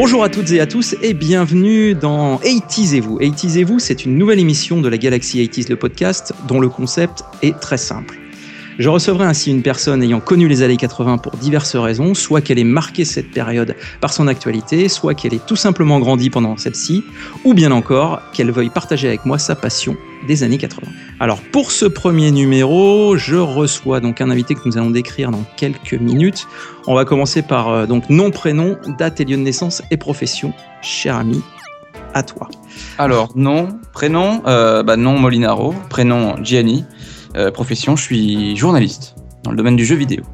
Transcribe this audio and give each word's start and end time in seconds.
Bonjour 0.00 0.22
à 0.22 0.28
toutes 0.28 0.52
et 0.52 0.60
à 0.60 0.66
tous 0.68 0.94
et 1.02 1.12
bienvenue 1.12 1.96
dans 1.96 2.38
80 2.38 2.92
et 2.94 3.00
vous. 3.00 3.18
80 3.18 3.56
et 3.56 3.64
vous, 3.64 3.80
c'est 3.80 4.04
une 4.04 4.16
nouvelle 4.16 4.38
émission 4.38 4.80
de 4.80 4.88
la 4.88 4.96
Galaxy 4.96 5.44
80s, 5.44 5.68
le 5.68 5.74
podcast, 5.74 6.32
dont 6.46 6.60
le 6.60 6.68
concept 6.68 7.24
est 7.42 7.58
très 7.58 7.78
simple. 7.78 8.16
Je 8.78 8.88
recevrai 8.88 9.24
ainsi 9.24 9.50
une 9.50 9.62
personne 9.62 10.04
ayant 10.04 10.20
connu 10.20 10.46
les 10.46 10.62
années 10.62 10.76
80 10.76 11.18
pour 11.18 11.36
diverses 11.36 11.74
raisons, 11.74 12.14
soit 12.14 12.40
qu'elle 12.40 12.60
ait 12.60 12.64
marqué 12.64 13.04
cette 13.04 13.32
période 13.32 13.74
par 14.00 14.12
son 14.12 14.28
actualité, 14.28 14.88
soit 14.88 15.14
qu'elle 15.14 15.34
ait 15.34 15.40
tout 15.44 15.56
simplement 15.56 15.98
grandi 15.98 16.30
pendant 16.30 16.56
celle-ci, 16.56 17.02
ou 17.44 17.54
bien 17.54 17.72
encore 17.72 18.20
qu'elle 18.32 18.52
veuille 18.52 18.70
partager 18.70 19.08
avec 19.08 19.26
moi 19.26 19.36
sa 19.36 19.56
passion 19.56 19.96
des 20.28 20.44
années 20.44 20.58
80. 20.58 20.86
Alors 21.18 21.40
pour 21.40 21.72
ce 21.72 21.86
premier 21.86 22.30
numéro, 22.30 23.16
je 23.16 23.34
reçois 23.34 23.98
donc 23.98 24.20
un 24.20 24.30
invité 24.30 24.54
que 24.54 24.60
nous 24.64 24.78
allons 24.78 24.90
décrire 24.90 25.32
dans 25.32 25.44
quelques 25.56 25.94
minutes. 25.94 26.46
On 26.86 26.94
va 26.94 27.04
commencer 27.04 27.42
par 27.42 27.68
euh, 27.70 27.86
donc 27.86 28.08
nom, 28.10 28.30
prénom, 28.30 28.76
date 28.96 29.20
et 29.20 29.24
lieu 29.24 29.36
de 29.36 29.42
naissance 29.42 29.82
et 29.90 29.96
profession. 29.96 30.52
Cher 30.82 31.16
ami, 31.16 31.42
à 32.14 32.22
toi. 32.22 32.48
Alors 32.96 33.30
nom, 33.34 33.70
prénom, 33.92 34.40
euh, 34.46 34.84
bah, 34.84 34.96
nom 34.96 35.18
Molinaro, 35.18 35.74
prénom 35.90 36.36
Gianni. 36.44 36.84
Euh, 37.38 37.52
profession, 37.52 37.94
je 37.94 38.02
suis 38.02 38.56
journaliste 38.56 39.14
dans 39.44 39.52
le 39.52 39.56
domaine 39.56 39.76
du 39.76 39.84
jeu 39.84 39.94
vidéo. 39.94 40.24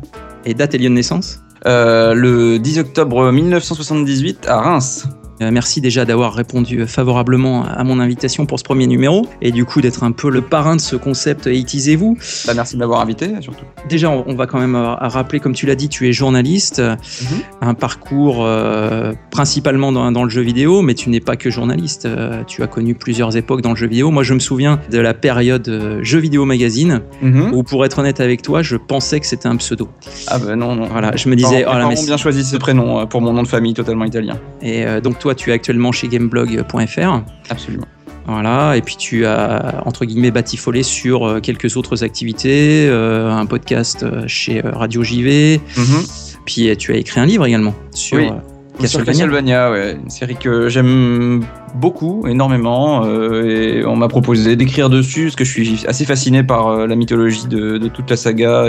Et 0.46 0.54
date 0.54 0.74
et 0.74 0.78
lieu 0.78 0.88
de 0.88 0.94
naissance? 0.94 1.40
Euh, 1.66 2.14
Le 2.14 2.58
10 2.58 2.78
octobre 2.78 3.30
1978 3.30 4.46
à 4.48 4.60
Reims. 4.60 5.06
Euh, 5.40 5.50
merci 5.50 5.80
déjà 5.80 6.04
d'avoir 6.04 6.34
répondu 6.34 6.86
favorablement 6.86 7.64
à 7.64 7.82
mon 7.82 7.98
invitation 7.98 8.46
pour 8.46 8.58
ce 8.58 8.64
premier 8.64 8.86
numéro 8.86 9.26
et 9.42 9.50
du 9.50 9.64
coup 9.64 9.80
d'être 9.80 10.04
un 10.04 10.12
peu 10.12 10.30
le 10.30 10.42
parrain 10.42 10.76
de 10.76 10.80
ce 10.80 10.94
concept 10.94 11.48
Étisez-vous. 11.48 12.16
Bah, 12.46 12.52
merci 12.54 12.74
de 12.74 12.78
m'avoir 12.78 13.00
invité 13.00 13.30
surtout. 13.40 13.64
Déjà, 13.88 14.10
on 14.10 14.34
va 14.34 14.46
quand 14.46 14.60
même 14.60 14.76
euh, 14.76 14.94
rappeler, 14.94 15.40
comme 15.40 15.54
tu 15.54 15.66
l'as 15.66 15.74
dit, 15.74 15.88
tu 15.88 16.08
es 16.08 16.12
journaliste, 16.12 16.80
mhm. 16.80 17.40
un 17.60 17.74
parcours 17.74 18.44
euh, 18.44 19.12
principalement 19.30 19.92
dans, 19.92 20.24
le 20.24 20.30
jeu 20.30 20.42
vidéo, 20.42 20.82
mais 20.82 20.94
tu 20.94 21.10
n'es 21.10 21.20
pas 21.20 21.36
que 21.36 21.50
journaliste. 21.50 22.08
tu 22.46 22.62
as 22.62 22.66
connu 22.66 22.94
plusieurs 22.94 23.36
époques 23.36 23.60
dans 23.60 23.70
le 23.70 23.76
jeu 23.76 23.86
vidéo. 23.86 24.10
Moi, 24.10 24.22
je 24.22 24.34
me 24.34 24.38
souviens 24.38 24.78
de 24.90 24.98
la 24.98 25.14
période 25.14 26.00
Jeux 26.02 26.18
vidéo 26.18 26.44
magazine 26.44 27.02
mhm. 27.22 27.52
où, 27.52 27.62
pour 27.62 27.84
être 27.84 27.98
honnête 27.98 28.20
avec 28.20 28.42
toi, 28.42 28.62
je 28.62 28.76
pensais 28.76 29.20
que 29.20 29.26
c'était 29.26 29.48
un 29.48 29.56
pseudo. 29.56 29.88
Ah 30.28 30.38
ben 30.38 30.56
non, 30.56 30.76
non. 30.76 30.86
Voilà, 30.86 31.16
je 31.16 31.28
me 31.28 31.36
disais. 31.36 31.64
oh, 31.66 31.72
mais 31.88 31.94
bien 32.04 32.16
choisi 32.16 32.44
ce 32.44 32.56
prénom 32.56 33.06
pour 33.06 33.20
mon 33.20 33.32
nom 33.32 33.42
de 33.42 33.48
famille 33.48 33.74
totalement 33.74 34.04
italien. 34.04 34.38
Et 34.62 34.84
donc 35.02 35.18
toi, 35.24 35.34
tu 35.34 35.48
es 35.48 35.54
actuellement 35.54 35.90
chez 35.90 36.06
gameblog.fr. 36.06 37.22
Absolument. 37.48 37.86
Voilà, 38.26 38.76
et 38.76 38.82
puis 38.82 38.96
tu 38.96 39.24
as 39.24 39.82
entre 39.86 40.04
guillemets 40.04 40.30
batifolé 40.30 40.82
sur 40.82 41.26
euh, 41.26 41.40
quelques 41.40 41.78
autres 41.78 42.04
activités, 42.04 42.86
euh, 42.90 43.30
un 43.30 43.46
podcast 43.46 44.02
euh, 44.02 44.24
chez 44.26 44.60
Radio 44.60 45.02
JV, 45.02 45.60
mm-hmm. 45.76 46.36
puis 46.44 46.76
tu 46.76 46.92
as 46.92 46.96
écrit 46.96 47.20
un 47.20 47.26
livre 47.26 47.46
également 47.46 47.74
sur 47.90 48.38
Castlevania. 48.80 49.70
ouais, 49.70 49.98
une 50.02 50.10
série 50.10 50.36
que 50.36 50.68
j'aime 50.68 51.44
beaucoup, 51.74 52.26
énormément, 52.26 53.04
euh, 53.04 53.80
et 53.80 53.84
on 53.84 53.96
m'a 53.96 54.08
proposé 54.08 54.56
d'écrire 54.56 54.88
dessus, 54.88 55.24
parce 55.24 55.36
que 55.36 55.44
je 55.44 55.50
suis 55.50 55.84
assez 55.86 56.04
fasciné 56.04 56.42
par 56.42 56.68
euh, 56.68 56.86
la 56.86 56.94
mythologie 56.94 57.46
de, 57.46 57.78
toute 57.88 58.10
la 58.10 58.16
saga 58.16 58.66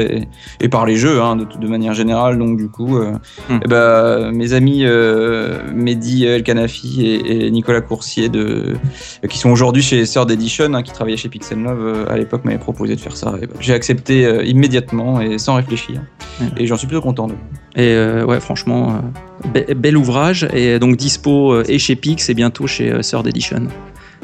et, 0.59 0.69
par 0.69 0.85
les 0.85 0.95
jeux, 0.95 1.21
hein, 1.21 1.35
de, 1.35 1.45
de, 1.45 1.67
manière 1.67 1.93
générale. 1.93 2.37
Donc 2.37 2.57
du 2.57 2.67
coup, 2.67 2.97
euh, 2.97 3.13
hmm. 3.49 3.59
eh 3.63 3.67
ben, 3.67 4.31
mes 4.31 4.53
amis 4.53 4.85
Mehdi 5.73 6.25
El 6.25 6.43
Kanafi 6.43 7.21
et, 7.25 7.51
Nicolas 7.51 7.81
Coursier, 7.81 8.29
de, 8.29 8.75
qui 9.29 9.37
sont 9.37 9.49
aujourd'hui 9.49 9.81
chez 9.81 10.03
Third 10.03 10.29
Edition, 10.31 10.73
hein, 10.73 10.83
qui 10.83 10.91
travaillaient 10.91 11.17
chez 11.17 11.29
Pixel 11.29 11.61
Love 11.61 12.07
à 12.09 12.17
l'époque, 12.17 12.43
m'avaient 12.45 12.57
proposé 12.57 12.95
de 12.95 13.01
faire 13.01 13.15
ça. 13.15 13.31
Ben, 13.31 13.47
j'ai 13.59 13.73
accepté 13.73 14.45
immédiatement 14.45 15.21
et 15.21 15.37
sans 15.37 15.55
réfléchir, 15.55 16.01
hmm. 16.39 16.45
et 16.57 16.67
j'en 16.67 16.77
suis 16.77 16.87
plutôt 16.87 17.01
content. 17.01 17.27
Et 17.75 17.97
ouais, 18.23 18.39
franchement, 18.39 19.01
bel 19.75 19.97
ouvrage, 19.97 20.47
et 20.53 20.79
donc 20.79 20.95
dispo 20.95 21.61
et 21.63 21.79
chez 21.79 21.95
Pix 21.95 22.29
et 22.29 22.33
bientôt 22.33 22.67
chez 22.67 22.91
euh, 22.91 23.01
Third 23.01 23.27
Edition. 23.27 23.67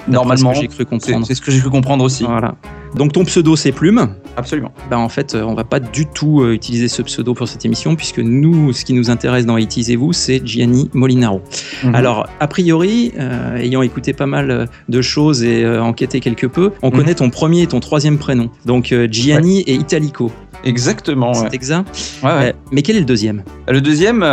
Normalement, 0.08 0.54
j'ai 0.54 0.68
cru 0.68 0.84
comprendre. 0.84 1.28
C'est 1.28 1.36
ce 1.36 1.42
que 1.42 1.52
j'ai 1.52 1.60
cru 1.60 1.70
comprendre 1.70 2.04
aussi. 2.04 2.24
Voilà. 2.24 2.56
Donc 2.96 3.14
ton 3.14 3.24
pseudo 3.24 3.56
c'est 3.56 3.72
Plume. 3.72 4.16
Absolument. 4.36 4.74
Ben, 4.90 4.98
en 4.98 5.10
fait, 5.10 5.36
on 5.36 5.54
va 5.54 5.64
pas 5.64 5.80
du 5.80 6.08
tout 6.08 6.42
euh, 6.42 6.54
utiliser 6.54 6.88
ce 6.88 7.02
pseudo 7.04 7.34
pour 7.34 7.48
cette 7.48 7.64
émission 7.66 7.96
puisque 7.96 8.20
nous, 8.20 8.74
ce 8.74 8.84
qui 8.84 8.94
nous 8.94 9.12
intéresse 9.12 9.46
dans 9.46 9.58
et 9.58 9.96
vous, 9.96 10.12
c'est 10.12 10.42
Gianni 10.44 10.90
Molinaro. 10.94 11.42
Mhm. 11.84 11.94
Alors, 11.94 12.28
a 12.40 12.48
priori, 12.48 13.12
euh, 13.20 13.58
ayant 13.58 13.84
écouté 13.84 14.14
pas 14.14 14.26
mal 14.26 14.68
de 14.90 15.02
choses 15.02 15.44
et 15.44 15.68
enquêté 15.68 16.20
quelque 16.20 16.48
peu, 16.48 16.72
on 16.82 16.90
mhm. 16.90 16.98
connaît 16.98 17.16
ton 17.16 17.30
premier 17.30 17.62
et 17.62 17.68
ton 17.68 17.80
troisième 17.80 18.18
prénom. 18.18 18.50
Donc 18.66 18.96
Gianni 19.10 19.62
et 19.62 19.76
Italico. 19.76 20.32
Exactement. 20.64 21.34
C'est 21.34 21.54
exact. 21.54 21.88
Ouais, 22.24 22.54
mais 22.72 22.82
quel 22.82 22.96
est 22.96 23.02
le 23.02 23.06
deuxième 23.06 23.44
Le 23.68 23.82
deuxième. 23.82 24.24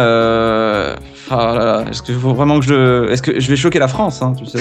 Ah 1.31 1.85
est-ce 1.91 2.03
que 2.03 2.13
faut 2.13 2.33
vraiment 2.33 2.61
que 2.61 2.67
je, 2.67 3.11
est-ce 3.11 3.23
que 3.23 3.39
je 3.39 3.49
vais 3.49 3.57
choquer 3.57 3.79
la 3.79 3.89
France, 3.89 4.23
hein, 4.23 4.33
tu 4.37 4.47
sais, 4.47 4.61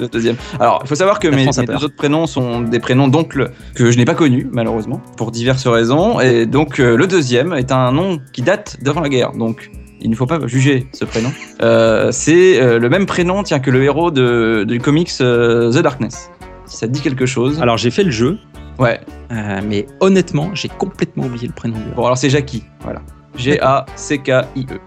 le, 0.00 0.08
deuxième. 0.08 0.36
Alors, 0.58 0.80
il 0.84 0.88
faut 0.88 0.94
savoir 0.94 1.18
que 1.18 1.28
mes, 1.28 1.46
deux 1.46 1.84
autres 1.84 1.96
prénoms 1.96 2.26
sont 2.26 2.62
des 2.62 2.80
prénoms 2.80 3.08
d'oncles 3.08 3.50
que 3.74 3.90
je 3.90 3.98
n'ai 3.98 4.04
pas 4.04 4.14
connus 4.14 4.48
malheureusement 4.52 5.00
pour 5.16 5.30
diverses 5.30 5.66
raisons, 5.66 6.20
et 6.20 6.46
donc 6.46 6.80
euh, 6.80 6.96
le 6.96 7.06
deuxième 7.06 7.52
est 7.52 7.72
un 7.72 7.92
nom 7.92 8.20
qui 8.32 8.42
date 8.42 8.78
d'avant 8.82 9.00
la 9.00 9.08
guerre, 9.08 9.32
donc 9.32 9.70
il 10.00 10.08
ne 10.08 10.16
faut 10.16 10.26
pas 10.26 10.38
juger 10.46 10.86
ce 10.92 11.04
prénom. 11.04 11.30
Euh, 11.62 12.10
c'est 12.10 12.60
euh, 12.60 12.78
le 12.78 12.88
même 12.88 13.06
prénom, 13.06 13.42
tiens, 13.42 13.60
que 13.60 13.70
le 13.70 13.82
héros 13.84 14.10
de, 14.10 14.64
du 14.66 14.80
comics 14.80 15.12
The 15.18 15.82
Darkness. 15.82 16.30
Si 16.64 16.76
ça 16.78 16.86
te 16.86 16.92
dit 16.92 17.00
quelque 17.00 17.26
chose. 17.26 17.60
Alors 17.60 17.76
j'ai 17.76 17.90
fait 17.90 18.04
le 18.04 18.10
jeu. 18.10 18.38
Ouais. 18.78 19.00
Mais 19.30 19.86
honnêtement, 20.00 20.54
j'ai 20.54 20.68
complètement 20.68 21.26
oublié 21.26 21.46
le 21.46 21.54
prénom. 21.54 21.78
Bon, 21.96 22.04
alors 22.04 22.18
c'est 22.18 22.30
Jackie, 22.30 22.64
voilà. 22.82 23.00
G-A-C-K-I-E. 23.36 24.78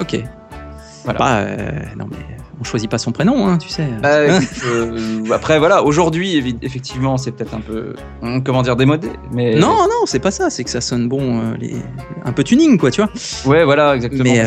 Ok. 0.00 0.22
Voilà. 1.04 1.18
Bah, 1.18 1.36
euh, 1.38 1.70
non 1.96 2.06
mais 2.10 2.16
on 2.60 2.64
choisit 2.64 2.90
pas 2.90 2.98
son 2.98 3.10
prénom, 3.10 3.46
hein, 3.46 3.56
tu 3.56 3.70
sais. 3.70 3.86
Bah, 4.02 4.08
euh, 4.10 4.40
après 5.32 5.58
voilà, 5.58 5.82
aujourd'hui 5.82 6.58
effectivement 6.60 7.16
c'est 7.16 7.32
peut-être 7.32 7.54
un 7.54 7.60
peu 7.60 7.94
hum, 8.20 8.44
comment 8.44 8.60
dire 8.60 8.76
démodé, 8.76 9.08
mais 9.32 9.54
non 9.54 9.84
non 9.84 10.04
c'est 10.04 10.18
pas 10.18 10.30
ça, 10.30 10.50
c'est 10.50 10.62
que 10.62 10.68
ça 10.68 10.82
sonne 10.82 11.08
bon, 11.08 11.40
euh, 11.40 11.54
les... 11.58 11.74
un 12.24 12.32
peu 12.32 12.44
tuning 12.44 12.76
quoi, 12.76 12.90
tu 12.90 13.00
vois. 13.00 13.10
Ouais 13.46 13.64
voilà 13.64 13.96
exactement. 13.96 14.24
Mais, 14.24 14.44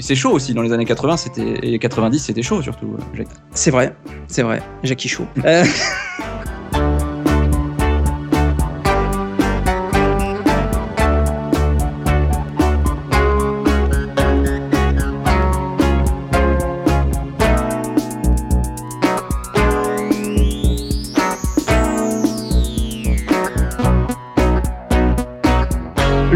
c'est 0.00 0.16
chaud 0.16 0.32
aussi 0.32 0.54
dans 0.54 0.62
les 0.62 0.72
années 0.72 0.84
80 0.84 1.16
c'était 1.18 1.58
et 1.62 1.78
90 1.78 2.18
c'était 2.18 2.42
chaud 2.42 2.62
surtout. 2.62 2.96
C'est 3.52 3.70
vrai, 3.70 3.94
c'est 4.26 4.42
vrai, 4.42 4.60
Jackie 4.82 5.08
chaud. 5.08 5.26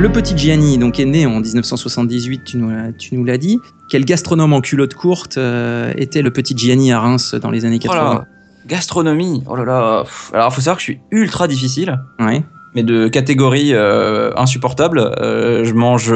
Le 0.01 0.11
petit 0.11 0.35
Gianni 0.35 0.79
donc, 0.79 0.99
est 0.99 1.05
né 1.05 1.27
en 1.27 1.41
1978, 1.41 2.45
tu 2.45 2.57
nous, 2.57 3.25
l'as 3.27 3.37
dit. 3.37 3.59
Quel 3.91 4.07
gastronome 4.07 4.55
en 4.55 4.63
culotte 4.63 4.95
courte 4.95 5.37
euh, 5.37 5.93
était 5.95 6.23
le 6.23 6.31
petit 6.31 6.57
Gianni 6.57 6.91
à 6.91 7.01
Reims 7.01 7.35
dans 7.35 7.51
les 7.51 7.67
années 7.67 7.79
80 7.79 8.25
Gastronomie, 8.67 9.43
oh 9.47 9.57
là 9.57 9.67
là. 9.67 10.05
Alors, 10.33 10.49
il 10.51 10.55
faut 10.55 10.63
savoir 10.63 10.77
que 10.77 10.81
je 10.81 10.85
suis 10.85 11.01
ultra 11.11 11.47
difficile. 11.49 12.01
Ouais. 12.19 12.43
Mais 12.75 12.83
de 12.83 13.09
catégorie 13.09 13.75
euh, 13.75 14.33
insupportable. 14.37 15.01
Euh, 15.01 15.65
je 15.65 15.75
mange 15.75 16.15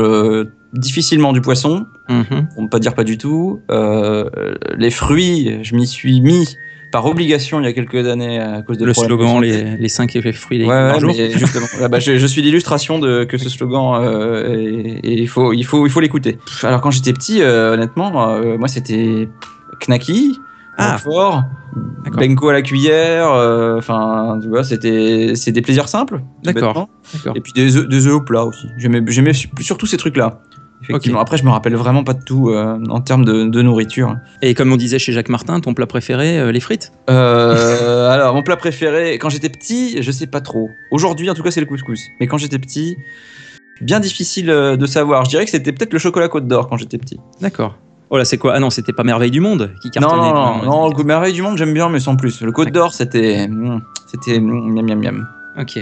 difficilement 0.73 1.35
du 1.35 1.43
poisson, 1.43 1.85
pour 2.09 2.63
ne 2.63 2.69
pas 2.69 2.79
dire 2.79 2.95
pas 2.95 3.05
du 3.05 3.19
tout. 3.19 3.61
les 3.69 4.91
fruits, 4.91 5.59
je 5.63 5.75
m'y 5.75 5.87
suis 5.87 6.23
mis 6.23 6.49
par 6.95 7.07
obligation 7.07 7.59
il 7.59 7.65
y 7.65 7.67
a 7.67 7.73
quelques 7.73 8.07
années 8.07 8.39
à 8.39 8.63
cause 8.63 8.79
de 8.79 8.87
le 8.87 8.95
slogan 8.95 9.41
les, 9.41 9.77
les 9.77 9.89
5 9.89 10.13
fruits 10.33 10.59
les 10.59 10.65
ouais, 10.65 10.93
ouais 10.93 11.31
justement. 11.37 11.67
Ah 11.83 11.89
bah, 11.89 11.99
je, 11.99 12.25
suis 12.25 12.41
l'illustration 12.41 13.01
de 13.01 13.25
que 13.25 13.37
ce 13.37 13.49
slogan 13.49 14.01
euh, 14.01 15.01
et, 15.03 15.23
il 15.23 15.29
faut 15.29 15.53
il 15.53 15.65
faut 15.65 15.89
il 15.89 15.91
faut 15.91 15.99
l'écouter. 15.99 16.39
Alors 16.63 16.81
quand 16.81 16.93
j'étais 16.93 17.13
petit 17.13 17.43
euh, 17.43 17.75
honnêtement 17.75 18.31
euh, 18.31 18.57
moi 18.57 18.69
c'était 18.69 19.29
knacky 19.81 20.39
ah. 20.79 20.99
fort 20.99 21.43
benko 22.13 22.51
à 22.51 22.53
la 22.53 22.63
cuillère 22.63 23.29
enfin 23.77 24.39
tu 24.41 24.49
vois 24.49 24.63
c'était 24.63 25.33
c'est 25.35 25.51
des 25.51 25.63
plaisirs 25.63 25.89
simples 25.89 26.21
d'accord. 26.45 26.89
et 27.35 27.41
puis 27.41 27.53
des 27.55 27.77
œufs, 27.77 27.89
des 27.89 28.07
œufs 28.07 28.15
au 28.15 28.21
plat 28.21 28.45
aussi. 28.45 28.69
J'aimais 28.79 29.03
j'aimais 29.09 29.33
surtout 29.33 29.87
ces 29.87 29.97
trucs 29.97 30.17
là 30.17 30.39
Effectivement. 30.83 31.21
Après, 31.21 31.39
je 31.39 31.45
me 31.45 31.51
rappelle 31.51 31.75
vraiment 31.77 32.05
pas 32.05 32.13
de 32.13 32.23
tout 32.23 32.51
euh, 32.51 32.79
en 32.89 33.01
termes 33.01 33.25
de, 33.25 33.63
nourriture. 33.63 34.17
Et 34.43 34.55
comme 34.55 34.73
on 34.73 34.77
disait 34.77 34.99
chez 34.99 35.13
Jacques 35.13 35.29
Martin, 35.29 35.61
ton 35.61 35.75
plat 35.75 35.87
préféré, 35.87 36.39
euh, 36.39 36.53
les 36.53 36.61
frites? 36.61 36.93
Euh, 37.09 38.11
Alors, 38.13 38.35
mon 38.35 38.43
plat 38.43 38.57
préféré, 38.57 39.15
quand 39.15 39.31
j'étais 39.31 39.49
petit, 39.49 40.03
je 40.03 40.11
sais 40.11 40.27
pas 40.27 40.41
trop. 40.41 40.69
Aujourd'hui, 40.91 41.31
en 41.31 41.35
tout 41.35 41.43
cas, 41.43 41.51
c'est 41.51 41.61
le 41.61 41.67
couscous. 41.67 42.01
Mais 42.21 42.27
quand 42.27 42.39
j'étais 42.39 42.59
petit, 42.59 42.97
bien 43.81 44.01
difficile 44.01 44.47
de 44.47 44.87
savoir. 44.87 45.25
Je 45.25 45.31
dirais 45.31 45.45
que 45.45 45.51
c'était 45.51 45.73
peut-être 45.73 45.93
le 45.93 45.99
chocolat 45.99 46.29
Côte 46.29 46.47
d'Or 46.47 46.69
quand 46.69 46.77
j'étais 46.77 46.99
petit. 46.99 47.19
D'accord. 47.41 47.79
Oh 48.11 48.19
là, 48.19 48.25
c'est 48.25 48.39
quoi? 48.39 48.53
Ah 48.55 48.61
non, 48.61 48.71
c'était 48.71 48.93
pas 48.93 49.03
Merveille 49.03 49.31
du 49.31 49.41
Monde 49.41 49.73
qui 49.83 49.91
cartonnait. 49.91 50.31
Non, 50.31 50.63
non, 50.63 50.91
non, 50.91 51.05
Merveille 51.05 51.33
du 51.33 51.43
Monde, 51.43 51.57
j'aime 51.57 51.73
bien, 51.73 51.89
mais 51.89 52.01
sans 52.01 52.17
plus. 52.17 52.43
Le 52.43 52.53
Côte 52.53 52.71
d'Or, 52.71 52.93
c'était. 52.93 53.49
Hmm, 53.49 53.81
c'était. 54.07 54.39
Miam, 54.39 54.87
miam, 54.87 55.01
miam. 55.01 55.29
Ok. 55.59 55.81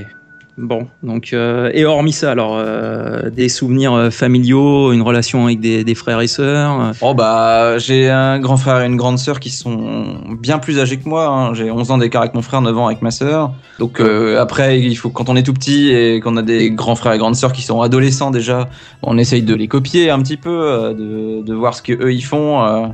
Bon, 0.58 0.86
donc 1.02 1.30
euh, 1.32 1.70
et 1.72 1.86
hormis 1.86 2.12
ça, 2.12 2.30
alors 2.30 2.56
euh, 2.58 3.30
des 3.30 3.48
souvenirs 3.48 3.94
euh, 3.94 4.10
familiaux, 4.10 4.92
une 4.92 5.00
relation 5.00 5.46
avec 5.46 5.60
des, 5.60 5.94
frères 5.94 6.20
et 6.20 6.26
sœurs. 6.26 6.92
Oh 7.00 7.14
bah 7.14 7.78
j'ai 7.78 8.10
un 8.10 8.38
grand 8.38 8.58
frère 8.58 8.82
et 8.82 8.86
une 8.86 8.96
grande 8.96 9.18
sœur 9.18 9.40
qui 9.40 9.48
sont 9.48 10.18
bien 10.38 10.58
plus 10.58 10.78
âgés 10.78 10.98
que 10.98 11.08
moi. 11.08 11.26
hein. 11.26 11.54
J'ai 11.54 11.70
11 11.70 11.90
ans 11.90 11.96
d'écart 11.96 12.20
avec 12.20 12.34
mon 12.34 12.42
frère, 12.42 12.60
9 12.60 12.76
ans 12.76 12.86
avec 12.86 13.00
ma 13.00 13.10
sœur. 13.10 13.52
Donc 13.78 14.00
après 14.00 14.78
il 14.78 14.94
faut 14.94 15.08
quand 15.08 15.30
on 15.30 15.36
est 15.36 15.42
tout 15.42 15.54
petit 15.54 15.90
et 15.90 16.20
qu'on 16.20 16.36
a 16.36 16.42
des 16.42 16.70
grands 16.70 16.96
frères 16.96 17.14
et 17.14 17.18
grandes 17.18 17.36
sœurs 17.36 17.52
qui 17.52 17.62
sont 17.62 17.80
adolescents 17.80 18.30
déjà, 18.30 18.68
on 19.02 19.16
essaye 19.16 19.42
de 19.42 19.54
les 19.54 19.68
copier 19.68 20.10
un 20.10 20.20
petit 20.20 20.36
peu, 20.36 20.94
de, 20.96 21.42
de 21.42 21.54
voir 21.54 21.74
ce 21.74 21.82
que 21.82 21.92
eux 21.92 22.12
ils 22.12 22.24
font. 22.24 22.92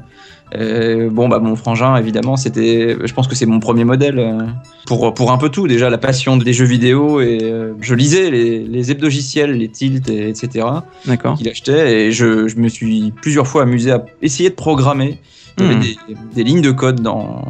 Euh. 0.55 1.11
Bon 1.11 1.29
bah 1.29 1.39
mon 1.39 1.57
frangin 1.57 1.97
évidemment 1.97 2.37
c'était, 2.37 2.97
je 3.05 3.13
pense 3.15 3.29
que 3.29 3.35
c'est 3.35 3.47
mon 3.47 3.61
premier 3.61 3.85
modèle 3.85 4.19
euh, 4.19 4.47
pour 4.87 5.13
pour 5.15 5.33
un 5.33 5.39
peu 5.39 5.49
tout 5.49 5.69
déjà 5.69 5.91
la 5.91 5.99
passion 5.99 6.37
des 6.37 6.53
jeux 6.53 6.65
vidéo 6.65 7.21
et 7.21 7.39
euh, 7.43 7.75
je 7.81 7.95
lisais 7.95 8.31
les, 8.31 8.61
les 8.61 8.91
hebdogiciels, 8.91 9.53
les 9.53 9.69
tilts 9.69 10.09
et, 10.09 10.29
etc 10.29 10.67
D'accord. 11.07 11.37
qu'il 11.37 11.49
achetait 11.49 12.07
et 12.07 12.13
je, 12.13 12.49
je 12.49 12.57
me 12.57 12.69
suis 12.69 13.13
plusieurs 13.21 13.47
fois 13.47 13.63
amusé 13.63 13.93
à 13.93 14.05
essayer 14.23 14.51
de 14.51 14.55
programmer. 14.55 15.19
Il 15.59 15.65
y 15.65 15.69
avait 15.69 15.75
Hmm. 15.77 15.81
des, 15.81 15.97
des 16.35 16.45
lignes 16.45 16.61
de 16.63 16.71
code 16.71 17.01
dans, 17.01 17.45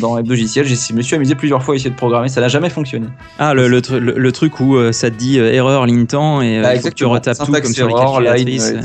dans 0.00 0.18
logiciel. 0.20 0.64
Je 0.66 0.92
me 0.94 1.02
suis 1.02 1.16
amusé 1.16 1.34
plusieurs 1.34 1.62
fois 1.62 1.74
à 1.74 1.76
essayer 1.76 1.90
de 1.90 1.96
programmer. 1.96 2.28
Ça 2.28 2.40
n'a 2.40 2.48
jamais 2.48 2.70
fonctionné. 2.70 3.06
Ah, 3.38 3.54
le, 3.54 3.68
le, 3.68 3.80
tru- 3.80 3.98
le- 3.98 4.14
le 4.16 4.32
truc 4.32 4.60
où 4.60 4.76
euh, 4.76 4.92
ça 4.92 5.10
te 5.10 5.16
dit 5.16 5.38
euh, 5.38 5.52
erreur, 5.52 5.86
ligne 5.86 6.06
temps, 6.06 6.40
et 6.40 6.58
euh, 6.58 6.62
Bah, 6.62 6.74
il 6.74 6.80
faut 6.80 6.88
que 6.88 6.94
tu 6.94 7.04
retapes 7.04 7.36
tout 7.38 7.50
comme 7.52 7.64
sur 7.72 7.88
les 8.20 8.44
line, 8.44 8.48
et 8.48 8.58
voilà. 8.58 8.80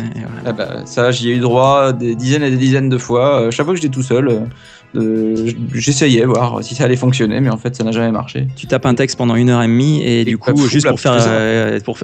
Ah 0.45 0.51
bah, 0.53 0.67
ça, 0.85 1.11
j'y 1.11 1.29
ai 1.31 1.35
eu 1.35 1.39
droit 1.39 1.93
des 1.93 2.15
dizaines 2.15 2.43
et 2.43 2.49
des 2.51 2.57
dizaines 2.57 2.89
de 2.89 2.97
fois. 2.97 3.49
Chaque 3.51 3.65
fois 3.65 3.73
que 3.75 3.79
j'étais 3.81 3.93
tout 3.93 4.01
seul, 4.03 4.47
j'essayais 5.73 6.25
voir 6.25 6.63
si 6.63 6.75
ça 6.75 6.85
allait 6.85 6.95
fonctionner, 6.95 7.39
mais 7.39 7.49
en 7.49 7.57
fait, 7.57 7.75
ça 7.75 7.83
n'a 7.83 7.91
jamais 7.91 8.11
marché. 8.11 8.47
Tu 8.55 8.67
tapes 8.67 8.85
un 8.85 8.95
texte 8.95 9.17
pendant 9.17 9.35
une 9.35 9.49
heure 9.49 9.61
et 9.63 9.67
demie, 9.67 10.01
et, 10.01 10.21
Et 10.21 10.25
du 10.25 10.37
coup, 10.37 10.67
juste 10.67 10.87
pour 10.87 10.99
faire, 10.99 11.17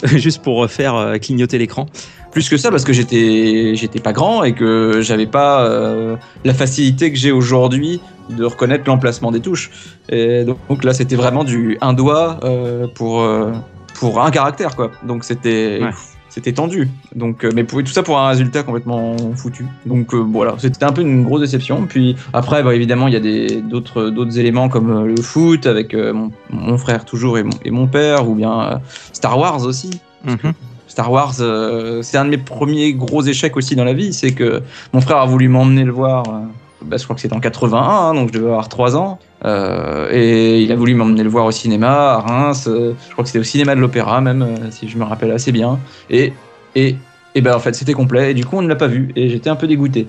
juste 0.06 0.42
pour 0.42 0.70
faire 0.70 1.16
clignoter 1.22 1.58
l'écran. 1.58 1.88
Plus 2.32 2.48
que 2.48 2.58
ça, 2.58 2.70
parce 2.70 2.84
que 2.84 2.94
j'étais, 2.94 3.74
j'étais 3.76 4.00
pas 4.00 4.14
grand 4.14 4.44
et 4.44 4.54
que 4.54 5.02
j'avais 5.02 5.26
pas 5.26 5.66
euh, 5.66 6.16
la 6.46 6.54
facilité 6.54 7.12
que 7.12 7.18
j'ai 7.18 7.32
aujourd'hui 7.32 8.02
de 8.30 8.46
reconnaître 8.46 8.84
l'emplacement 8.86 9.32
des 9.32 9.40
touches. 9.40 9.72
Et 10.10 10.44
donc, 10.44 10.58
donc 10.70 10.84
là, 10.84 10.94
c'était 10.94 11.16
vraiment 11.16 11.44
du 11.44 11.78
un 11.82 11.94
doigt 11.94 12.40
euh, 12.44 12.88
pour 12.94 13.22
euh, 13.22 13.52
pour 13.96 14.22
un 14.22 14.30
caractère, 14.30 14.76
quoi. 14.76 14.92
Donc 15.04 15.24
c'était 15.24 15.80
Ouais. 15.82 15.90
c'était 16.30 16.54
tendu. 16.54 16.88
Donc, 17.16 17.44
mais 17.56 17.64
pour, 17.64 17.80
tout 17.80 17.92
ça 17.92 18.04
pour 18.04 18.20
un 18.20 18.28
résultat 18.28 18.62
complètement 18.62 19.16
foutu. 19.36 19.66
Donc 19.88 20.14
voilà, 20.14 20.54
c'était 20.60 20.84
un 20.84 20.92
peu 20.92 21.02
une 21.02 21.24
grosse 21.24 21.42
déception. 21.42 21.88
Puis 21.88 22.16
après, 22.32 22.62
bah, 22.62 22.76
évidemment, 22.76 23.08
il 23.08 23.16
y 23.16 23.18
a 23.18 23.20
des 23.20 23.60
d'autres 23.62 24.12
d'autres 24.12 24.38
éléments 24.38 24.70
comme 24.70 25.06
le 25.08 25.22
foot 25.22 25.66
avec 25.66 25.96
mon, 25.96 26.32
mon 26.52 26.78
frère 26.78 27.06
toujours 27.06 27.40
et 27.40 27.44
mon, 27.44 27.58
et 27.66 27.72
mon 27.72 27.88
père, 27.88 28.30
ou 28.30 28.36
bien 28.36 28.80
Star 29.14 29.40
Wars 29.40 29.64
aussi. 29.64 29.90
Mhm. 30.24 30.54
Star 30.90 31.10
Wars, 31.12 31.36
euh, 31.40 32.02
c'est 32.02 32.18
un 32.18 32.26
de 32.26 32.32
mes 32.32 32.38
premiers 32.38 32.94
gros 32.94 33.22
échecs 33.22 33.56
aussi 33.56 33.76
dans 33.78 33.86
la 33.86 33.94
vie. 33.94 34.12
C'est 34.12 34.32
que 34.34 34.62
mon 34.92 35.00
frère 35.00 35.18
a 35.18 35.26
voulu 35.26 35.48
m'emmener 35.48 35.86
le 35.86 35.94
voir. 35.94 36.24
euh, 36.28 36.40
bah, 36.82 36.98
je 36.98 37.04
crois 37.04 37.16
que 37.16 37.22
c'était 37.22 37.36
en 37.36 37.40
81, 37.40 37.78
hein, 37.80 38.14
donc 38.14 38.30
je 38.30 38.34
devais 38.40 38.48
avoir 38.50 38.68
3 38.70 38.98
ans. 38.98 39.20
Euh, 39.46 40.10
et 40.12 40.62
il 40.62 40.72
a 40.72 40.76
voulu 40.76 40.96
m'emmener 40.96 41.24
le 41.24 41.30
voir 41.30 41.46
au 41.46 41.52
cinéma, 41.52 42.14
à 42.14 42.20
Reims. 42.20 42.68
je 42.68 43.12
crois 43.12 43.24
que 43.24 43.30
c'était 43.30 43.40
au 43.40 43.44
cinéma 43.44 43.76
de 43.76 43.80
l'Opéra, 43.82 44.20
même, 44.20 44.46
si 44.72 44.90
je 44.90 44.98
me 44.98 45.04
rappelle 45.04 45.32
assez 45.32 45.52
bien. 45.52 45.80
Et, 46.10 46.34
et, 46.76 46.96
et 47.36 47.42
ben 47.42 47.54
en 47.56 47.60
fait, 47.60 47.76
c'était 47.76 47.94
complet. 47.94 48.32
Et 48.32 48.34
du 48.34 48.46
coup, 48.46 48.58
on 48.58 48.62
ne 48.62 48.68
l'a 48.68 48.76
pas 48.76 48.88
vu. 48.88 49.12
Et 49.16 49.30
j'étais 49.30 49.50
un 49.50 49.56
peu 49.56 49.68
dégoûté. 49.68 50.08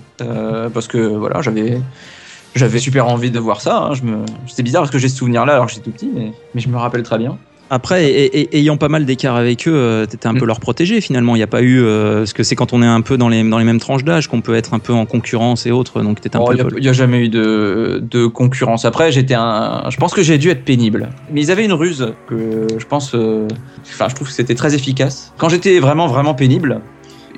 parce 0.72 0.88
que 0.88 0.98
voilà, 0.98 1.42
j'avais. 1.42 1.80
J'avais 2.56 2.80
super 2.80 3.06
envie 3.06 3.30
de 3.30 3.38
voir 3.38 3.60
ça. 3.60 3.76
hein, 3.78 3.94
je 3.94 4.02
me... 4.02 4.24
C'était 4.48 4.64
bizarre 4.64 4.82
parce 4.82 4.90
que 4.90 4.98
j'ai 4.98 5.08
ce 5.08 5.16
souvenir-là 5.18 5.52
alors 5.52 5.66
que 5.66 5.72
j'étais 5.72 5.84
tout 5.84 5.92
petit, 5.92 6.10
mais, 6.12 6.32
mais 6.52 6.60
je 6.60 6.68
me 6.68 6.76
rappelle 6.78 7.04
très 7.04 7.16
bien. 7.16 7.38
Après, 7.72 8.10
et, 8.10 8.40
et- 8.40 8.58
ayant 8.58 8.76
pas 8.76 8.88
mal 8.88 9.04
d'écart 9.06 9.36
avec 9.36 9.68
eux, 9.68 9.72
euh, 9.72 10.04
t'étais 10.04 10.26
un 10.26 10.34
peu 10.34 10.44
Mm. 10.44 10.48
leur 10.48 10.58
protégé 10.60 11.00
finalement. 11.00 11.36
Il 11.36 11.38
n'y 11.38 11.44
a 11.44 11.46
pas 11.46 11.62
eu. 11.62 11.80
euh, 11.80 12.18
parce 12.18 12.32
que 12.32 12.42
c'est 12.42 12.56
quand 12.56 12.72
on 12.72 12.82
est 12.82 12.86
un 12.86 13.00
peu 13.00 13.16
dans 13.16 13.28
les, 13.28 13.48
dans 13.48 13.58
les 13.58 13.64
mêmes 13.64 13.78
tranches 13.78 14.02
d'âge 14.02 14.26
qu'on 14.26 14.40
peut 14.40 14.56
être 14.56 14.74
un 14.74 14.80
peu 14.80 14.92
en 14.92 15.06
concurrence 15.06 15.66
et 15.66 15.70
autres. 15.70 16.02
Donc 16.02 16.20
t'étais 16.20 16.36
un 16.36 16.40
Oh, 16.40 16.46
peu. 16.48 16.68
Il 16.76 16.82
n'y 16.82 16.88
a, 16.88 16.92
jamais 16.92 17.18
eu 17.18 17.28
de, 17.28 18.00
de 18.02 18.26
concurrence. 18.26 18.84
Après, 18.84 19.12
j'étais 19.12 19.34
un. 19.34 19.84
Je 19.88 19.96
pense 19.98 20.12
que 20.12 20.22
j'ai 20.22 20.36
dû 20.36 20.50
être 20.50 20.64
pénible. 20.64 21.10
Mais 21.32 21.42
ils 21.42 21.50
avaient 21.52 21.64
une 21.64 21.72
ruse 21.72 22.12
que 22.28 22.66
je 22.76 22.84
pense. 22.86 23.14
euh, 23.14 23.46
Enfin, 23.86 24.08
je 24.08 24.14
trouve 24.16 24.26
que 24.28 24.34
c'était 24.34 24.54
très 24.56 24.74
efficace. 24.74 25.32
Quand 25.38 25.48
j'étais 25.48 25.78
vraiment, 25.78 26.08
vraiment 26.08 26.34
pénible, 26.34 26.80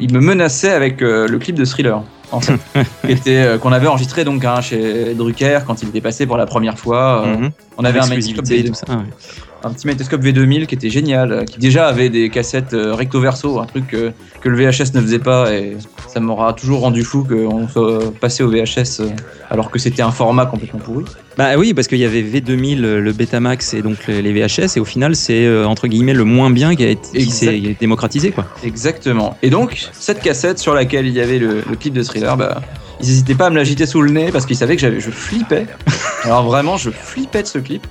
ils 0.01 0.13
me 0.15 0.21
menaçaient 0.21 0.73
avec 0.73 1.03
euh, 1.03 1.29
le 1.29 1.39
clip 1.39 1.57
de 1.57 1.65
Thriller. 1.67 2.03
En 2.31 2.41
fait, 2.41 2.55
qu'on 3.61 3.73
avait 3.73 3.87
enregistré 3.87 4.25
donc 4.25 4.43
hein, 4.47 4.63
chez 4.63 5.13
Drucker 5.15 5.61
quand 5.67 5.83
il 5.83 5.91
était 5.91 6.01
passé 6.01 6.25
pour 6.27 6.39
la 6.39 6.47
première 6.47 6.79
fois. 6.79 7.27
Mhm. 7.27 7.51
On 7.77 7.85
avait 7.85 7.99
un 8.01 8.07
magnétoscope 8.07 8.51
et 8.51 8.65
tout 8.65 8.73
V2, 8.73 8.75
ça. 8.75 8.85
ouais. 8.95 9.05
Un 9.65 9.73
petit 9.73 9.87
magnétoscope 9.87 10.23
V2000 10.23 10.67
qui 10.67 10.75
était 10.75 10.91
génial, 10.91 11.33
euh, 11.33 11.45
qui 11.45 11.59
déjà 11.59 11.87
avait 11.87 12.09
des 12.09 12.31
cassettes 12.31 12.75
euh, 12.75 12.95
recto 12.95 13.21
verso, 13.21 13.61
un 13.61 13.67
truc 13.67 13.87
que, 13.87 14.13
que 14.41 14.49
le 14.49 14.57
VHS 14.57 14.95
ne 14.95 15.01
faisait 15.01 15.19
pas 15.19 15.53
et 15.53 15.77
ça 16.09 16.21
m'aura 16.21 16.53
toujours 16.53 16.81
rendu 16.81 17.03
fou 17.03 17.25
qu'on 17.25 17.69
soit 17.69 18.13
passé 18.21 18.43
au 18.43 18.51
VHS 18.51 19.01
euh, 19.01 19.09
alors 19.51 19.71
que 19.71 19.79
c'était 19.79 20.03
un 20.03 20.11
format 20.11 20.47
complètement 20.47 20.81
pourri. 20.81 21.05
Bah 21.39 21.57
oui, 21.57 21.73
parce 21.75 21.89
qu'il 21.89 21.99
y 21.99 22.05
avait 22.05 22.23
V2000, 22.23 22.85
euh, 22.85 23.01
le 23.01 23.13
Betamax 23.13 23.75
et 23.75 23.83
donc 23.83 24.07
les 24.07 24.33
VHS, 24.33 24.77
et 24.77 24.81
au 24.81 24.85
final, 24.85 25.17
c'est 25.17 25.65
entre 25.65 25.89
guillemets 25.89 26.15
le 26.15 26.25
moins 26.25 26.51
bien 26.51 26.75
qui 26.75 26.85
a 26.85 26.89
été 26.89 27.19
qui 27.19 27.31
s'est 27.31 27.77
démocratisé 27.81 28.31
quoi. 28.31 28.47
Exactement. 28.65 29.37
Et 29.43 29.51
donc, 29.51 29.89
cette 29.93 30.21
cassette 30.21 30.59
sur 30.59 30.75
laquelle 30.75 31.07
il 31.07 31.15
y 31.15 31.21
avait 31.21 31.39
le, 31.39 31.63
le 31.69 31.77
clip 31.77 31.95
de 31.95 32.03
thriller, 32.03 32.37
bah, 32.37 32.61
ils 33.01 33.09
n'hésitaient 33.09 33.35
pas 33.35 33.47
à 33.47 33.51
me 33.51 33.57
l'agiter 33.57 33.87
sous 33.87 34.01
le 34.03 34.11
nez 34.11 34.31
parce 34.31 34.47
qu'ils 34.47 34.57
savaient 34.57 34.77
que 34.77 35.01
je 35.01 35.11
flippais. 35.11 35.67
Alors 36.25 36.45
vraiment, 36.45 36.77
je 36.77 36.91
flippais 36.91 37.43
de 37.43 37.49
ce 37.49 37.59
clip. 37.59 37.87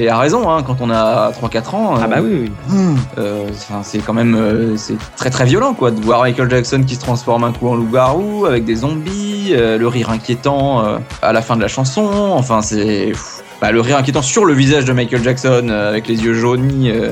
Et 0.00 0.08
à 0.08 0.16
raison, 0.18 0.48
hein, 0.50 0.62
quand 0.62 0.76
on 0.80 0.88
a 0.90 1.30
3-4 1.30 1.74
ans. 1.74 1.94
Ah 1.96 2.04
euh, 2.04 2.06
bah 2.06 2.16
oui, 2.22 2.50
oui. 2.70 2.78
Euh, 3.18 3.46
c'est 3.82 3.98
quand 3.98 4.14
même 4.14 4.34
euh, 4.34 4.76
c'est 4.78 4.96
très 5.14 5.28
très 5.28 5.44
violent 5.44 5.74
quoi 5.74 5.90
de 5.90 6.00
voir 6.00 6.22
Michael 6.22 6.48
Jackson 6.50 6.82
qui 6.86 6.94
se 6.94 7.00
transforme 7.00 7.44
un 7.44 7.52
coup 7.52 7.68
en 7.68 7.74
loup-garou 7.74 8.46
avec 8.46 8.64
des 8.64 8.76
zombies, 8.76 9.50
euh, 9.52 9.76
le 9.76 9.88
rire 9.88 10.08
inquiétant 10.08 10.82
euh, 10.82 10.98
à 11.20 11.34
la 11.34 11.42
fin 11.42 11.54
de 11.54 11.60
la 11.60 11.68
chanson. 11.68 12.08
Enfin 12.32 12.62
c'est 12.62 13.12
bah, 13.60 13.72
le 13.72 13.80
rire 13.82 13.98
inquiétant 13.98 14.22
sur 14.22 14.46
le 14.46 14.54
visage 14.54 14.86
de 14.86 14.94
Michael 14.94 15.22
Jackson 15.22 15.66
euh, 15.68 15.90
avec 15.90 16.08
les 16.08 16.22
yeux 16.24 16.32
jaunis 16.32 16.90
euh, 16.90 17.10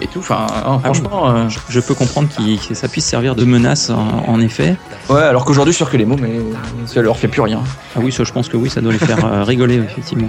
et 0.00 0.06
tout. 0.06 0.20
Enfin 0.20 0.46
hein, 0.66 0.78
franchement 0.82 1.28
euh, 1.30 1.48
Je 1.68 1.80
peux 1.80 1.94
comprendre 1.94 2.28
que 2.34 2.74
ça 2.74 2.88
puisse 2.88 3.04
servir 3.04 3.34
de 3.34 3.44
menace 3.44 3.90
en, 3.90 4.24
en 4.26 4.40
effet. 4.40 4.76
ouais 5.10 5.20
alors 5.20 5.44
qu'aujourd'hui 5.44 5.72
je 5.72 5.76
suis 5.76 5.84
sûr 5.84 5.92
que 5.92 5.98
les 5.98 6.06
mots 6.06 6.16
mais 6.18 6.40
ça 6.86 7.02
leur 7.02 7.18
fait 7.18 7.28
plus 7.28 7.42
rien. 7.42 7.60
Ah 7.94 8.00
oui, 8.02 8.10
ça, 8.10 8.24
je 8.24 8.32
pense 8.32 8.48
que 8.48 8.56
oui, 8.56 8.70
ça 8.70 8.80
doit 8.80 8.92
les 8.92 8.98
faire 8.98 9.22
euh, 9.22 9.44
rigoler 9.44 9.76
effectivement. 9.76 10.28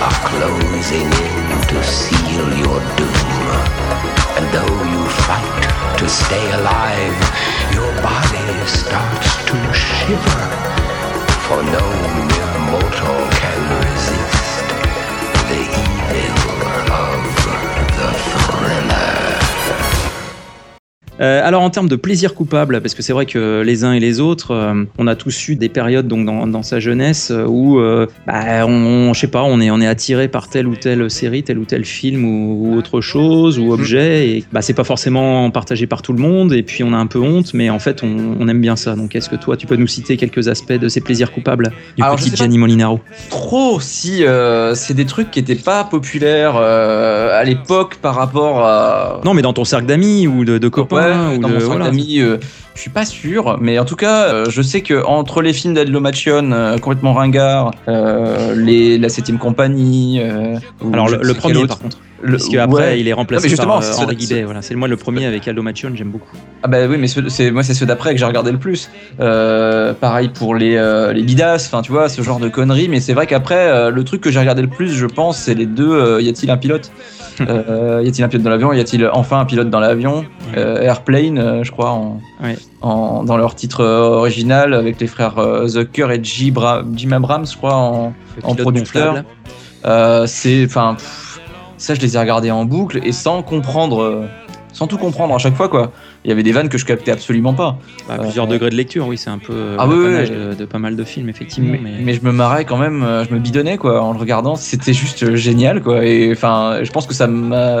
Are 0.00 0.18
closing 0.32 1.10
in 1.26 1.60
to 1.68 1.84
seal 1.84 2.48
your 2.64 2.80
doom. 2.96 3.60
And 4.36 4.46
though 4.54 4.76
you 4.92 5.02
fight 5.28 5.98
to 5.98 6.08
stay 6.08 6.46
alive, 6.52 7.18
your 7.74 7.92
body 8.00 8.48
starts 8.66 9.44
to 9.48 9.56
shiver. 9.74 10.42
For 11.46 11.62
no 11.62 12.39
Euh, 21.20 21.46
alors 21.46 21.62
en 21.62 21.70
termes 21.70 21.88
de 21.88 21.96
plaisir 21.96 22.34
coupable, 22.34 22.80
parce 22.80 22.94
que 22.94 23.02
c'est 23.02 23.12
vrai 23.12 23.26
que 23.26 23.60
les 23.60 23.84
uns 23.84 23.92
et 23.92 24.00
les 24.00 24.20
autres, 24.20 24.52
euh, 24.52 24.84
on 24.98 25.06
a 25.06 25.14
tous 25.14 25.48
eu 25.48 25.56
des 25.56 25.68
périodes 25.68 26.08
donc 26.08 26.24
dans, 26.24 26.46
dans 26.46 26.62
sa 26.62 26.80
jeunesse 26.80 27.30
euh, 27.30 27.44
où, 27.46 27.78
euh, 27.78 28.06
bah, 28.26 28.66
on, 28.66 29.12
je 29.12 29.20
sais 29.20 29.26
pas, 29.26 29.42
on 29.42 29.60
est 29.60 29.70
on 29.70 29.80
est 29.80 29.86
attiré 29.86 30.28
par 30.28 30.48
telle 30.48 30.66
ou 30.66 30.76
telle 30.76 31.10
série, 31.10 31.42
tel 31.42 31.58
ou 31.58 31.64
tel 31.66 31.84
film 31.84 32.24
ou, 32.24 32.70
ou 32.70 32.76
autre 32.76 33.00
chose 33.00 33.58
ou 33.58 33.72
objet, 33.72 34.28
et 34.28 34.44
bah 34.52 34.62
c'est 34.62 34.72
pas 34.72 34.84
forcément 34.84 35.50
partagé 35.50 35.86
par 35.86 36.00
tout 36.00 36.14
le 36.14 36.20
monde, 36.20 36.52
et 36.54 36.62
puis 36.62 36.84
on 36.84 36.92
a 36.92 36.96
un 36.96 37.06
peu 37.06 37.18
honte, 37.18 37.52
mais 37.52 37.68
en 37.68 37.78
fait 37.78 38.02
on, 38.02 38.36
on 38.40 38.48
aime 38.48 38.60
bien 38.60 38.76
ça. 38.76 38.94
Donc 38.94 39.14
est-ce 39.14 39.28
que 39.28 39.36
toi 39.36 39.56
tu 39.56 39.66
peux 39.66 39.76
nous 39.76 39.86
citer 39.86 40.16
quelques 40.16 40.48
aspects 40.48 40.72
de 40.72 40.88
ces 40.88 41.02
plaisirs 41.02 41.32
coupables 41.32 41.70
du 41.96 42.02
Alors, 42.02 42.16
petit. 42.16 42.34
Gianni 42.34 42.56
Molinaro 42.56 43.00
Trop 43.28 43.78
si 43.80 44.24
c'est 44.74 44.94
des 44.94 45.06
trucs 45.06 45.30
qui 45.30 45.38
étaient 45.38 45.54
pas 45.54 45.84
populaires 45.84 46.56
à 46.56 47.44
l'époque 47.44 47.96
par 48.00 48.14
rapport 48.14 48.64
à 48.64 49.20
Non, 49.24 49.34
mais 49.34 49.42
dans 49.42 49.52
ton 49.52 49.64
cercle 49.64 49.86
d'amis 49.86 50.26
ou 50.26 50.44
de, 50.44 50.58
de 50.58 50.68
copains 50.68 50.96
Ouais, 50.96 51.09
ou 51.10 51.38
dans 51.38 51.48
de, 51.48 51.54
mon 51.54 51.60
voilà. 51.60 51.86
d'amis, 51.86 52.20
euh, 52.20 52.38
je 52.74 52.80
suis 52.80 52.90
pas 52.90 53.04
sûr, 53.04 53.58
mais 53.60 53.78
en 53.78 53.84
tout 53.84 53.96
cas, 53.96 54.24
euh, 54.24 54.46
je 54.48 54.62
sais 54.62 54.80
que 54.80 55.04
entre 55.04 55.42
les 55.42 55.52
films 55.52 55.74
d'Adlo 55.74 56.00
Machon, 56.00 56.50
euh, 56.52 56.78
complètement 56.78 57.12
ringard, 57.14 57.72
les, 57.86 58.98
la 58.98 59.08
septième 59.08 59.38
compagnie. 59.38 60.20
Alors 60.92 61.08
le, 61.08 61.18
le 61.22 61.34
premier 61.34 61.66
par 61.66 61.78
contre. 61.78 61.98
Le- 62.22 62.32
Parce 62.36 62.48
qu'après, 62.48 62.82
ouais. 62.82 63.00
il 63.00 63.08
est 63.08 63.12
remplacé 63.12 63.48
Non, 63.56 63.64
par 63.66 63.82
euh, 63.82 63.92
Henri 63.98 64.16
Guibet. 64.16 64.42
Voilà, 64.42 64.62
c'est 64.62 64.74
moi 64.74 64.88
le 64.88 64.96
premier 64.96 65.24
avec 65.26 65.46
Aldo 65.48 65.62
Machion, 65.62 65.90
j'aime 65.94 66.10
beaucoup. 66.10 66.36
Ah 66.62 66.68
bah 66.68 66.78
oui, 66.88 66.96
mais 66.98 67.06
c'est 67.08 67.50
moi 67.50 67.62
c'est 67.62 67.74
ceux 67.74 67.86
d'après 67.86 68.12
que 68.12 68.18
j'ai 68.20 68.24
regardé 68.26 68.52
le 68.52 68.58
plus. 68.58 68.90
Euh, 69.20 69.94
pareil 69.94 70.28
pour 70.28 70.54
les 70.54 70.76
euh, 70.76 71.12
les 71.12 71.22
bidas, 71.22 71.54
enfin 71.56 71.82
tu 71.82 71.92
vois 71.92 72.08
ce 72.08 72.20
genre 72.22 72.38
de 72.38 72.48
conneries. 72.48 72.88
Mais 72.88 73.00
c'est 73.00 73.14
vrai 73.14 73.26
qu'après 73.26 73.68
euh, 73.68 73.90
le 73.90 74.04
truc 74.04 74.20
que 74.20 74.30
j'ai 74.30 74.38
regardé 74.40 74.62
le 74.62 74.68
plus, 74.68 74.92
je 74.92 75.06
pense, 75.06 75.38
c'est 75.38 75.54
les 75.54 75.66
deux. 75.66 76.20
y 76.20 76.28
a-t-il 76.28 76.50
un 76.50 76.56
pilote 76.58 76.90
Y 77.40 77.42
a-t-il 77.42 78.22
un 78.24 78.28
pilote 78.28 78.44
dans 78.44 78.50
l'avion? 78.50 78.72
Y 78.74 78.80
a-t-il 78.80 79.08
enfin 79.12 79.40
un 79.40 79.44
pilote 79.46 79.70
dans 79.70 79.80
l'avion? 79.80 80.24
Airplane, 80.56 81.62
je 81.64 81.70
crois, 81.70 81.90
en, 81.92 82.20
Ouais. 82.42 82.56
en- 82.82 83.22
dans 83.24 83.36
leur 83.36 83.54
titre 83.54 83.84
original 83.84 84.74
avec 84.74 85.00
les 85.00 85.06
frères 85.06 85.36
Zucker 85.66 86.10
et 86.10 86.20
Jim, 86.22 86.50
Bra- 86.52 86.82
Jim 86.94 87.12
Abrams, 87.12 87.46
je 87.46 87.56
crois, 87.56 87.76
en, 87.76 88.12
en 88.42 88.54
producteur. 88.54 89.22
c'est 90.26 90.64
enfin 90.66 90.96
Ça, 91.80 91.94
je 91.94 92.00
les 92.00 92.14
ai 92.16 92.20
regardés 92.20 92.50
en 92.50 92.66
boucle 92.66 93.00
et 93.02 93.12
sans 93.12 93.42
comprendre, 93.42 94.02
euh, 94.02 94.26
sans 94.72 94.86
tout 94.86 94.98
comprendre 94.98 95.34
à 95.34 95.38
chaque 95.38 95.54
fois, 95.56 95.68
quoi. 95.70 95.92
Il 96.24 96.28
y 96.28 96.32
avait 96.32 96.42
des 96.42 96.52
vannes 96.52 96.68
que 96.68 96.76
je 96.76 96.84
captais 96.84 97.10
absolument 97.10 97.54
pas. 97.54 97.78
Bah, 98.06 98.18
plusieurs 98.18 98.44
Euh, 98.44 98.48
degrés 98.48 98.68
de 98.68 98.74
lecture, 98.76 99.06
oui, 99.08 99.16
c'est 99.16 99.30
un 99.30 99.38
peu 99.38 99.54
euh, 99.54 99.76
Ah 99.78 99.88
oui, 99.88 99.94
de, 100.28 100.54
de 100.54 100.64
pas 100.66 100.78
mal 100.78 100.94
de 100.94 101.04
films, 101.04 101.30
effectivement. 101.30 101.70
Mais, 101.72 101.78
Mais, 101.82 101.98
mais 102.04 102.12
je 102.12 102.22
me 102.22 102.32
marrais 102.32 102.66
quand 102.66 102.76
même, 102.76 103.02
je 103.26 103.34
me 103.34 103.38
bidonnais 103.40 103.78
quoi 103.78 104.02
en 104.02 104.12
le 104.12 104.18
regardant. 104.18 104.56
C'était 104.56 104.92
juste 104.92 105.34
génial 105.36 105.82
quoi. 105.82 106.04
Et 106.04 106.30
enfin, 106.32 106.80
je 106.82 106.90
pense 106.92 107.06
que 107.06 107.14
ça 107.14 107.26
m'a. 107.26 107.76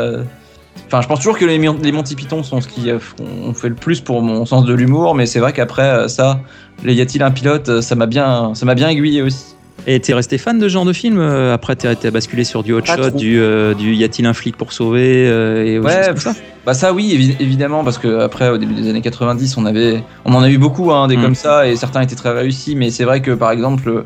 Enfin, 0.86 1.02
je 1.02 1.06
pense 1.08 1.18
toujours 1.18 1.36
que 1.38 1.44
les, 1.44 1.58
Mon- 1.58 1.78
les 1.82 1.92
Monty 1.92 2.14
Python 2.16 2.42
sont 2.42 2.60
ce 2.62 2.68
qui 2.68 2.90
ont 2.90 3.52
fait 3.52 3.68
le 3.68 3.74
plus 3.74 4.00
pour 4.00 4.22
mon 4.22 4.46
sens 4.46 4.64
de 4.64 4.72
l'humour, 4.72 5.14
mais 5.14 5.26
c'est 5.26 5.40
vrai 5.40 5.52
qu'après 5.52 6.08
ça, 6.08 6.40
les 6.84 6.94
y 6.94 7.00
a-t-il 7.02 7.22
un 7.22 7.30
pilote, 7.30 7.80
ça 7.82 7.94
m'a 7.96 8.06
bien, 8.06 8.54
ça 8.54 8.64
m'a 8.64 8.74
bien 8.74 8.88
aiguillé 8.88 9.20
aussi. 9.20 9.56
Et 9.86 9.98
t'es 10.00 10.14
resté 10.14 10.38
fan 10.38 10.58
de 10.58 10.68
ce 10.68 10.72
genre 10.72 10.84
de 10.84 10.92
film 10.92 11.18
euh, 11.18 11.54
Après, 11.54 11.74
t'es 11.76 12.10
basculé 12.10 12.44
sur 12.44 12.62
du 12.62 12.72
hot 12.72 12.82
Pas 12.82 12.96
shot, 12.96 13.08
trop. 13.10 13.18
du, 13.18 13.40
euh, 13.40 13.74
du 13.74 13.94
y 13.94 14.04
a-t-il 14.04 14.26
un 14.26 14.34
flic 14.34 14.56
pour 14.56 14.72
sauver 14.72 15.26
euh, 15.28 15.64
et 15.64 15.78
Ouais, 15.78 16.02
comme 16.08 16.16
ça 16.18 16.34
Bah 16.66 16.74
ça 16.74 16.92
oui, 16.92 17.14
évi- 17.16 17.36
évidemment, 17.42 17.82
parce 17.84 17.98
que 17.98 18.20
après 18.20 18.50
au 18.50 18.58
début 18.58 18.74
des 18.74 18.88
années 18.90 19.00
90, 19.00 19.56
on 19.56 19.64
avait, 19.66 20.02
on 20.24 20.34
en 20.34 20.42
a 20.42 20.50
eu 20.50 20.58
beaucoup 20.58 20.92
hein, 20.92 21.08
des 21.08 21.16
Mm. 21.16 21.22
comme 21.22 21.34
ça, 21.34 21.66
et 21.66 21.76
certains 21.76 22.02
étaient 22.02 22.14
très 22.16 22.32
réussis, 22.32 22.76
mais 22.76 22.90
c'est 22.90 23.04
vrai 23.04 23.22
que 23.22 23.30
par 23.32 23.50
exemple, 23.50 24.04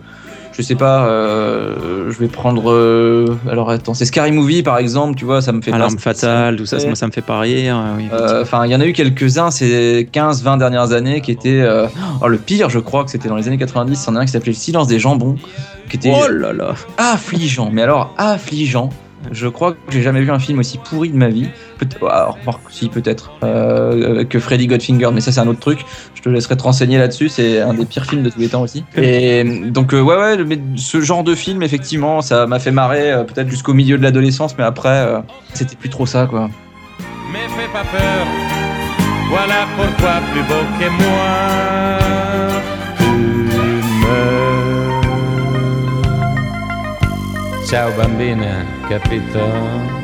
je 0.56 0.62
sais 0.62 0.74
pas, 0.76 1.06
euh, 1.06 2.10
je 2.10 2.18
vais 2.18 2.28
prendre, 2.28 2.70
euh, 2.70 3.36
alors 3.50 3.70
attends, 3.70 3.94
c'est 3.94 4.04
Scary 4.04 4.30
Movie 4.32 4.62
par 4.62 4.78
exemple, 4.78 5.16
tu 5.16 5.24
vois, 5.24 5.42
ça 5.42 5.52
me 5.52 5.60
fait 5.60 5.70
pas 5.70 5.76
Alarme 5.76 5.98
fatale, 5.98 6.56
tout 6.56 6.66
ça, 6.66 6.78
moi 6.86 6.94
ça 6.94 7.06
me 7.06 7.12
fait 7.12 7.22
pas 7.22 7.40
rire. 7.40 7.76
euh, 7.76 7.96
oui, 7.96 8.08
Enfin, 8.42 8.64
il 8.66 8.70
y 8.72 8.76
en 8.76 8.80
a 8.80 8.86
eu 8.86 8.92
quelques-uns 8.92 9.50
ces 9.50 10.08
15-20 10.12 10.58
dernières 10.58 10.92
années 10.92 11.20
qui 11.20 11.30
étaient. 11.32 11.64
oh, 12.22 12.28
le 12.28 12.38
pire, 12.38 12.70
je 12.70 12.78
crois 12.78 13.04
que 13.04 13.10
c'était 13.10 13.28
dans 13.28 13.36
les 13.36 13.48
années 13.48 13.58
90. 13.58 14.04
Il 14.04 14.06
y 14.06 14.10
en 14.12 14.16
a 14.16 14.20
un 14.20 14.24
qui 14.24 14.32
s'appelait 14.32 14.52
Le 14.52 14.56
silence 14.58 14.86
des 14.86 14.98
jambons, 14.98 15.36
qui 15.90 15.96
était 15.96 16.12
Oh 16.14 16.28
là 16.30 16.52
là 16.52 16.74
affligeant. 16.98 17.70
Mais 17.72 17.82
alors, 17.82 18.14
affligeant. 18.16 18.90
Je 19.32 19.48
crois 19.48 19.72
que 19.72 19.78
j'ai 19.88 20.02
jamais 20.02 20.20
vu 20.20 20.30
un 20.30 20.38
film 20.38 20.58
aussi 20.58 20.78
pourri 20.78 21.10
de 21.10 21.16
ma 21.16 21.28
vie. 21.28 21.48
Peut 21.78 21.86
alors, 22.08 22.38
si, 22.70 22.88
peut-être. 22.88 23.32
euh, 23.42 24.24
que 24.24 24.38
Freddy 24.38 24.66
Godfinger, 24.66 25.10
mais 25.12 25.20
ça, 25.20 25.32
c'est 25.32 25.40
un 25.40 25.46
autre 25.48 25.60
truc. 25.60 25.80
Je 26.14 26.22
te 26.22 26.28
laisserai 26.28 26.56
te 26.56 26.62
renseigner 26.62 26.98
là-dessus. 26.98 27.28
C'est 27.28 27.60
un 27.60 27.74
des 27.74 27.84
pires 27.84 28.04
films 28.06 28.22
de 28.22 28.30
tous 28.30 28.40
les 28.40 28.48
temps 28.48 28.62
aussi. 28.62 28.84
Et 28.96 29.44
donc, 29.44 29.92
euh, 29.94 30.00
ouais, 30.00 30.16
ouais, 30.16 30.44
mais 30.44 30.58
ce 30.76 31.00
genre 31.00 31.24
de 31.24 31.34
film, 31.34 31.62
effectivement, 31.62 32.20
ça 32.22 32.46
m'a 32.46 32.58
fait 32.58 32.70
marrer, 32.70 33.12
euh, 33.12 33.24
peut-être 33.24 33.48
jusqu'au 33.48 33.74
milieu 33.74 33.98
de 33.98 34.02
l'adolescence, 34.02 34.56
mais 34.56 34.64
après, 34.64 34.88
euh, 35.06 35.18
c'était 35.52 35.76
plus 35.76 35.88
trop 35.90 36.06
ça, 36.06 36.26
quoi. 36.26 36.50
Mais 37.32 37.40
fais 37.56 37.68
pas 37.72 37.82
peur, 37.84 38.26
voilà 39.30 39.66
pourquoi 39.76 40.20
plus 40.32 40.42
beau 40.42 40.64
que 40.78 40.88
moi, 41.02 42.33
Ciao 47.74 47.90
bambina, 47.90 48.64
capito? 48.88 50.03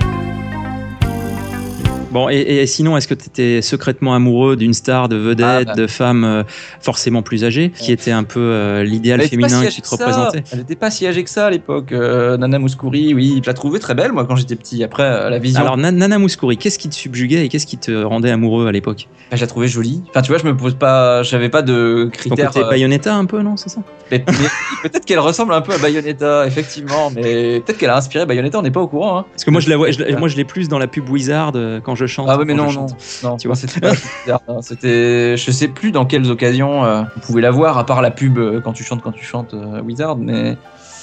Bon, 2.11 2.29
et, 2.29 2.37
et 2.39 2.67
sinon, 2.67 2.97
est-ce 2.97 3.07
que 3.07 3.15
tu 3.15 3.27
étais 3.27 3.63
secrètement 3.63 4.15
amoureux 4.15 4.57
d'une 4.57 4.75
star, 4.75 5.09
de 5.09 5.17
vedette, 5.17 5.47
Ah, 5.47 5.65
bah. 5.65 5.75
de 5.75 5.87
femme 5.87 6.25
euh, 6.25 6.43
forcément 6.81 7.23
plus 7.23 7.45
âgée, 7.45 7.71
qui 7.71 7.93
était 7.93 8.11
un 8.11 8.25
peu 8.25 8.41
euh, 8.41 8.83
l'idéal 8.83 9.21
féminin 9.23 9.49
si 9.49 9.61
qui 9.61 9.67
âgée 9.69 9.77
te 9.77 9.83
que 9.83 9.87
ça. 9.89 9.97
représentait 9.97 10.43
Elle 10.53 10.61
était 10.61 10.75
pas 10.75 10.91
si 10.91 11.07
âgée 11.07 11.23
que 11.23 11.31
ça 11.31 11.47
à 11.47 11.51
l'époque. 11.51 11.93
euh, 11.93 12.37
Nana 12.37 12.59
Mouskouri, 12.59 13.15
oui, 13.15 13.41
je 13.43 13.47
la 13.47 13.55
trouvais 13.55 13.79
très 13.79 13.95
belle 13.95 14.13
moi 14.13 14.25
quand 14.25 14.35
j'étais 14.37 14.57
petit. 14.57 14.83
Après, 14.83 15.31
la 15.31 15.39
vision, 15.39 15.61
Alors, 15.61 15.77
Na- 15.77 15.93
Nana 15.93 16.19
Mouskouri, 16.19 16.57
qu'est-ce 16.57 16.79
qui 16.81 16.89
te 16.89 16.95
subjuguait 16.97 17.45
et 17.45 17.49
qu'est-ce 17.49 17.67
qui 17.67 17.79
te 17.79 18.03
rendait 18.03 18.31
amoureux 18.31 18.67
à 18.67 18.73
l'époque? 18.73 19.09
Bah, 19.31 19.37
je 19.37 19.41
la 19.43 19.47
trouvais 19.47 19.69
jolie. 19.69 20.03
Enfin, 20.11 20.23
tu 20.23 20.33
vois, 20.33 20.39
je 20.41 20.47
me 20.47 20.57
pose 20.57 20.75
pas, 20.75 21.23
j'avais 21.23 21.49
pas 21.49 21.63
de 21.63 22.05
Ton 22.05 22.11
critères. 22.11 22.49
côté 22.51 22.65
euh, 22.65 22.69
Bayonetta 22.71 23.15
un 23.15 23.25
peu, 23.25 23.41
non 23.43 23.57
C'est 23.57 23.69
ça? 23.69 23.81
Peut-être 24.11 25.05
qu'elle 25.05 25.21
ressemble 25.21 25.53
un 25.55 25.61
peu 25.61 25.73
à 25.73 25.79
Bayonetta, 25.79 26.45
effectivement, 26.47 27.11
mais 27.15 27.61
peut-être 27.61 27.79
qu'elle 27.79 27.91
a 27.91 27.97
inspiré 27.97 28.27
Bayonetta, 28.27 28.59
on 28.59 28.63
n'est 28.63 28.71
pas 28.73 28.81
au 28.81 28.89
courant. 28.89 29.19
Hein. 29.19 29.25
Parce 29.33 29.45
que 29.45 29.51
moi, 29.51 29.61
je 29.61 29.69
la 29.71 29.77
vois, 29.77 29.91
je 29.93 30.01
la- 30.03 30.19
moi, 30.19 30.27
je 30.29 30.37
l'ai 30.37 30.45
plus 30.45 30.69
dans 30.69 30.79
la 30.79 30.87
pub 30.89 31.09
Wizard 31.09 31.53
quand 31.85 31.95
je 31.95 32.00
chante. 32.07 32.27
Ah 32.31 32.39
ouais, 32.39 32.45
mais 32.45 32.55
quand 32.55 32.73
non, 32.73 32.87
non, 33.25 33.37
Tu 33.37 33.47
vois. 33.49 33.57
c'était 33.57 33.87
hein. 34.29 34.39
C'était, 34.63 35.37
je 35.37 35.51
sais 35.51 35.69
plus 35.69 35.91
dans 35.93 36.05
quelles 36.05 36.31
occasions 36.31 36.85
euh, 36.85 37.03
on 37.17 37.21
pouvait 37.21 37.43
la 37.43 37.51
voir 37.51 37.79
à 37.79 37.87
part 37.87 38.03
la 38.03 38.11
pub 38.11 38.39
euh, 38.39 38.61
quand 38.61 38.73
tu 38.73 38.85
chantes, 38.85 39.03
quand 39.03 39.13
tu 39.13 39.25
chantes 39.25 39.55
euh, 39.55 39.81
Wizard, 39.83 40.17
mais. 40.17 40.57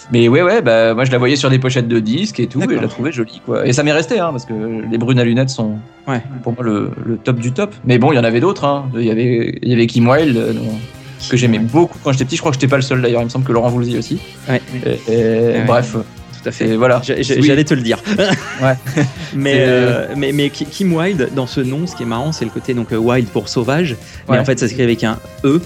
Mais 0.10 0.30
ouais, 0.30 0.42
ouais, 0.42 0.62
bah, 0.62 0.94
moi 0.94 1.04
je 1.04 1.12
la 1.12 1.18
voyais 1.18 1.36
sur 1.36 1.50
des 1.50 1.60
pochettes 1.60 1.90
de 1.90 2.00
disques 2.00 2.40
et 2.40 2.48
tout, 2.48 2.62
et 2.62 2.76
je 2.76 2.80
la 2.80 2.88
trouvais 2.88 3.12
jolie, 3.12 3.42
quoi. 3.46 3.68
Et 3.68 3.74
ça 3.74 3.84
m'est 3.84 3.92
resté, 3.92 4.20
hein, 4.20 4.30
parce 4.32 4.46
que 4.46 4.54
les 4.90 4.98
brunes 4.98 5.20
à 5.20 5.26
lunettes 5.26 5.50
sont 5.50 5.80
Ouais. 6.08 6.22
pour 6.44 6.54
moi 6.54 6.64
le, 6.64 6.92
le 7.06 7.18
top 7.18 7.36
du 7.40 7.52
top. 7.52 7.76
Mais 7.84 7.98
bon, 7.98 8.14
il 8.14 8.16
y 8.16 8.20
en 8.20 8.24
avait 8.24 8.40
d'autres, 8.40 8.64
hein. 8.64 8.90
Il 8.96 9.02
y 9.04 9.12
avait, 9.12 9.60
il 9.62 9.68
y 9.70 9.74
avait 9.74 9.86
Kim 9.86 10.08
Wilde, 10.08 10.38
euh, 10.38 10.54
que 11.30 11.36
j'aimais 11.36 11.60
beaucoup 11.60 11.98
quand 12.02 12.14
j'étais 12.14 12.24
petit. 12.24 12.38
Je 12.38 12.42
crois 12.42 12.52
que 12.52 12.56
j'étais 12.56 12.70
pas 12.70 12.78
le 12.78 12.84
seul 12.84 13.02
d'ailleurs, 13.02 13.20
il 13.22 13.26
me 13.26 13.30
semble 13.30 13.44
que 13.44 13.52
Laurent 13.52 13.68
Voulzy 13.68 13.98
aussi. 13.98 14.18
Ouais, 14.48 14.62
Et, 14.86 15.12
et 15.14 15.18
Ouais. 15.58 15.64
bref, 15.68 15.98
tout 16.48 16.64
à 16.64 16.68
fait. 16.68 16.76
voilà. 16.76 17.02
Oui. 17.10 17.24
J'allais 17.44 17.64
te 17.64 17.74
le 17.74 17.82
dire. 17.82 18.02
Ouais. 18.62 18.74
mais, 19.36 19.54
C'est- 19.54 19.66
euh, 19.68 20.06
mais, 20.16 20.32
mais 20.32 20.50
Ki- 20.50 20.66
Kim 20.70 20.94
Wilde, 20.94 21.30
dans 21.36 21.48
ce 21.48 21.60
nom, 21.62 21.86
ce 21.88 21.96
qui 21.96 22.04
est 22.04 22.08
marrant, 22.08 22.32
c'est 22.32 22.46
le 22.46 22.52
côté 22.52 22.74
donc 22.74 22.92
euh, 22.94 22.98
wild 22.98 23.28
pour 23.30 23.50
sauvage. 23.50 23.96
Mais 24.30 24.38
en 24.40 24.46
fait, 24.46 24.60
ça 24.60 24.68
s'écrit 24.68 24.84
avec 24.84 25.04
un 25.04 25.20
E. 25.44 25.60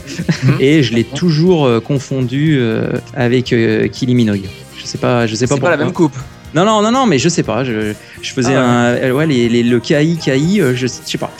Mhm. 0.43 0.55
et 0.59 0.83
je 0.83 0.93
l'ai 0.93 1.03
toujours 1.03 1.65
euh, 1.65 1.79
confondu 1.79 2.57
euh, 2.59 2.89
avec 3.15 3.53
euh, 3.53 3.88
Kylie 3.88 4.15
Minogue. 4.15 4.45
Je 4.77 4.85
sais 4.85 4.97
pas, 4.97 5.27
je 5.27 5.35
sais 5.35 5.39
C'est 5.41 5.47
pas 5.47 5.55
pas, 5.55 5.59
pourquoi. 5.59 5.77
la 5.77 5.83
même 5.83 5.93
coupe. 5.93 6.15
Non, 6.53 6.65
non, 6.65 6.81
non, 6.81 6.91
non, 6.91 7.05
mais 7.05 7.17
je 7.19 7.29
sais 7.29 7.43
pas. 7.43 7.63
Je, 7.63 7.93
je 8.21 8.31
faisais 8.33 8.55
Ah 8.55 8.61
un. 8.61 8.85
euh, 8.95 9.11
Ouais, 9.11 9.25
les, 9.27 9.47
les- 9.50 9.63
le 9.63 9.79
KI, 9.79 10.17
KI, 10.17 10.59
euh, 10.61 10.71
je, 10.73 10.81
je 10.81 10.88
sais 10.88 11.17
pas. 11.17 11.31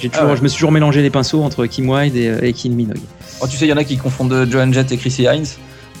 Toujours, 0.00 0.12
Ah 0.18 0.26
ouais. 0.26 0.36
Je 0.36 0.42
me 0.42 0.48
suis 0.48 0.56
toujours 0.58 0.72
mélangé 0.72 1.02
les 1.02 1.10
pinceaux 1.10 1.42
entre 1.42 1.66
Kim 1.66 1.88
Wilde 1.90 2.16
et, 2.16 2.28
euh, 2.28 2.38
et 2.42 2.52
Kylie 2.52 2.74
Minogue. 2.74 2.98
Oh, 3.40 3.46
tu 3.48 3.56
sais, 3.56 3.66
il 3.66 3.68
y 3.68 3.72
en 3.72 3.76
a 3.76 3.84
qui 3.84 3.96
confondent 3.98 4.46
Joan 4.50 4.72
Jett 4.72 4.92
et 4.92 4.96
Chrissy 4.96 5.24
Hines. 5.24 5.44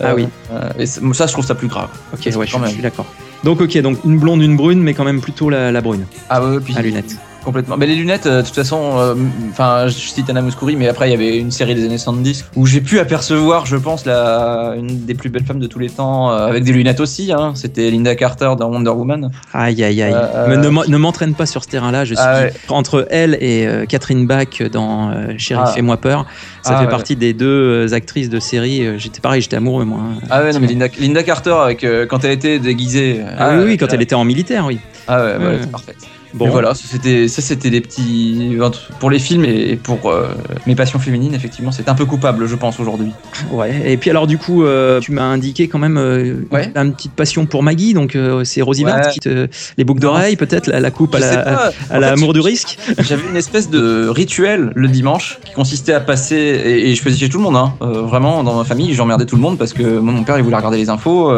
Ah 0.02 0.14
oui. 0.14 0.28
euh, 0.52 0.70
et 0.78 0.86
ça, 0.86 1.26
je 1.26 1.32
trouve 1.32 1.46
ça 1.46 1.54
plus 1.54 1.68
grave. 1.68 1.88
Ok, 2.12 2.20
ouais, 2.36 2.46
je, 2.46 2.66
suis 2.68 2.82
d'accord. 2.82 3.06
Donc, 3.44 3.60
ok, 3.60 3.78
donc 3.78 3.98
une 4.04 4.18
blonde, 4.18 4.42
une 4.42 4.56
brune, 4.56 4.82
mais 4.82 4.94
quand 4.94 5.04
même 5.04 5.20
plutôt 5.20 5.50
la, 5.50 5.72
la 5.72 5.80
brune, 5.80 6.06
Ah 6.28 6.44
ouais, 6.44 6.60
puis 6.60 6.76
à 6.76 6.82
lunettes. 6.82 7.16
Complètement. 7.46 7.76
Mais 7.78 7.86
les 7.86 7.94
lunettes, 7.94 8.26
euh, 8.26 8.42
de 8.42 8.46
toute 8.46 8.54
façon, 8.54 8.98
euh, 8.98 9.14
enfin, 9.50 9.86
je 9.88 9.92
cite 9.94 10.28
Anna 10.28 10.42
Mouskouri, 10.42 10.76
mais 10.76 10.88
après 10.88 11.08
il 11.08 11.12
y 11.12 11.14
avait 11.14 11.38
une 11.38 11.50
série 11.50 11.74
des 11.74 11.84
années 11.86 11.96
70 11.96 12.44
où 12.56 12.66
j'ai 12.66 12.82
pu 12.82 12.98
apercevoir, 12.98 13.64
je 13.64 13.76
pense, 13.76 14.04
la 14.04 14.74
une 14.76 15.06
des 15.06 15.14
plus 15.14 15.30
belles 15.30 15.44
femmes 15.44 15.60
de 15.60 15.66
tous 15.66 15.78
les 15.78 15.88
temps, 15.88 16.30
euh, 16.30 16.46
avec 16.48 16.64
des 16.64 16.72
lunettes 16.72 17.00
aussi. 17.00 17.32
Hein. 17.32 17.52
C'était 17.54 17.90
Linda 17.90 18.14
Carter 18.16 18.50
dans 18.58 18.68
Wonder 18.70 18.90
Woman. 18.90 19.30
Aïe, 19.54 19.82
aïe, 19.82 20.02
aïe. 20.02 20.14
Mais 20.48 20.56
ne 20.58 20.68
m'en- 20.68 20.84
ne 20.86 20.96
m'entraîne 20.98 21.34
pas 21.34 21.46
sur 21.46 21.62
ce 21.64 21.68
terrain-là. 21.68 22.04
Je 22.04 22.14
suis 22.14 22.24
Ah 22.26 22.40
ouais. 22.40 22.52
entre 22.68 23.06
elle 23.10 23.38
et 23.40 23.66
Catherine 23.88 24.26
Bach 24.26 24.60
dans 24.72 25.12
Chérie, 25.38 25.62
Ah. 25.64 25.72
fais-moi 25.72 25.96
peur. 25.96 26.26
Ça 26.62 26.72
Ah 26.74 26.78
fait 26.80 26.84
ouais. 26.84 26.90
partie 26.90 27.14
des 27.16 27.32
deux 27.32 27.94
actrices 27.94 28.28
de 28.28 28.40
série. 28.40 28.98
J'étais 28.98 29.20
pareil, 29.20 29.40
j'étais 29.40 29.56
amoureux, 29.56 29.84
moi. 29.84 30.00
hein. 30.02 30.20
Ah 30.30 30.42
ouais, 30.42 30.52
non, 30.52 30.58
mais 30.60 30.66
Linda, 30.66 30.86
Linda 30.98 31.22
Carter 31.22 31.54
avec 31.62 31.86
quand 32.08 32.24
elle 32.24 32.32
était 32.32 32.58
déguisée. 32.58 33.20
Ah, 33.38 33.50
oui, 33.56 33.64
oui, 33.64 33.76
quand 33.76 33.86
là- 33.86 33.92
elle 33.94 34.02
était 34.02 34.14
en 34.16 34.24
militaire, 34.24 34.64
oui. 34.66 34.80
Ah 35.06 35.22
ouais, 35.24 35.36
Ouais. 35.36 35.58
c'est 35.60 35.70
parfaite. 35.70 35.96
Bon, 36.36 36.48
voilà, 36.48 36.74
ça 36.74 36.84
c'était 36.90 37.28
ça 37.28 37.40
c'était 37.42 37.70
des 37.70 37.80
petits 37.80 38.56
pour 39.00 39.10
les 39.10 39.18
films 39.18 39.44
et 39.44 39.76
pour 39.76 40.10
euh, 40.10 40.28
mes 40.66 40.74
passions 40.74 40.98
féminines 40.98 41.34
effectivement, 41.34 41.72
c'est 41.72 41.88
un 41.88 41.94
peu 41.94 42.04
coupable 42.04 42.46
je 42.46 42.54
pense 42.54 42.78
aujourd'hui. 42.78 43.10
Ouais. 43.50 43.82
Et 43.90 43.96
puis 43.96 44.10
alors 44.10 44.26
du 44.26 44.36
coup, 44.38 44.62
euh, 44.64 45.00
tu 45.00 45.12
m'as 45.12 45.22
indiqué 45.24 45.66
quand 45.68 45.78
même 45.78 45.96
euh, 45.96 46.34
Ouais. 46.52 46.70
une 46.76 46.92
petite 46.92 47.12
passion 47.12 47.46
pour 47.46 47.62
Maggie, 47.62 47.94
donc 47.94 48.16
c'est 48.44 48.62
Rosie 48.62 48.84
Ouais. 48.84 48.92
Qui 49.12 49.20
te... 49.20 49.48
les 49.78 49.84
boucles 49.84 50.00
d'oreilles 50.00 50.36
peut-être, 50.36 50.68
la, 50.68 50.80
la 50.80 50.90
coupe 50.90 51.14
à 51.14 51.18
Je 51.18 51.22
sais 51.24 51.36
la, 51.36 51.42
pas. 51.42 51.70
à 51.90 51.96
En 51.96 52.00
la 52.00 52.06
fait, 52.08 52.12
amour 52.12 52.32
du 52.34 52.40
risque. 52.40 52.78
J'avais 52.98 53.22
une 53.28 53.36
espèce 53.36 53.70
de 53.70 54.08
rituel 54.08 54.72
le 54.74 54.88
dimanche 54.88 55.38
qui 55.44 55.52
consistait 55.54 55.92
à 55.94 56.00
passer, 56.00 56.36
et, 56.36 56.90
et 56.90 56.94
je 56.94 57.02
faisais 57.02 57.16
chez 57.16 57.28
tout 57.28 57.38
le 57.38 57.44
monde, 57.44 57.56
hein, 57.56 57.74
vraiment 57.80 58.44
dans 58.44 58.54
ma 58.56 58.64
famille, 58.64 58.92
j'emmerdais 58.94 59.24
tout 59.26 59.36
le 59.36 59.42
monde 59.42 59.58
parce 59.58 59.72
que 59.72 59.98
moi, 59.98 60.12
mon 60.12 60.22
père 60.24 60.36
il 60.38 60.44
voulait 60.44 60.56
regarder 60.56 60.76
les 60.78 60.90
infos, 60.90 61.32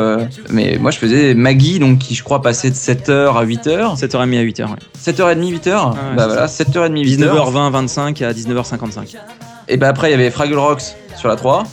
mais 0.51 0.77
moi 0.81 0.91
je 0.91 0.99
faisais 0.99 1.35
Maggie, 1.35 1.79
donc 1.79 1.99
qui 1.99 2.15
je 2.15 2.23
crois 2.25 2.43
passait 2.43 2.71
de 2.71 2.75
7h 2.75 3.37
à 3.37 3.45
8h, 3.45 3.99
7h30 3.99 4.19
à 4.21 4.27
8h. 4.43 4.63
Ouais. 4.65 4.77
7h30, 4.97 5.53
8h, 5.53 5.91
ouais, 5.91 5.97
bah 6.17 6.27
c'est 6.49 6.67
voilà, 6.71 6.89
7h30, 6.89 7.05
8h. 7.05 7.19
19h20, 7.19 7.71
25 7.71 8.23
à 8.23 8.33
19h55. 8.33 9.17
Et 9.69 9.77
bah 9.77 9.89
après 9.89 10.09
il 10.09 10.11
y 10.13 10.15
avait 10.15 10.31
Fraggle 10.31 10.59
Rocks 10.59 10.83
sur 11.17 11.29
la 11.29 11.37
3, 11.37 11.65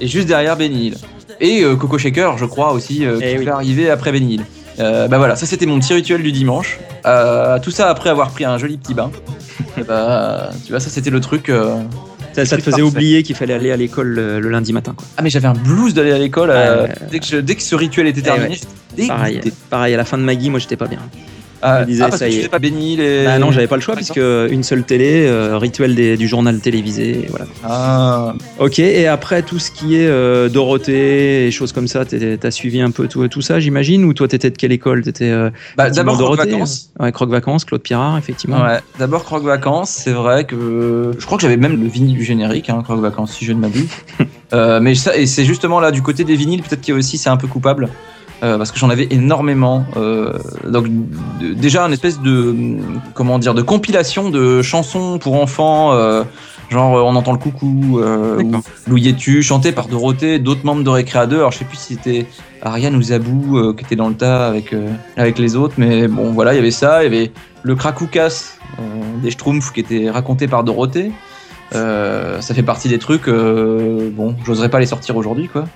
et 0.00 0.06
juste 0.08 0.28
derrière 0.28 0.56
Benny 0.56 0.86
Hill. 0.88 0.96
Et 1.40 1.62
euh, 1.62 1.76
Coco 1.76 1.98
Shaker, 1.98 2.36
je 2.36 2.44
crois 2.44 2.72
aussi, 2.72 3.06
euh, 3.06 3.18
qui 3.18 3.24
Eh 3.26 3.38
oui. 3.38 3.48
arriver 3.48 3.90
après 3.90 4.12
Benny 4.12 4.34
Hill. 4.34 4.44
Euh, 4.80 5.08
bah 5.08 5.18
voilà, 5.18 5.34
ça 5.36 5.46
c'était 5.46 5.66
mon 5.66 5.78
petit 5.80 5.92
rituel 5.94 6.22
du 6.22 6.30
dimanche. 6.32 6.78
Euh, 7.06 7.58
tout 7.58 7.70
ça 7.70 7.88
après 7.88 8.10
avoir 8.10 8.30
pris 8.30 8.44
un 8.44 8.58
joli 8.58 8.76
petit 8.76 8.94
bain. 8.94 9.10
Et 9.76 9.82
bah, 9.88 10.50
tu 10.64 10.70
vois, 10.72 10.80
ça 10.80 10.88
c'était 10.90 11.10
le 11.10 11.20
truc. 11.20 11.48
euh, 11.48 11.76
Ça, 12.34 12.44
ça 12.44 12.56
te 12.56 12.62
faisait 12.62 12.76
parfait. 12.76 12.82
oublier 12.82 13.22
qu'il 13.24 13.34
fallait 13.34 13.54
aller 13.54 13.72
à 13.72 13.76
l'école 13.76 14.08
le, 14.08 14.38
le 14.40 14.48
lundi 14.50 14.72
matin. 14.72 14.94
Quoi. 14.96 15.04
Ah 15.16 15.22
mais 15.22 15.30
j'avais 15.30 15.48
un 15.48 15.52
blues 15.54 15.94
d'aller 15.94 16.12
à 16.12 16.18
l'école. 16.18 16.50
euh, 16.50 16.84
Ouais. 16.84 16.94
dès, 17.10 17.18
que 17.18 17.26
je- 17.26 17.36
dès 17.38 17.54
que 17.56 17.62
ce 17.62 17.74
rituel 17.74 18.06
était 18.06 18.20
Eh 18.20 18.24
terminé, 18.24 18.58
ouais. 18.98 19.06
Pareil, 19.08 19.40
pareil, 19.70 19.94
à 19.94 19.96
la 19.96 20.04
fin 20.04 20.18
de 20.18 20.22
Maggie, 20.22 20.50
moi 20.50 20.58
j'étais 20.60 20.76
pas 20.76 20.86
bien. 20.86 20.98
Ah, 21.62 21.84
disais, 21.84 22.04
ah, 22.04 22.08
parce 22.08 22.20
ça 22.20 22.28
que 22.28 22.32
y 22.32 22.36
est. 22.40 22.48
pas 22.48 22.58
Hill 22.62 23.00
et... 23.00 23.24
Bah 23.24 23.38
non, 23.38 23.50
j'avais 23.50 23.66
pas 23.66 23.74
le 23.76 23.82
choix 23.82 23.96
puisque 23.96 24.16
une 24.18 24.62
seule 24.62 24.84
télé, 24.84 25.26
euh, 25.26 25.58
rituel 25.58 25.94
des- 25.94 26.16
du 26.16 26.28
journal 26.28 26.60
télévisé, 26.60 27.26
voilà. 27.30 27.46
Ah, 27.64 28.34
Ok, 28.58 28.78
et 28.78 29.06
après 29.08 29.42
tout 29.42 29.58
ce 29.58 29.70
qui 29.70 29.96
est 29.96 30.06
euh, 30.06 30.48
Dorothée 30.48 31.46
et 31.46 31.50
choses 31.50 31.72
comme 31.72 31.88
ça, 31.88 32.04
t'as 32.04 32.50
suivi 32.50 32.80
un 32.80 32.90
peu 32.90 33.08
tout, 33.08 33.26
tout 33.28 33.40
ça, 33.42 33.58
j'imagine 33.60 34.04
Ou 34.04 34.14
toi 34.14 34.28
t'étais 34.28 34.50
de 34.50 34.56
quelle 34.56 34.72
école? 34.72 35.02
T'étais 35.02 35.30
euh, 35.30 35.50
bah, 35.76 35.90
d'abord 35.90 36.16
Croque 36.16 36.36
Vacances. 36.38 36.90
euh, 37.00 37.04
Ouais, 37.04 37.12
Croque 37.12 37.30
Vacances, 37.30 37.64
Claude 37.64 37.82
Pirard, 37.82 38.16
effectivement. 38.18 38.62
Ouais, 38.62 38.78
d'abord 38.98 39.24
Croque 39.24 39.44
Vacances, 39.44 39.90
c'est 39.90 40.12
vrai 40.12 40.44
que 40.44 41.12
je 41.18 41.26
crois 41.26 41.38
que 41.38 41.42
j'avais 41.42 41.56
même 41.56 41.80
le 41.80 41.88
vinyle 41.88 42.16
du 42.16 42.24
générique, 42.24 42.70
hein, 42.70 42.82
Croque 42.84 43.00
Vacances, 43.00 43.32
si 43.32 43.44
je 43.44 43.52
ne 43.52 43.60
m'abuse. 43.60 43.88
Euh, 44.54 44.80
mais 44.80 44.94
ça, 44.94 45.14
et 45.14 45.26
c'est 45.26 45.44
justement 45.44 45.78
là 45.78 45.90
du 45.90 46.00
côté 46.00 46.24
des 46.24 46.34
vinyles, 46.34 46.62
peut-être 46.62 46.80
qu'il 46.80 46.94
y 46.94 46.96
a 46.96 46.98
aussi 46.98 47.18
c'est 47.18 47.28
un 47.28 47.36
peu 47.36 47.46
coupable. 47.46 47.90
Euh, 48.42 48.58
parce 48.58 48.72
que 48.72 48.78
j'en 48.78 48.90
avais 48.90 49.08
énormément. 49.10 49.84
Euh, 49.96 50.38
donc 50.66 50.86
déjà 51.56 51.84
une 51.84 51.92
espèce 51.92 52.20
de 52.20 52.54
comment 53.14 53.38
dire 53.38 53.54
de 53.54 53.62
compilation 53.62 54.30
de 54.30 54.62
chansons 54.62 55.18
pour 55.18 55.40
enfants. 55.40 55.92
euh, 55.92 56.24
Genre, 56.70 56.98
euh, 56.98 57.00
on 57.00 57.16
entend 57.16 57.32
le 57.32 57.38
coucou, 57.38 57.98
euh, 57.98 58.42
Louis 58.86 59.16
chanté 59.40 59.72
par 59.72 59.88
Dorothée, 59.88 60.38
d'autres 60.38 60.66
membres 60.66 60.84
de 60.84 60.90
Récréa 60.90 61.26
2. 61.26 61.36
Alors, 61.36 61.50
je 61.50 61.58
sais 61.58 61.64
plus 61.64 61.78
si 61.78 61.94
c'était 61.94 62.26
Ariane 62.60 62.94
ou 62.94 63.02
Zabou 63.02 63.56
euh, 63.56 63.74
qui 63.74 63.84
était 63.84 63.96
dans 63.96 64.08
le 64.08 64.14
tas 64.14 64.46
avec, 64.46 64.74
euh, 64.74 64.90
avec 65.16 65.38
les 65.38 65.56
autres, 65.56 65.74
mais 65.78 66.08
bon, 66.08 66.32
voilà, 66.32 66.52
il 66.52 66.56
y 66.56 66.58
avait 66.58 66.70
ça. 66.70 67.02
Il 67.02 67.12
y 67.12 67.16
avait 67.16 67.32
le 67.62 67.74
Krakoukas 67.74 68.58
euh, 68.78 68.82
des 69.22 69.30
Schtroumpfs 69.30 69.72
qui 69.72 69.80
était 69.80 70.10
raconté 70.10 70.46
par 70.46 70.62
Dorothée. 70.62 71.10
Euh, 71.74 72.40
ça 72.40 72.54
fait 72.54 72.62
partie 72.62 72.88
des 72.88 72.98
trucs, 72.98 73.28
euh, 73.28 74.10
bon, 74.12 74.34
j'oserais 74.44 74.70
pas 74.70 74.80
les 74.80 74.86
sortir 74.86 75.16
aujourd'hui, 75.16 75.48
quoi. 75.48 75.66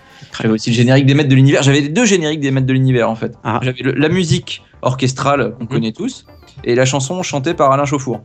J'avais 0.41 0.55
aussi 0.55 0.71
le 0.71 0.77
générique 0.77 1.05
des 1.07 1.15
maîtres 1.15 1.29
de 1.29 1.35
l'univers. 1.35 1.63
J'avais 1.63 1.83
deux 1.89 2.07
génériques 2.07 2.41
des 2.41 2.51
maîtres 2.51 2.67
de 2.67 2.73
l'univers, 2.73 3.11
en 3.11 3.15
fait. 3.17 3.35
Ah. 3.45 3.61
J'avais 3.63 3.83
la 3.83 4.09
musique 4.09 4.63
orchestrale 4.81 5.55
qu'on 5.59 5.65
Mhm. 5.65 5.69
connaît 5.69 5.93
tous, 5.93 6.25
et 6.65 6.75
la 6.75 6.85
chanson 6.87 7.23
chantée 7.23 7.55
par 7.55 7.71
Alain 7.73 7.85
Chauffour. 7.85 8.23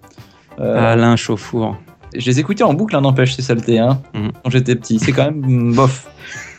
Euh, 0.59 0.93
Alain 0.93 1.15
Chauffour. 1.15 1.75
Je 2.15 2.25
les 2.25 2.39
écoutais 2.39 2.63
en 2.63 2.73
boucle, 2.73 2.95
hein, 2.95 3.01
n'empêche, 3.01 3.35
ces 3.35 3.41
saletés, 3.41 3.79
hein, 3.79 3.99
Mhm. 4.13 4.31
quand 4.43 4.49
j'étais 4.49 4.75
petit. 4.75 4.99
C'est 4.99 5.11
quand 5.11 5.25
même 5.25 5.73
bof. 5.75 6.07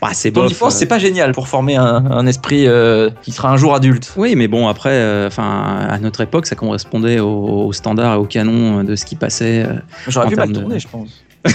Bah, 0.01 0.11
c'est 0.13 0.31
bof. 0.31 0.63
euh. 0.63 0.71
c'est 0.71 0.87
pas 0.87 0.99
génial 0.99 1.33
pour 1.33 1.49
former 1.49 1.77
un, 1.77 2.07
un 2.11 2.27
esprit 2.27 2.67
euh, 2.67 3.11
qui 3.23 3.33
sera 3.33 3.51
un 3.51 3.57
jour 3.57 3.75
adulte. 3.75 4.13
Oui, 4.17 4.35
mais 4.37 4.47
bon, 4.49 4.69
après, 4.69 4.91
euh, 4.93 5.29
à 5.37 5.99
notre 5.99 6.21
époque, 6.21 6.47
ça 6.47 6.55
correspondait 6.55 7.19
au, 7.21 7.67
au 7.67 7.73
standard 7.73 8.15
et 8.15 8.17
au 8.19 8.25
canon 8.25 8.85
de 8.85 8.95
ce 8.95 9.05
qui 9.05 9.17
passait. 9.17 9.65
euh. 9.67 9.75
J'aurais 10.07 10.29
pu 10.29 10.37
mal 10.37 10.53
de- 10.53 10.61
tourner, 10.61 10.79
je 10.79 10.89
pense. 10.89 11.25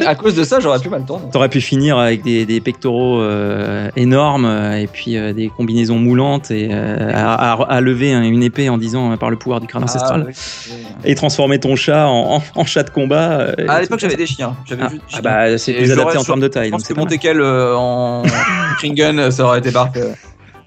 à 0.06 0.14
cause 0.14 0.34
de 0.34 0.44
ça, 0.44 0.60
j'aurais 0.60 0.78
pu 0.78 0.88
mal 0.88 1.04
tourner. 1.04 1.26
T'aurais 1.32 1.48
pu 1.48 1.60
finir 1.60 1.98
avec 1.98 2.22
des, 2.22 2.46
des 2.46 2.60
pectoraux 2.60 3.20
euh, 3.20 3.88
énormes 3.96 4.44
euh, 4.44 4.78
et 4.78 4.86
puis 4.86 5.16
euh, 5.16 5.32
des 5.32 5.48
combinaisons 5.48 5.98
moulantes 5.98 6.50
et 6.50 6.68
euh, 6.72 7.10
à, 7.12 7.52
à- 7.52 7.62
à 7.76 7.80
lever 7.80 8.12
un- 8.12 8.22
une 8.22 8.42
épée 8.42 8.68
en 8.68 8.78
disant 8.78 9.16
par 9.16 9.30
le 9.30 9.36
pouvoir 9.36 9.60
du 9.60 9.66
crâne 9.66 9.84
ancestral 9.84 10.26
Ah, 10.26 10.30
oui. 10.70 10.74
et 11.04 11.14
transformer 11.14 11.58
ton 11.60 11.76
chat 11.76 12.06
en, 12.08 12.36
en- 12.36 12.42
en 12.54 12.64
chat 12.64 12.82
de 12.82 12.90
combat. 12.90 13.48
Ah, 13.68 13.72
à 13.74 13.80
l'époque, 13.80 14.00
j'avais 14.00 14.16
des 14.16 14.26
chiens. 14.26 14.56
J'avais 14.64 14.82
Ah, 14.84 14.88
juste 14.88 15.02
des 15.02 15.06
ah 15.08 15.12
chiens. 15.12 15.20
bah, 15.22 15.58
c'est 15.58 15.72
plus 15.74 15.92
adapté 15.92 16.18
en 16.18 16.24
termes 16.24 16.40
de 16.40 16.48
taille. 16.48 16.66
Je 16.66 16.70
pense 16.72 16.84
que 16.86 16.94
euh, 17.40 17.74
en 17.76 18.22
Kringen, 18.78 19.30
ça 19.30 19.44
aurait 19.44 19.58
été 19.58 19.70
parfait. 19.70 20.12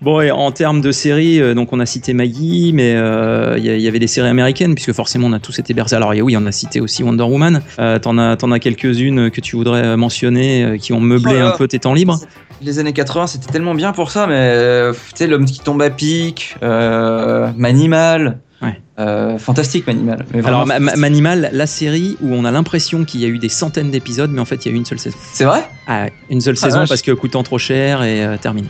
Bon, 0.06 0.22
et 0.22 0.30
en 0.30 0.52
termes 0.52 0.82
de 0.82 0.92
séries, 0.92 1.42
euh, 1.42 1.56
donc 1.56 1.74
on 1.74 1.80
a 1.80 1.88
cité 1.88 2.14
Maggie, 2.14 2.74
mais 2.76 2.94
euh, 2.96 3.56
il 3.58 3.66
y, 3.66 3.88
avait 3.88 3.98
des 3.98 4.06
séries 4.06 4.30
américaines, 4.30 4.76
puisque 4.76 4.94
forcément 4.94 5.26
on 5.26 5.34
a 5.34 5.40
tous 5.40 5.58
été 5.58 5.74
bercés. 5.74 5.96
Alors 5.96 6.14
il 6.14 6.18
y 6.18 6.20
a- 6.20 6.24
oui, 6.24 6.38
on 6.38 6.46
a 6.46 6.52
cité 6.52 6.80
aussi 6.80 7.02
Wonder 7.02 7.24
Woman. 7.24 7.64
Euh, 7.80 7.98
T'en 7.98 8.20
as, 8.20 8.38
t'en 8.38 8.52
as 8.52 8.60
quelques-unes 8.60 9.32
que 9.32 9.42
tu 9.42 9.56
voudrais 9.56 9.98
mentionner, 9.98 10.78
qui 10.80 10.94
ont 10.94 11.00
meublé 11.02 11.38
Oh 11.42 11.48
un 11.48 11.58
peu 11.58 11.68
tes 11.68 11.80
temps 11.80 11.96
libres. 11.96 12.20
Les 12.62 12.78
années 12.78 12.94
80, 12.94 13.26
c'était 13.26 13.52
tellement 13.52 13.74
bien 13.74 13.94
pour 13.94 14.12
ça, 14.12 14.28
mais 14.28 14.92
tu 14.92 15.00
sais, 15.16 15.26
l'homme 15.26 15.46
qui 15.46 15.60
tombe 15.60 15.82
à 15.82 15.90
pic, 15.90 16.56
Manimal. 16.62 18.38
Ouais. 18.62 18.82
Euh, 19.00 19.38
fantastique, 19.38 19.86
Manimal. 19.86 20.26
Mais 20.34 20.46
Alors 20.46 20.66
Ma- 20.66 20.80
Ma- 20.80 20.80
fantastique. 20.80 21.02
Manimal, 21.02 21.50
la 21.52 21.68
série 21.68 22.16
où 22.22 22.34
on 22.34 22.46
a 22.46 22.52
l'impression 22.52 23.04
qu'il 23.04 23.20
y 23.20 23.26
a 23.26 23.28
eu 23.28 23.38
des 23.38 23.50
centaines 23.50 23.92
d'épisodes, 23.92 24.32
mais 24.32 24.40
en 24.40 24.46
fait 24.46 24.66
il 24.66 24.70
y 24.70 24.72
a 24.72 24.74
eu 24.74 24.78
une 24.78 24.86
seule 24.86 25.00
saison. 25.00 25.18
C'est 25.34 25.44
vrai? 25.44 25.68
Ah, 25.88 26.06
une 26.30 26.40
seule 26.40 26.56
Ah, 26.58 26.66
saison 26.66 26.86
parce 26.88 27.02
que 27.02 27.12
coûtant 27.12 27.44
trop 27.44 27.58
cher 27.58 28.02
et 28.04 28.26
euh, 28.26 28.38
terminé. 28.38 28.68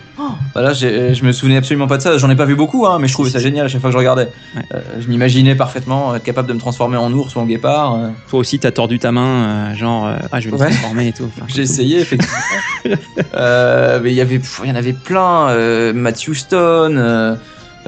Voilà, 0.54 0.74
j'ai- 0.74 1.14
je 1.14 1.24
me 1.24 1.32
souvenais 1.32 1.58
absolument 1.58 1.86
pas 1.88 1.98
de 1.98 2.02
ça. 2.02 2.18
J'en 2.18 2.30
ai 2.30 2.36
pas 2.36 2.46
vu 2.46 2.56
beaucoup, 2.56 2.88
hein, 2.88 2.98
mais 3.00 3.08
je 3.08 3.14
trouvais 3.14 3.30
ça 3.30 3.40
génial 3.40 3.66
à 3.66 3.70
chaque 3.70 3.82
fois 3.82 3.90
que 3.90 3.94
je 3.94 3.98
regardais. 4.00 4.30
Ouais. 4.56 4.64
Euh, 4.74 4.82
je 5.00 5.08
m'imaginais 5.08 5.54
parfaitement 5.54 6.16
être 6.16 6.24
capable 6.24 6.48
de 6.48 6.54
me 6.54 6.60
transformer 6.60 6.98
en 6.98 7.12
ours 7.14 7.36
ou 7.36 7.40
en 7.40 7.46
guépard. 7.46 7.94
euh. 7.96 8.08
Toi 8.30 8.40
aussi, 8.40 8.58
t'as 8.58 8.72
tordu 8.72 8.98
ta 8.98 9.12
main, 9.12 9.72
euh, 9.72 9.76
genre, 9.76 10.08
euh, 10.08 10.16
ah, 10.32 10.40
je 10.40 10.50
vais 10.50 10.56
me 10.56 10.62
Ouais. 10.62 10.70
transformer 10.70 11.08
et 11.10 11.14
tout. 11.14 11.26
Enfin, 11.36 11.46
J'ai 11.54 11.62
essayé, 11.62 12.00
effectivement. 12.00 12.36
Euh, 13.36 14.00
mais 14.02 14.12
il 14.12 14.16
y 14.16 14.22
avait, 14.22 14.40
il 14.64 14.70
y 14.70 14.72
en 14.72 14.76
avait 14.76 14.94
plein. 14.94 15.50
Euh, 15.50 15.94
Matt 15.94 16.28
Houston. 16.28 17.38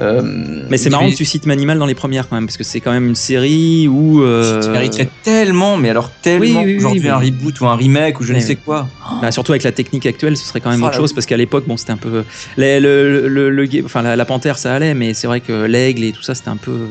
Euh, 0.00 0.22
Mais 0.70 0.76
c'est 0.78 0.90
marrant 0.90 1.10
que 1.10 1.14
tu 1.16 1.24
cites 1.24 1.46
Manimal 1.46 1.78
dans 1.78 1.86
les 1.86 1.94
premières 1.94 2.28
quand 2.28 2.36
même, 2.36 2.46
parce 2.46 2.56
que 2.56 2.64
c'est 2.64 2.80
quand 2.80 2.92
même 2.92 3.06
une 3.06 3.14
série 3.14 3.88
où. 3.88 4.22
euh, 4.22 4.62
Tu 4.62 4.70
mériterais 4.70 5.08
tellement, 5.22 5.76
mais 5.76 5.90
alors 5.90 6.10
tellement 6.22 6.40
Oui, 6.40 6.52
oui, 6.56 6.64
oui, 6.64 6.76
aujourd'hui 6.76 7.00
oui, 7.00 7.08
un 7.08 7.18
reboot 7.18 7.60
ou 7.60 7.66
un 7.66 7.76
remake 7.76 8.20
ou 8.20 8.22
je 8.24 8.32
ne 8.32 8.40
sais 8.40 8.50
oui. 8.54 8.58
quoi. 8.64 8.88
Bah, 9.22 9.32
surtout 9.32 9.52
avec 9.52 9.64
la 9.64 9.72
technique 9.72 10.06
actuelle, 10.06 10.36
ce 10.36 10.44
serait 10.46 10.60
quand 10.60 10.70
même 10.70 10.82
Oh 10.82 10.86
autre 10.86 10.96
chose 10.96 11.10
oui. 11.10 11.14
parce 11.14 11.26
qu'à 11.26 11.36
l'époque, 11.36 11.64
bon, 11.66 11.76
c'était 11.76 11.92
un 11.92 11.96
peu 11.96 12.22
le, 12.56 12.78
le, 12.78 13.26
le- 13.28 13.50
le 13.50 13.68
enfin 13.84 14.02
la, 14.02 14.14
la 14.14 14.24
panthère, 14.24 14.58
ça 14.58 14.74
allait, 14.74 14.94
mais 14.94 15.14
c'est 15.14 15.26
vrai 15.26 15.40
que 15.40 15.64
l'aigle 15.64 16.04
et 16.04 16.12
tout 16.12 16.22
ça, 16.22 16.34
c'était 16.34 16.50
un 16.50 16.56
peu, 16.56 16.88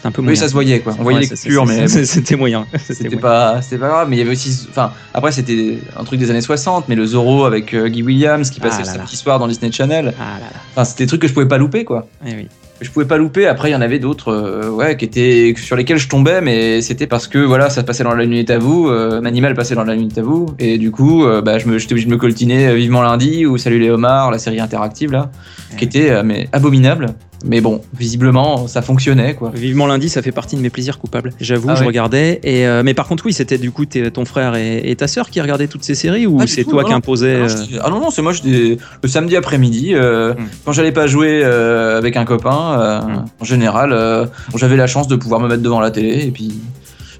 c'était 0.00 0.08
un 0.08 0.12
peu 0.12 0.22
moyen. 0.22 0.32
Oui, 0.32 0.38
ça 0.40 0.48
se 0.48 0.54
voyait 0.54 0.80
quoi. 0.80 0.94
On 0.98 1.02
voyait 1.02 1.18
Ouais, 1.18 1.26
les 1.26 1.36
coupures, 1.36 1.66
mais 1.66 1.86
c'était 1.88 2.36
moyen. 2.36 2.66
C'était 2.86 3.16
pas, 3.16 3.60
c'était 3.60 3.76
pas 3.78 3.88
grave, 3.88 4.08
mais 4.08 4.16
il 4.16 4.18
y 4.20 4.22
avait 4.22 4.30
aussi, 4.32 4.66
enfin, 4.70 4.92
après 5.12 5.30
c'était 5.30 5.78
un 5.94 6.04
truc 6.04 6.18
des 6.18 6.30
années 6.30 6.40
60, 6.40 6.88
mais 6.88 6.94
le 6.94 7.04
Zorro 7.04 7.44
avec 7.44 7.74
euh, 7.74 7.88
Guy 7.88 8.02
Williams 8.02 8.48
qui 8.48 8.60
passait 8.60 8.82
Ah 8.84 8.92
le 8.92 8.98
samedi 8.98 9.16
soir 9.16 9.38
dans 9.38 9.46
Disney 9.46 9.70
Channel, 9.70 10.14
Ah 10.18 10.38
là 10.38 10.40
là. 10.40 10.46
enfin 10.72 10.84
c'était 10.84 11.04
des 11.04 11.08
trucs 11.08 11.20
que 11.20 11.28
je 11.28 11.34
pouvais 11.34 11.48
pas 11.48 11.58
louper 11.58 11.84
quoi. 11.84 12.08
Eh 12.26 12.34
oui. 12.34 12.48
Je 12.80 12.88
pouvais 12.88 13.04
pas 13.04 13.18
louper. 13.18 13.46
Après 13.46 13.68
il 13.68 13.72
y 13.72 13.76
en 13.76 13.82
avait 13.82 13.98
d'autres, 13.98 14.32
euh, 14.32 14.70
ouais, 14.70 14.96
qui 14.96 15.04
étaient 15.04 15.52
sur 15.58 15.76
lesquels 15.76 15.98
je 15.98 16.08
tombais, 16.08 16.40
mais 16.40 16.80
c'était 16.80 17.06
parce 17.06 17.28
que 17.28 17.36
voilà, 17.38 17.68
ça 17.68 17.82
passait 17.82 18.04
dans 18.04 18.14
la 18.14 18.24
nuit 18.24 18.50
à 18.50 18.58
vous, 18.58 18.88
euh, 18.88 19.20
Manimal 19.20 19.54
passait 19.54 19.74
dans 19.74 19.84
la 19.84 19.96
nuit 19.96 20.08
à 20.16 20.22
vous, 20.22 20.46
et 20.58 20.78
du 20.78 20.90
coup, 20.90 21.26
euh, 21.26 21.42
bah, 21.42 21.58
je 21.58 21.66
me, 21.66 21.76
j'étais 21.76 21.92
obligé 21.92 22.06
de 22.06 22.12
me 22.12 22.16
coltiner 22.16 22.74
vivement 22.74 23.02
lundi 23.02 23.44
ou 23.44 23.58
Salut 23.58 23.78
les 23.78 23.90
homards, 23.90 24.30
la 24.30 24.38
série 24.38 24.60
interactive 24.60 25.12
là, 25.12 25.30
qui 25.76 25.84
était 25.84 26.22
mais 26.22 26.48
abominable. 26.52 27.08
Mais 27.44 27.60
bon, 27.62 27.80
visiblement 27.98 28.66
ça 28.68 28.82
fonctionnait 28.82 29.34
quoi. 29.34 29.50
Vivement 29.54 29.86
lundi, 29.86 30.08
ça 30.10 30.20
fait 30.20 30.32
partie 30.32 30.56
de 30.56 30.60
mes 30.60 30.68
plaisirs 30.70 30.98
coupables. 30.98 31.32
J'avoue, 31.40 31.68
Ah 31.70 31.74
je 31.74 31.80
ouais. 31.80 31.86
regardais. 31.86 32.38
Et 32.42 32.66
euh, 32.66 32.82
mais 32.84 32.92
par 32.92 33.08
contre, 33.08 33.24
oui, 33.26 33.32
c'était 33.32 33.56
du 33.56 33.70
coup 33.70 33.86
ton 33.86 34.24
frère 34.26 34.56
et, 34.56 34.90
et 34.90 34.94
ta 34.96 35.08
sœur 35.08 35.30
qui 35.30 35.40
regardaient 35.40 35.66
toutes 35.68 35.84
ces 35.84 35.94
séries 35.94 36.26
ou 36.26 36.38
du 36.40 36.48
c'est 36.48 36.64
toi 36.64 36.82
non, 36.82 36.88
qui 36.88 36.94
imposais 36.94 37.36
Ah 37.42 37.46
non, 37.46 37.54
euh, 37.54 37.80
ah 37.84 37.90
non, 37.90 38.00
non, 38.00 38.10
c'est 38.10 38.20
moi, 38.22 38.32
le 38.44 39.08
samedi 39.08 39.36
après-midi, 39.36 39.94
euh, 39.94 40.34
Hmm. 40.34 40.44
quand 40.64 40.72
j'allais 40.72 40.92
pas 40.92 41.06
jouer 41.06 41.40
euh, 41.42 41.96
avec 41.98 42.16
un 42.16 42.24
copain, 42.24 43.00
Hmm. 43.00 43.24
en 43.40 43.44
général, 43.44 44.28
j'avais 44.56 44.76
la 44.76 44.86
chance 44.86 45.08
de 45.08 45.16
pouvoir 45.16 45.40
me 45.40 45.48
mettre 45.48 45.62
devant 45.62 45.80
la 45.80 45.90
télé, 45.90 46.26
et 46.26 46.30
puis 46.30 46.52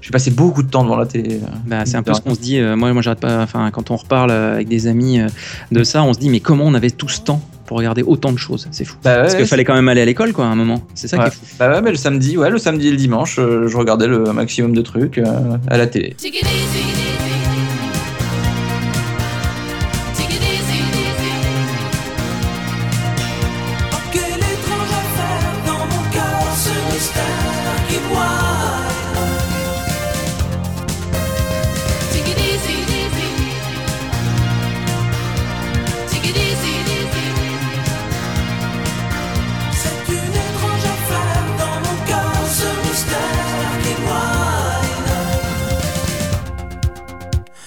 j'ai 0.01 0.11
passé 0.11 0.29
beaucoup 0.31 0.61
de 0.63 0.69
temps 0.69 0.83
devant 0.83 0.97
la 0.97 1.05
télé. 1.05 1.39
Bah, 1.65 1.85
c'est 1.85 1.97
un 1.97 2.03
peu 2.03 2.13
ce 2.13 2.21
qu'on 2.21 2.35
se 2.35 2.39
dit. 2.39 2.59
moi, 2.61 2.93
moi, 2.93 3.01
j'arrête 3.01 3.19
pas. 3.19 3.41
Enfin, 3.41 3.69
quand 3.71 3.91
on 3.91 3.95
reparle 3.95 4.31
avec 4.31 4.67
des 4.67 4.87
amis 4.87 5.19
de 5.71 5.83
ça, 5.83 6.03
on 6.03 6.13
se 6.13 6.19
dit 6.19 6.29
mais 6.29 6.39
comment 6.39 6.65
on 6.65 6.73
avait 6.73 6.91
tout 6.91 7.09
ce 7.09 7.21
temps 7.21 7.41
pour 7.71 7.77
regarder 7.77 8.03
autant 8.03 8.33
de 8.33 8.37
choses 8.37 8.67
C'est 8.71 8.83
fou. 8.83 8.97
Bah 9.01 9.15
ouais, 9.15 9.21
Parce 9.21 9.35
qu'il 9.35 9.45
fallait 9.47 9.63
quand 9.63 9.73
même 9.73 9.87
aller 9.87 10.01
à 10.01 10.05
l'école, 10.05 10.33
quoi, 10.33 10.43
à 10.43 10.49
un 10.49 10.55
moment. 10.55 10.81
C'est 10.93 11.07
ça 11.07 11.15
Ouais. 11.17 11.29
qui 11.29 11.29
est 11.29 11.39
fou. 11.39 11.45
Bah 11.57 11.71
ouais, 11.71 11.81
mais 11.81 11.91
le 11.91 11.95
samedi, 11.95 12.37
ouais, 12.37 12.49
le 12.49 12.57
samedi 12.57 12.89
et 12.89 12.91
le 12.91 12.97
dimanche, 12.97 13.39
euh, 13.39 13.69
je 13.69 13.77
regardais 13.77 14.07
le 14.07 14.23
maximum 14.33 14.75
de 14.75 14.81
trucs 14.81 15.17
euh, 15.19 15.23
à 15.69 15.77
la 15.77 15.87
télé. 15.87 16.13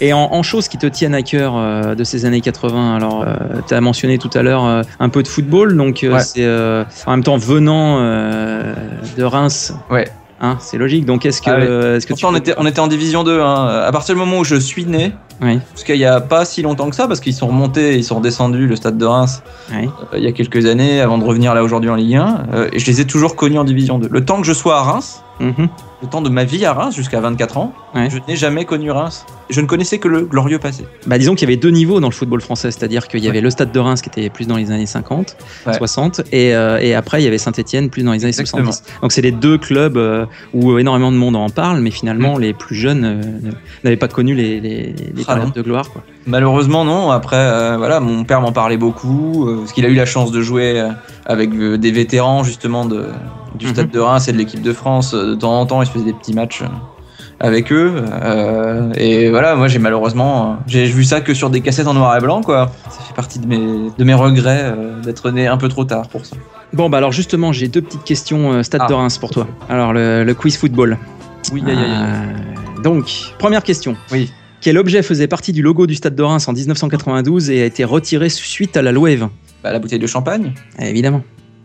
Et 0.04 0.12
en, 0.12 0.28
en 0.32 0.42
choses 0.42 0.68
qui 0.68 0.76
te 0.76 0.86
tiennent 0.86 1.14
à 1.14 1.22
cœur 1.22 1.54
euh, 1.56 1.94
de 1.94 2.04
ces 2.04 2.26
années 2.26 2.42
80, 2.42 2.94
alors 2.96 3.24
tu 3.66 3.72
as 3.72 3.80
mentionné 3.80 4.18
tout 4.18 4.28
à 4.34 4.42
l'heure 4.42 4.64
euh, 4.66 4.82
un 5.00 5.08
peu 5.08 5.22
de 5.22 5.28
football, 5.28 5.74
donc 5.78 6.04
euh, 6.04 6.12
Ouais. 6.12 6.20
c'est 6.20 6.44
euh, 6.44 6.84
en 7.06 7.12
même 7.12 7.24
temps 7.24 7.38
venant 7.38 7.96
euh, 8.00 8.74
de 9.16 9.24
Reims. 9.24 9.72
Ouais. 9.90 10.06
Hein, 10.42 10.58
c'est 10.60 10.76
logique. 10.76 11.06
Donc 11.06 11.24
est-ce 11.24 11.40
que, 11.40 11.48
Ah 11.50 11.56
ouais. 11.58 11.96
est-ce 11.96 12.06
que 12.06 12.12
tu 12.12 12.26
on 12.26 12.34
était, 12.34 12.52
on 12.58 12.66
était 12.66 12.80
en 12.80 12.86
division 12.86 13.24
2, 13.24 13.40
hein. 13.40 13.66
à 13.86 13.90
partir 13.92 14.14
du 14.14 14.18
moment 14.20 14.40
où 14.40 14.44
je 14.44 14.56
suis 14.56 14.84
né, 14.84 15.14
Oui. 15.40 15.58
jusqu'à 15.74 15.94
il 15.94 16.00
y 16.00 16.04
a 16.04 16.20
pas 16.20 16.44
si 16.44 16.60
longtemps 16.60 16.90
que 16.90 16.96
ça, 16.96 17.08
parce 17.08 17.20
qu'ils 17.20 17.32
sont 17.32 17.46
remontés, 17.46 17.96
ils 17.96 18.04
sont 18.04 18.16
redescendus, 18.16 18.66
le 18.66 18.76
stade 18.76 18.98
de 18.98 19.06
Reims, 19.06 19.42
Oui. 19.72 19.88
euh, 20.12 20.18
il 20.18 20.24
y 20.24 20.26
a 20.26 20.32
quelques 20.32 20.66
années, 20.66 21.00
avant 21.00 21.16
de 21.16 21.24
revenir 21.24 21.54
là 21.54 21.62
aujourd'hui 21.64 21.88
en 21.88 21.94
Ligue 21.94 22.16
1, 22.16 22.42
euh, 22.52 22.68
et 22.74 22.78
je 22.78 22.84
les 22.86 23.00
ai 23.00 23.06
toujours 23.06 23.36
connus 23.36 23.58
en 23.58 23.64
Division 23.64 23.98
2. 23.98 24.08
Le 24.10 24.22
temps 24.24 24.38
que 24.42 24.46
je 24.46 24.52
sois 24.52 24.76
à 24.76 24.82
Reims, 24.82 25.22
Mhm. 25.40 25.68
Le 26.02 26.08
temps 26.08 26.20
de 26.22 26.28
ma 26.28 26.44
vie 26.44 26.64
à 26.66 26.72
Reims, 26.72 26.94
jusqu'à 26.94 27.20
24 27.20 27.56
ans, 27.56 27.72
Ouais. 27.94 28.08
je 28.10 28.18
n'ai 28.28 28.36
jamais 28.36 28.64
connu 28.64 28.90
Reims. 28.90 29.24
Je 29.50 29.60
ne 29.60 29.66
connaissais 29.66 29.98
que 29.98 30.08
le 30.08 30.22
glorieux 30.22 30.58
passé. 30.58 30.84
Bah, 31.06 31.16
disons 31.18 31.34
qu'il 31.34 31.48
y 31.48 31.52
avait 31.52 31.60
deux 31.60 31.70
niveaux 31.70 32.00
dans 32.00 32.08
le 32.08 32.12
football 32.14 32.40
français, 32.40 32.70
c'est-à-dire 32.70 33.06
qu'il 33.08 33.22
y 33.22 33.28
avait 33.28 33.40
le 33.40 33.50
stade 33.50 33.72
de 33.72 33.78
Reims 33.78 34.02
qui 34.02 34.08
était 34.08 34.28
plus 34.30 34.46
dans 34.46 34.56
les 34.56 34.70
années 34.70 34.86
50, 34.86 35.36
Ouais. 35.66 35.74
60, 35.74 36.22
et, 36.32 36.54
euh, 36.54 36.78
et 36.80 36.94
après 36.94 37.20
il 37.20 37.24
y 37.24 37.28
avait 37.28 37.38
Saint-Etienne 37.38 37.90
plus 37.90 38.02
dans 38.02 38.12
les 38.12 38.24
années 38.24 38.28
Exactement. 38.38 38.72
70. 38.72 39.00
Donc 39.02 39.12
c'est 39.12 39.20
les 39.22 39.32
deux 39.32 39.56
clubs 39.58 39.96
euh, 39.96 40.26
où 40.52 40.78
énormément 40.78 41.12
de 41.12 41.16
monde 41.16 41.36
en 41.36 41.48
parle, 41.50 41.80
mais 41.80 41.90
finalement 41.90 42.36
les 42.38 42.52
plus 42.54 42.74
jeunes 42.74 43.04
euh, 43.04 43.50
n'avaient 43.84 43.96
pas 43.96 44.08
connu 44.08 44.34
les, 44.34 44.60
les, 44.60 44.92
les 44.92 45.22
Mm. 45.24 45.24
Ah 45.28 45.38
de 45.54 45.62
gloire. 45.62 45.90
Quoi. 45.90 46.02
Malheureusement, 46.26 46.84
non. 46.84 47.10
Après, 47.10 47.76
voilà, 47.76 48.00
mon 48.00 48.24
père 48.24 48.40
m'en 48.40 48.52
parlait 48.52 48.76
beaucoup, 48.76 49.46
parce 49.60 49.72
qu'il 49.72 49.84
a 49.86 49.88
eu 49.88 49.94
la 49.94 50.06
chance 50.06 50.32
de 50.32 50.40
jouer 50.42 50.82
avec 51.26 51.50
euh, 51.54 51.76
des 51.78 51.90
vétérans, 51.92 52.42
justement, 52.44 52.84
de, 52.84 53.06
du 53.54 53.66
Mhm. 53.66 53.72
Stade 53.72 53.90
de 53.90 54.00
Reims 54.00 54.28
et 54.28 54.32
de 54.32 54.38
l'équipe 54.38 54.62
de 54.62 54.72
France. 54.72 55.14
Euh, 55.14 55.30
De 55.30 55.34
temps 55.34 55.58
en 55.60 55.66
temps, 55.66 55.82
il 55.82 55.86
se 55.86 55.92
faisait 55.92 56.04
des 56.04 56.12
petits 56.12 56.34
matchs 56.34 56.62
euh, 56.62 56.66
avec 57.40 57.72
eux. 57.72 57.92
euh, 58.22 58.92
et 58.96 59.30
voilà, 59.30 59.56
moi 59.56 59.68
j'ai 59.68 59.78
malheureusement, 59.78 60.58
j'ai 60.66 60.84
vu 60.84 61.04
ça 61.04 61.20
que 61.20 61.34
sur 61.34 61.50
des 61.50 61.60
cassettes 61.60 61.86
en 61.88 61.94
noir 61.94 62.16
et 62.16 62.20
blanc, 62.20 62.42
quoi. 62.42 62.70
Ça 62.90 63.00
fait 63.02 63.14
partie 63.14 63.38
de 63.38 63.46
mes, 63.46 63.90
de 63.96 64.04
mes 64.04 64.14
regrets 64.14 64.62
euh, 64.64 65.00
d'être 65.02 65.30
né 65.30 65.46
un 65.46 65.56
peu 65.56 65.68
trop 65.68 65.84
tard 65.84 66.08
pour 66.08 66.24
ça. 66.26 66.36
Bon, 66.72 66.88
bah 66.90 66.98
alors 66.98 67.12
justement, 67.12 67.52
j'ai 67.52 67.68
deux 67.68 67.82
petites 67.82 68.04
questions 68.04 68.52
euh, 68.52 68.62
Stade 68.62 68.82
Ah. 68.84 68.88
de 68.88 68.94
Reims 68.94 69.18
pour 69.18 69.30
toi. 69.30 69.46
Alors, 69.68 69.92
le, 69.92 70.24
le 70.24 70.34
quiz 70.34 70.56
football. 70.56 70.98
Oui, 71.52 71.62
aïe, 71.66 71.72
aïe, 71.72 71.84
aïe. 71.84 72.82
Donc, 72.82 73.06
première 73.38 73.62
question. 73.62 73.96
Oui. 74.12 74.30
Quel 74.60 74.78
objet 74.78 75.02
faisait 75.02 75.26
partie 75.28 75.52
du 75.52 75.60
logo 75.62 75.86
du 75.86 75.94
Stade 75.94 76.14
de 76.14 76.22
Reims 76.22 76.48
en 76.48 76.52
1992 76.52 77.50
et 77.50 77.62
a 77.62 77.64
été 77.66 77.84
retiré 77.84 78.28
suite 78.28 78.76
à 78.76 78.82
la 78.82 78.92
loi 78.92 79.10
Bah, 79.64 79.72
la 79.72 79.78
bouteille 79.78 79.98
de 79.98 80.06
champagne. 80.06 80.52
Évidemment. 80.78 81.22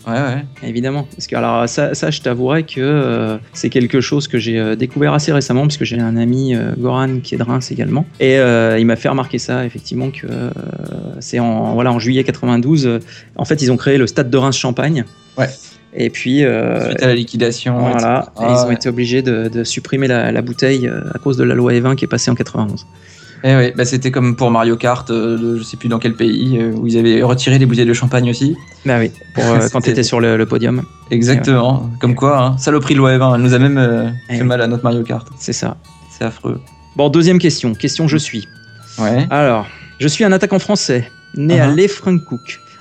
Ouais, 0.07 0.13
ouais. 0.13 0.45
Évidemment. 0.63 1.05
Parce 1.11 1.27
que 1.27 1.35
alors 1.35 1.67
ça, 1.67 1.93
ça 1.93 2.09
je 2.09 2.21
t'avouerai 2.21 2.63
que 2.63 2.79
euh, 2.79 3.37
c'est 3.51 3.69
quelque 3.69 3.99
chose 3.99 4.29
que 4.29 4.37
j'ai 4.37 4.57
euh, 4.57 4.77
découvert 4.77 5.13
assez 5.13 5.33
récemment 5.33 5.63
parce 5.63 5.75
que 5.75 5.83
j'ai 5.83 5.99
un 5.99 6.15
ami 6.15 6.55
euh, 6.55 6.71
Goran 6.77 7.19
qui 7.21 7.35
est 7.35 7.37
de 7.37 7.43
Reims 7.43 7.69
également 7.71 8.05
et 8.21 8.35
il 8.37 8.85
m'a 8.85 8.95
fait 8.95 9.09
remarquer 9.09 9.37
ça 9.37 9.65
effectivement 9.65 10.11
que 10.11 10.27
c'est 11.19 11.39
en 11.39 11.73
voilà 11.73 11.91
en 11.91 11.99
juillet 11.99 12.23
92 12.23 12.87
euh, 12.87 12.99
en 13.35 13.43
fait 13.43 13.61
ils 13.61 13.69
ont 13.69 13.77
créé 13.77 13.97
le 13.97 14.07
stade 14.07 14.29
de 14.29 14.37
Reims 14.37 14.57
Champagne. 14.57 15.03
Ouais. 15.37 15.49
Et 15.93 16.09
puis 16.09 16.37
Suite 16.37 17.03
à 17.03 17.07
la 17.07 17.15
liquidation. 17.15 17.77
voilà, 17.79 18.31
ils 18.39 18.43
ont 18.43 18.67
ouais. 18.67 18.75
été 18.75 18.87
obligés 18.87 19.21
de, 19.21 19.49
de 19.49 19.65
supprimer 19.65 20.07
la, 20.07 20.31
la 20.31 20.41
bouteille 20.41 20.89
à 21.13 21.17
cause 21.17 21.35
de 21.35 21.43
la 21.43 21.55
loi 21.55 21.73
Evin 21.73 21.97
qui 21.97 22.05
est 22.05 22.07
passée 22.07 22.31
en 22.31 22.35
91. 22.35 22.85
Eh 23.43 23.55
ouais, 23.55 23.73
bah, 23.75 23.85
c'était 23.85 24.11
comme 24.11 24.35
pour 24.35 24.51
Mario 24.51 24.75
Kart, 24.75 25.09
euh, 25.11 25.57
je 25.57 25.63
sais 25.63 25.77
plus 25.77 25.87
dans 25.89 25.99
quel 25.99 26.13
pays, 26.15 26.57
euh, 26.59 26.71
où 26.73 26.87
ils 26.87 26.97
avaient 26.97 27.21
retiré 27.23 27.57
les 27.57 27.65
bouteilles 27.65 27.85
de 27.85 27.93
champagne 27.93 28.29
aussi. 28.29 28.55
Bah 28.85 28.97
oui, 28.99 29.11
pour, 29.33 29.43
euh, 29.45 29.59
quand 29.71 29.79
C'était- 29.79 29.81
tu 29.81 29.89
étais 29.91 30.03
sur 30.03 30.19
le, 30.19 30.35
le 30.37 30.45
podium, 30.45 30.83
Exactement. 31.11 31.89
Comme 31.99 32.15
quoi, 32.15 32.37
hein, 32.43 32.57
saloperie 32.57 32.93
de 32.95 32.99
loi 32.99 33.13
Evin, 33.13 33.35
elle 33.35 33.41
nous 33.41 33.53
a 33.53 33.59
même 33.59 33.77
euh, 33.77 34.09
Eh 34.29 34.33
fait 34.35 34.41
oui. 34.41 34.47
mal 34.47 34.61
à 34.61 34.67
notre 34.67 34.83
Mario 34.83 35.03
Kart. 35.03 35.27
c'est 35.37 35.53
ça. 35.53 35.77
C'est 36.17 36.25
affreux. 36.25 36.59
Bon, 36.97 37.09
deuxième 37.09 37.39
question, 37.39 37.73
question 37.73 38.07
je 38.07 38.17
suis. 38.17 38.47
Ouais. 38.97 39.25
Alors, 39.29 39.67
je 39.99 40.07
suis 40.07 40.23
un 40.25 40.31
attaquant 40.33 40.59
français, 40.59 41.09
né 41.35 41.59
à 41.61 41.67
Uh-huh. 41.69 41.75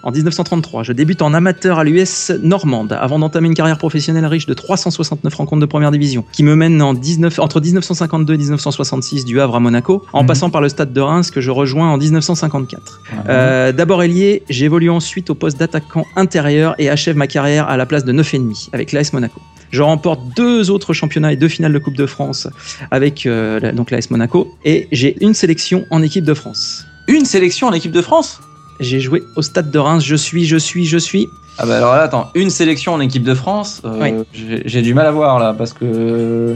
En 0.02 0.10
1933. 0.12 0.82
Je 0.84 0.92
débute 0.92 1.22
en 1.22 1.34
amateur 1.34 1.78
à 1.78 1.84
l'US 1.84 2.30
normande 2.42 2.92
avant 2.92 3.18
d'entamer 3.18 3.48
une 3.48 3.54
carrière 3.54 3.78
professionnelle 3.78 4.26
riche 4.26 4.46
de 4.46 4.54
369 4.54 5.34
rencontres 5.34 5.60
de 5.60 5.66
première 5.66 5.90
division 5.90 6.24
qui 6.32 6.42
me 6.44 6.54
mène 6.54 6.80
en 6.82 6.94
19, 6.94 7.38
entre 7.40 7.60
1952 7.60 8.34
et 8.34 8.38
1966 8.38 9.24
du 9.24 9.40
Havre 9.40 9.56
à 9.56 9.60
Monaco 9.60 10.04
en 10.12 10.22
Mhm. 10.22 10.26
passant 10.28 10.50
par 10.50 10.60
le 10.60 10.68
stade 10.68 10.92
de 10.92 11.00
Reims 11.00 11.30
que 11.30 11.40
je 11.40 11.50
rejoins 11.50 11.90
en 11.90 11.96
1954. 11.98 13.00
Ouais. 13.12 13.18
Euh, 13.28 13.72
D'abord 13.72 14.02
ailier, 14.02 14.42
j'évolue 14.48 14.90
ensuite 14.90 15.30
au 15.30 15.34
poste 15.34 15.58
d'attaquant 15.58 16.04
intérieur 16.16 16.74
et 16.78 16.88
achève 16.90 17.16
ma 17.16 17.26
carrière 17.26 17.68
à 17.68 17.76
la 17.76 17.84
place 17.86 18.04
de 18.04 18.12
9,5 18.12 18.68
avec 18.72 18.92
l'AS 18.92 19.12
Monaco. 19.12 19.40
Je 19.70 19.82
remporte 19.82 20.20
deux 20.36 20.70
autres 20.70 20.92
championnats 20.94 21.32
et 21.32 21.36
deux 21.36 21.48
finales 21.48 21.72
de 21.72 21.78
Coupe 21.78 21.96
de 21.96 22.06
France 22.06 22.48
avec 22.90 23.26
euh, 23.26 23.72
donc 23.72 23.90
l'AS 23.90 24.10
Monaco 24.10 24.54
et 24.64 24.88
j'ai 24.92 25.16
une 25.22 25.34
sélection 25.34 25.84
en 25.90 26.02
équipe 26.02 26.24
de 26.24 26.34
France. 26.34 26.84
Une 27.08 27.24
sélection 27.24 27.66
en 27.66 27.72
équipe 27.72 27.92
de 27.92 28.00
France? 28.02 28.40
J'ai 28.80 29.00
joué 29.00 29.24
au 29.36 29.42
stade 29.42 29.70
de 29.70 29.78
Reims, 29.78 30.04
je 30.04 30.14
suis, 30.14 30.44
je 30.46 30.56
suis, 30.56 30.86
je 30.86 30.98
suis. 30.98 31.28
Ah 31.58 31.66
bah 31.66 31.76
alors 31.78 31.94
là, 31.96 32.02
attends, 32.02 32.30
une 32.36 32.50
sélection 32.50 32.92
en 32.94 33.00
équipe 33.00 33.24
de 33.24 33.34
France, 33.34 33.82
euh, 33.84 33.98
Oui. 34.00 34.24
j'ai- 34.32 34.62
j'ai 34.64 34.82
du 34.82 34.94
mal 34.94 35.06
à 35.06 35.10
voir 35.10 35.38
là, 35.40 35.52
parce 35.56 35.72
que, 35.72 36.54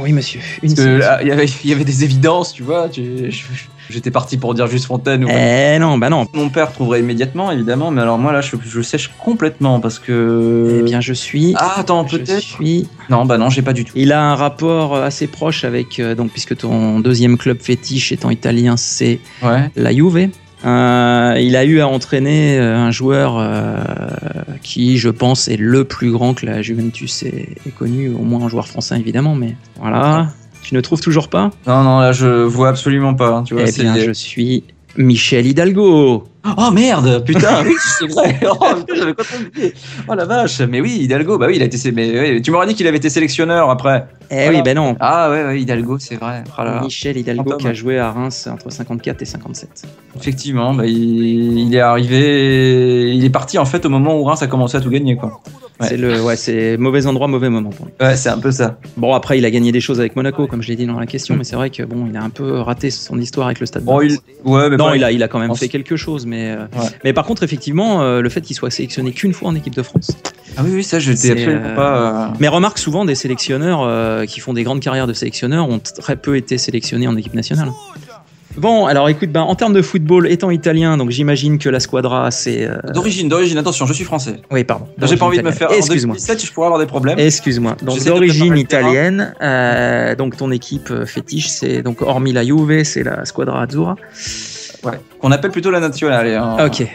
Oui, 0.00 0.12
monsieur. 0.12 0.40
Une 0.62 0.74
parce 0.74 0.86
que 0.86 1.22
il 1.22 1.28
y 1.28 1.32
avait- 1.32 1.46
il 1.64 1.70
y 1.70 1.72
avait 1.72 1.84
des 1.84 2.04
évidences, 2.04 2.52
tu 2.52 2.62
vois. 2.62 2.88
tu- 2.88 3.30
je- 3.30 3.42
J'étais 3.92 4.12
parti 4.12 4.36
pour 4.36 4.54
dire 4.54 4.68
juste 4.68 4.84
Fontaine 4.84 5.24
ou 5.24 5.28
Eh 5.28 5.76
non, 5.80 5.98
bah 5.98 6.10
non. 6.10 6.24
Mon 6.32 6.48
père 6.48 6.70
trouverait 6.72 7.00
immédiatement, 7.00 7.50
évidemment, 7.50 7.90
mais 7.90 8.00
alors 8.02 8.18
moi 8.18 8.32
là, 8.32 8.40
je, 8.40 8.54
je 8.64 8.82
sèche 8.82 9.10
complètement 9.18 9.80
parce 9.80 9.98
que. 9.98 10.78
Eh 10.78 10.82
bien, 10.84 11.00
je 11.00 11.12
suis. 11.12 11.54
Ah, 11.56 11.74
attends, 11.78 12.06
je 12.06 12.18
peut-être. 12.18 12.38
suis. 12.40 12.86
Non, 13.08 13.24
bah 13.24 13.36
non, 13.36 13.50
j'ai 13.50 13.62
pas 13.62 13.72
du 13.72 13.84
tout. 13.84 13.92
Il 13.96 14.12
a 14.12 14.22
un 14.22 14.36
rapport 14.36 14.94
assez 14.94 15.26
proche 15.26 15.64
avec, 15.64 15.98
euh, 15.98 16.14
donc, 16.14 16.30
puisque 16.30 16.56
ton 16.56 17.00
deuxième 17.00 17.36
club 17.36 17.58
fétiche 17.60 18.12
étant 18.12 18.30
italien, 18.30 18.76
c'est 18.76 19.18
Ouais. 19.42 19.68
la 19.74 19.92
Juve. 19.92 20.28
Euh, 20.64 21.36
il 21.40 21.56
a 21.56 21.64
eu 21.64 21.80
à 21.80 21.88
entraîner 21.88 22.58
euh, 22.58 22.76
un 22.76 22.90
joueur 22.90 23.38
euh, 23.38 23.78
qui, 24.62 24.98
je 24.98 25.08
pense, 25.08 25.48
est 25.48 25.56
le 25.56 25.84
plus 25.84 26.10
grand 26.12 26.34
que 26.34 26.44
la 26.44 26.60
Juventus 26.62 27.22
ait, 27.22 27.48
ait 27.66 27.70
connu, 27.70 28.10
au 28.10 28.22
moins 28.22 28.44
un 28.44 28.48
joueur 28.48 28.68
français 28.68 28.98
évidemment, 28.98 29.34
mais 29.34 29.56
voilà. 29.80 30.28
Tu 30.62 30.74
ne 30.74 30.80
trouves 30.82 31.00
toujours 31.00 31.28
pas? 31.28 31.50
Non, 31.66 31.82
non, 31.82 32.00
là, 32.00 32.12
je 32.12 32.26
vois 32.26 32.68
absolument 32.68 33.14
pas. 33.14 33.30
hein, 33.36 33.42
tu 33.44 33.54
vois, 33.54 33.64
Eh 33.66 33.72
bien, 33.72 33.96
je 33.98 34.12
suis 34.12 34.64
Michel 34.96 35.46
Hidalgo. 35.46 36.24
Oh 36.58 36.70
merde, 36.72 37.22
putain, 37.24 37.62
oui, 37.66 37.74
c'est 37.98 38.06
vrai. 38.08 38.38
Oh, 38.48 38.56
putain, 38.76 38.94
j'avais 38.96 39.14
complètement 39.14 39.46
oublié. 39.48 39.74
Oh 40.08 40.14
la 40.14 40.24
vache, 40.24 40.60
mais 40.62 40.80
oui, 40.80 40.98
Hidalgo, 41.02 41.36
bah 41.38 41.46
oui, 41.48 41.56
il 41.56 41.62
a 41.62 41.66
été. 41.66 41.92
Mais, 41.92 42.40
tu 42.40 42.50
m'aurais 42.50 42.66
dit 42.66 42.74
qu'il 42.74 42.86
avait 42.86 42.96
été 42.96 43.10
sélectionneur 43.10 43.68
après. 43.70 44.06
Eh 44.30 44.34
Voilà. 44.34 44.50
oui, 44.50 44.62
ben 44.62 44.74
non. 44.76 44.96
Ah 45.00 45.30
ouais, 45.30 45.44
ouais 45.44 45.60
Hidalgo, 45.60 45.98
c'est 45.98 46.16
vrai. 46.16 46.42
Oh 46.58 46.62
là 46.62 46.76
là. 46.76 46.80
Michel 46.82 47.16
Hidalgo 47.18 47.56
qui 47.56 47.66
a 47.68 47.74
joué 47.74 47.98
à 47.98 48.10
Reims 48.10 48.48
entre 48.50 48.70
54 48.70 49.20
et 49.20 49.24
57. 49.26 49.82
Effectivement, 50.16 50.72
bah, 50.74 50.86
il, 50.86 51.58
il 51.58 51.74
est 51.74 51.80
arrivé, 51.80 53.14
il 53.14 53.24
est 53.24 53.30
parti 53.30 53.58
en 53.58 53.66
fait 53.66 53.84
au 53.84 53.90
moment 53.90 54.18
où 54.18 54.24
Reims 54.24 54.42
a 54.42 54.46
commencé 54.46 54.76
à 54.76 54.80
tout 54.80 54.90
gagner 54.90 55.16
quoi. 55.16 55.40
Ouais. 55.80 55.86
C'est 55.88 55.96
le, 55.96 56.22
ouais, 56.22 56.36
c'est 56.36 56.76
mauvais 56.76 57.06
endroit, 57.06 57.26
mauvais 57.26 57.48
moment 57.48 57.70
pour 57.70 57.86
lui. 57.86 57.92
Ouais, 58.00 58.14
c'est 58.16 58.28
un 58.28 58.38
peu 58.38 58.50
ça. 58.50 58.78
Bon, 58.98 59.14
après, 59.14 59.38
il 59.38 59.44
a 59.46 59.50
gagné 59.50 59.72
des 59.72 59.80
choses 59.80 59.98
avec 59.98 60.14
Monaco, 60.14 60.46
comme 60.46 60.62
je 60.62 60.68
l'ai 60.68 60.76
dit 60.76 60.84
dans 60.86 61.00
la 61.00 61.06
question, 61.06 61.36
mais 61.36 61.44
c'est 61.44 61.56
vrai 61.56 61.70
que 61.70 61.82
bon, 61.82 62.06
il 62.10 62.16
a 62.16 62.22
un 62.22 62.28
peu 62.30 62.58
raté 62.60 62.90
son 62.90 63.18
histoire 63.18 63.46
avec 63.46 63.60
le 63.60 63.66
Stade. 63.66 63.84
Bon, 63.84 63.96
Reims. 63.96 64.18
il, 64.44 64.50
ouais, 64.50 64.68
mais 64.68 64.76
Non, 64.76 64.92
il 64.94 65.02
a, 65.04 65.10
il 65.10 65.22
a 65.22 65.28
quand 65.28 65.38
même 65.38 65.50
En- 65.50 65.54
fait 65.54 65.68
quelque 65.68 65.96
chose, 65.96 66.26
mais, 66.26 66.50
euh, 66.50 66.64
Ouais. 66.78 66.86
mais 67.04 67.12
par 67.12 67.24
contre, 67.24 67.42
effectivement, 67.42 68.02
euh, 68.02 68.20
le 68.20 68.28
fait 68.28 68.42
qu'il 68.42 68.54
soit 68.56 68.70
sélectionné 68.70 69.12
qu'une 69.12 69.32
fois 69.32 69.48
en 69.48 69.54
équipe 69.54 69.74
de 69.74 69.82
France. 69.82 70.10
Ah 70.56 70.62
oui, 70.64 70.70
oui, 70.74 70.84
ça, 70.84 70.98
je 70.98 71.12
n'étais 71.12 71.30
absolument 71.30 71.62
euh, 71.64 71.76
pas. 71.76 72.26
euh, 72.26 72.34
Mais 72.40 72.48
remarque 72.48 72.78
souvent 72.78 73.04
des 73.04 73.14
sélectionneurs 73.14 73.82
euh, 73.82 74.24
qui 74.26 74.40
font 74.40 74.52
des 74.52 74.64
grandes 74.64 74.80
carrières 74.80 75.06
de 75.06 75.12
sélectionneurs 75.12 75.68
ont 75.68 75.78
très 75.78 76.16
peu 76.16 76.36
été 76.36 76.58
sélectionnés 76.58 77.06
en 77.06 77.16
équipe 77.16 77.34
nationale. 77.34 77.70
Bon, 78.56 78.86
alors 78.86 79.08
écoute, 79.08 79.30
ben, 79.30 79.42
en 79.42 79.54
termes 79.54 79.72
de 79.72 79.80
football, 79.82 80.26
étant 80.30 80.50
italien, 80.50 80.96
donc 80.96 81.10
j'imagine 81.10 81.58
que 81.58 81.68
la 81.68 81.78
squadra, 81.80 82.30
c'est. 82.30 82.66
euh, 82.68 82.76
D'origine, 82.92 83.28
d'origine, 83.28 83.56
attention, 83.58 83.86
je 83.86 83.92
suis 83.92 84.04
français. 84.04 84.40
Oui, 84.50 84.64
pardon. 84.64 84.86
J'ai 85.02 85.16
pas 85.16 85.26
envie 85.26 85.38
de 85.38 85.42
me 85.42 85.52
faire. 85.52 85.70
Excuse-moi. 85.70 86.14
2017, 86.16 86.44
je 86.46 86.52
pourrais 86.52 86.66
avoir 86.66 86.80
des 86.80 86.86
problèmes. 86.86 87.18
Excuse-moi. 87.18 87.76
Donc 87.82 88.02
d'origine 88.04 88.56
italienne, 88.56 89.34
euh, 89.40 90.14
donc 90.16 90.36
ton 90.36 90.50
équipe 90.50 90.90
euh, 90.90 91.06
fétiche, 91.06 91.48
c'est 91.48 91.82
donc 91.82 92.02
hormis 92.02 92.32
la 92.32 92.44
Juve, 92.44 92.82
c'est 92.84 93.04
la 93.04 93.24
Squadra 93.24 93.62
Azzurra. 93.62 93.96
Ouais. 94.84 94.98
Qu'on 95.20 95.30
appelle 95.32 95.50
plutôt 95.50 95.70
la 95.70 95.80
nazionale. 95.80 96.28
hein, 96.28 96.56
Ok. 96.66 96.86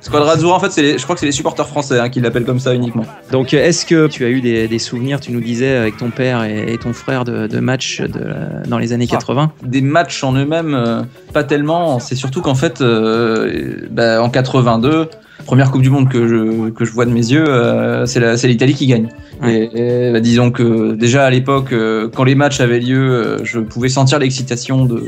Squadra 0.00 0.32
Azzurra, 0.32 0.56
en 0.56 0.60
fait, 0.60 0.70
c'est 0.72 0.82
les- 0.82 0.98
je 0.98 1.02
crois 1.04 1.14
que 1.14 1.20
c'est 1.20 1.26
les 1.26 1.32
supporters 1.32 1.66
français 1.68 1.98
hein, 1.98 2.08
qui 2.08 2.20
l'appellent 2.20 2.44
comme 2.46 2.60
ça 2.60 2.74
uniquement. 2.74 3.04
Donc 3.30 3.52
euh, 3.52 3.58
est-ce 3.64 3.84
que 3.84 4.06
tu 4.06 4.24
as 4.24 4.28
eu 4.28 4.40
des, 4.40 4.68
des 4.68 4.78
souvenirs, 4.78 5.20
tu 5.20 5.32
nous 5.32 5.40
disais 5.40 5.76
avec 5.76 5.96
ton 5.98 6.10
père 6.10 6.44
et, 6.44 6.72
et 6.72 6.78
ton 6.78 6.92
frère 6.94 7.24
de, 7.24 7.46
de 7.46 7.60
matchs 7.60 8.00
de, 8.00 8.22
dans 8.68 8.78
les 8.78 8.92
années 8.92 9.06
Ah. 9.10 9.16
80 9.16 9.52
Des 9.62 9.82
matchs 9.82 10.24
en 10.24 10.32
eux-mêmes, 10.34 10.74
euh, 10.74 11.02
pas 11.34 11.44
tellement. 11.44 11.98
C'est 11.98 12.14
surtout 12.14 12.40
qu'en 12.40 12.54
fait, 12.54 12.80
euh, 12.80 13.86
bah, 13.90 14.22
en 14.22 14.30
82, 14.30 15.08
première 15.46 15.70
Coupe 15.70 15.82
du 15.82 15.90
Monde 15.90 16.08
que 16.08 16.26
je, 16.28 16.70
que 16.70 16.84
je 16.84 16.92
vois 16.92 17.06
de 17.06 17.10
mes 17.12 17.26
yeux, 17.32 17.44
euh, 17.48 18.04
c'est 18.06 18.46
l'Italie 18.48 18.74
qui 18.74 18.86
gagne. 18.86 19.08
Ouais. 19.42 19.70
Et, 19.74 20.08
et, 20.08 20.12
bah, 20.12 20.20
disons 20.20 20.50
que 20.50 20.94
déjà 20.94 21.24
à 21.24 21.30
l'époque, 21.30 21.72
euh, 21.72 22.08
quand 22.14 22.24
les 22.24 22.34
matchs 22.34 22.60
avaient 22.60 22.80
lieu, 22.80 22.98
euh, 23.10 23.38
je 23.44 23.60
pouvais 23.60 23.88
sentir 23.88 24.18
l'excitation 24.18 24.84
de, 24.84 25.04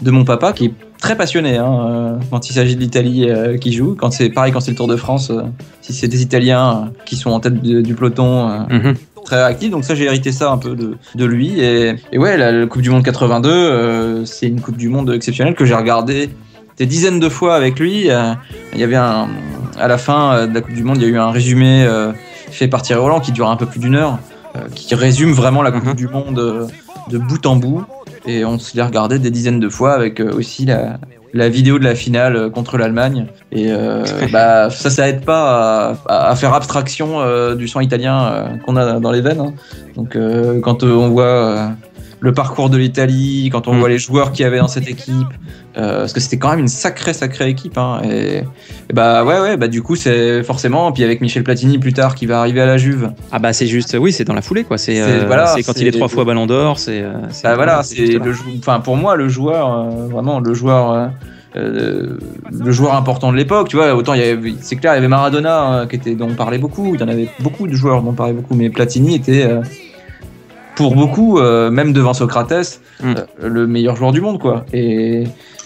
de 0.00 0.10
mon 0.10 0.24
papa, 0.24 0.52
qui 0.52 0.66
est 0.66 0.72
très 0.98 1.16
passionné 1.16 1.56
hein, 1.58 2.18
quand 2.30 2.48
il 2.48 2.52
s'agit 2.52 2.74
de 2.76 2.80
l'Italie 2.80 3.28
qui 3.60 3.72
joue. 3.72 3.94
Quand 3.98 4.10
c'est 4.12 4.28
pareil, 4.30 4.52
quand 4.52 4.60
c'est 4.60 4.70
le 4.70 4.76
Tour 4.76 4.86
de 4.88 4.96
France, 4.96 5.30
si 5.80 5.92
c'est 5.92 6.08
des 6.08 6.22
Italiens 6.22 6.92
qui 7.06 7.16
sont 7.16 7.30
en 7.30 7.40
tête 7.40 7.60
de- 7.62 7.80
du 7.80 7.94
peloton. 7.94 8.48
Mhm. 8.70 8.94
très 9.24 9.36
réactif, 9.36 9.70
donc 9.70 9.84
ça 9.84 9.94
j'ai 9.94 10.04
hérité 10.06 10.32
ça 10.32 10.50
un 10.50 10.58
peu 10.58 10.74
de, 10.74 10.96
de 11.14 11.24
lui. 11.24 11.60
Et, 11.60 11.94
et 12.12 12.18
ouais, 12.18 12.36
la, 12.36 12.50
la 12.50 12.66
Coupe 12.66 12.82
du 12.82 12.90
Monde 12.90 13.04
82, 13.04 13.48
euh, 13.50 14.24
c'est 14.24 14.48
une 14.48 14.60
Coupe 14.60 14.76
du 14.76 14.88
Monde 14.88 15.10
exceptionnelle 15.14 15.54
que 15.54 15.64
j'ai 15.64 15.74
regardé 15.74 16.28
des 16.78 16.86
dizaines 16.86 17.20
de 17.20 17.28
fois 17.28 17.54
avec 17.54 17.78
lui. 17.78 18.10
Euh, 18.10 18.32
Il 18.74 18.80
y 18.80 18.84
avait 18.84 18.96
un, 18.96 19.28
à 19.82 19.88
la 19.88 19.98
fin 19.98 20.32
euh, 20.34 20.46
de 20.46 20.54
la 20.54 20.60
Coupe 20.60 20.74
du 20.74 20.84
Monde, 20.84 20.98
il 20.98 21.02
y 21.02 21.06
a 21.06 21.08
eu 21.08 21.18
un 21.18 21.30
résumé 21.30 21.84
euh, 21.84 22.12
fait 22.50 22.68
par 22.68 22.82
Thierry 22.82 23.00
Roland 23.00 23.20
qui 23.20 23.32
dure 23.32 23.48
un 23.50 23.56
peu 23.56 23.66
plus 23.66 23.80
d'une 23.80 23.96
heure, 23.96 24.18
euh, 24.56 24.60
qui 24.74 24.94
résume 24.94 25.32
vraiment 25.32 25.62
la 25.62 25.72
Coupe 25.72 25.84
Mhm. 25.84 25.94
du 25.94 26.08
Monde 26.08 26.68
de 27.10 27.18
bout 27.18 27.44
en 27.46 27.56
bout. 27.56 27.84
Et 28.26 28.44
on 28.44 28.58
se 28.58 28.76
l'est 28.76 28.82
regardé 28.82 29.18
des 29.18 29.30
dizaines 29.32 29.58
de 29.58 29.68
fois 29.68 29.94
avec 29.94 30.20
aussi 30.20 30.64
la, 30.64 30.98
la 31.34 31.48
vidéo 31.48 31.80
de 31.80 31.84
la 31.84 31.96
finale 31.96 32.50
contre 32.52 32.78
l'Allemagne. 32.78 33.26
Et 33.50 33.72
euh, 33.72 34.04
bah, 34.32 34.70
ça, 34.70 34.90
ça 34.90 35.08
aide 35.08 35.24
pas 35.24 35.96
à, 36.08 36.36
faire 36.36 36.54
abstraction 36.54 37.20
euh, 37.20 37.56
du 37.56 37.66
sang 37.66 37.80
italien 37.80 38.24
euh, 38.26 38.46
qu'on 38.64 38.76
a 38.76 39.00
dans 39.00 39.10
les 39.10 39.20
veines. 39.22 39.40
hein. 39.40 39.52
Donc 39.96 40.16
quand 40.62 40.84
on 40.84 41.08
voit 41.08 41.70
le 42.24 42.32
parcours 42.32 42.70
de 42.70 42.78
l'Italie, 42.78 43.48
quand 43.52 43.66
on 43.66 43.74
Mm. 43.74 43.78
voit 43.80 43.88
les 43.88 43.98
joueurs 43.98 44.30
qu'il 44.30 44.44
y 44.44 44.46
avait 44.46 44.58
dans 44.60 44.68
cette 44.68 44.88
équipe, 44.88 45.26
euh, 45.76 46.00
parce 46.02 46.12
que 46.12 46.20
c'était 46.20 46.38
quand 46.38 46.50
même 46.50 46.60
une 46.60 46.68
sacrée 46.68 47.12
sacrée 47.12 47.48
équipe. 47.50 47.76
hein, 47.76 48.00
et, 48.04 48.36
et 48.38 48.92
bah 48.94 49.24
ouais 49.24 49.40
ouais 49.40 49.56
bah 49.56 49.66
du 49.66 49.82
coup 49.82 49.96
c'est 49.96 50.44
forcément. 50.44 50.92
Puis 50.92 51.02
avec 51.02 51.20
Michel 51.20 51.42
Platini 51.42 51.78
plus 51.78 51.92
tard 51.92 52.14
qui 52.14 52.26
va 52.26 52.38
arriver 52.38 52.60
à 52.60 52.66
la 52.66 52.76
Juve. 52.78 53.10
Ah 53.32 53.40
bah 53.40 53.52
c'est 53.52 53.66
juste, 53.66 53.96
oui, 54.00 54.12
c'est 54.12 54.24
dans 54.24 54.34
la 54.34 54.42
foulée 54.42 54.62
quoi. 54.62 54.78
C'est 54.78 55.02
euh, 55.02 55.24
voilà, 55.26 55.56
quand 55.66 55.76
il 55.80 55.88
est 55.88 55.90
trois 55.92 56.06
fois 56.08 56.24
Ballon 56.24 56.46
d'Or, 56.46 56.78
c'est. 56.78 57.00
euh, 57.02 57.12
Bah 57.42 57.56
voilà, 57.56 57.82
c'est 57.82 58.06
le 58.06 58.32
enfin 58.60 58.78
pour 58.78 58.96
moi 58.96 59.16
le 59.16 59.28
joueur 59.28 59.66
euh, 59.72 60.06
vraiment 60.08 60.38
le 60.38 60.54
joueur 60.54 60.92
euh, 61.56 62.16
le 62.50 62.72
joueur 62.72 62.94
important 62.94 63.30
de 63.32 63.36
l'époque, 63.36 63.68
tu 63.68 63.76
vois, 63.76 63.94
autant 63.94 64.14
c'est 64.60 64.76
clair, 64.76 64.92
il 64.92 64.96
y 64.96 64.98
avait 64.98 65.08
Maradona 65.08 65.80
euh, 65.80 65.86
qui 65.86 65.96
était 65.96 66.14
dont 66.14 66.28
on 66.30 66.34
parlait 66.34 66.58
beaucoup, 66.58 66.94
il 66.94 67.00
y 67.00 67.04
en 67.04 67.08
avait 67.08 67.28
beaucoup 67.40 67.66
de 67.66 67.74
joueurs 67.74 68.00
dont 68.02 68.10
on 68.10 68.14
parlait 68.14 68.32
beaucoup 68.32 68.54
mais 68.54 68.70
Platini 68.70 69.16
était 69.16 69.44
euh, 69.44 69.60
pour 70.76 70.94
beaucoup, 70.94 71.38
euh, 71.38 71.70
même 71.70 71.92
devant 71.92 72.14
Socrates, 72.14 72.80
Mm. 73.02 73.14
euh, 73.42 73.48
le 73.48 73.66
meilleur 73.66 73.96
joueur 73.96 74.12
du 74.12 74.20
monde, 74.20 74.38
quoi. 74.38 74.64
Et, 74.72 75.24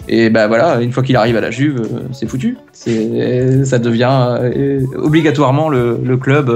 et 0.09 0.31
bah 0.31 0.47
voilà, 0.49 0.81
une 0.81 0.91
fois 0.93 1.03
qu'il 1.03 1.17
arrive 1.17 1.37
à 1.37 1.41
la 1.41 1.51
Juve, 1.51 1.81
euh, 1.81 1.99
c'est 2.13 2.27
foutu. 2.27 2.57
C'est, 2.73 3.65
ça 3.65 3.79
devient 3.79 4.39
obligatoirement 4.97 5.69
le, 5.69 5.99
le 6.03 6.17
club, 6.17 6.49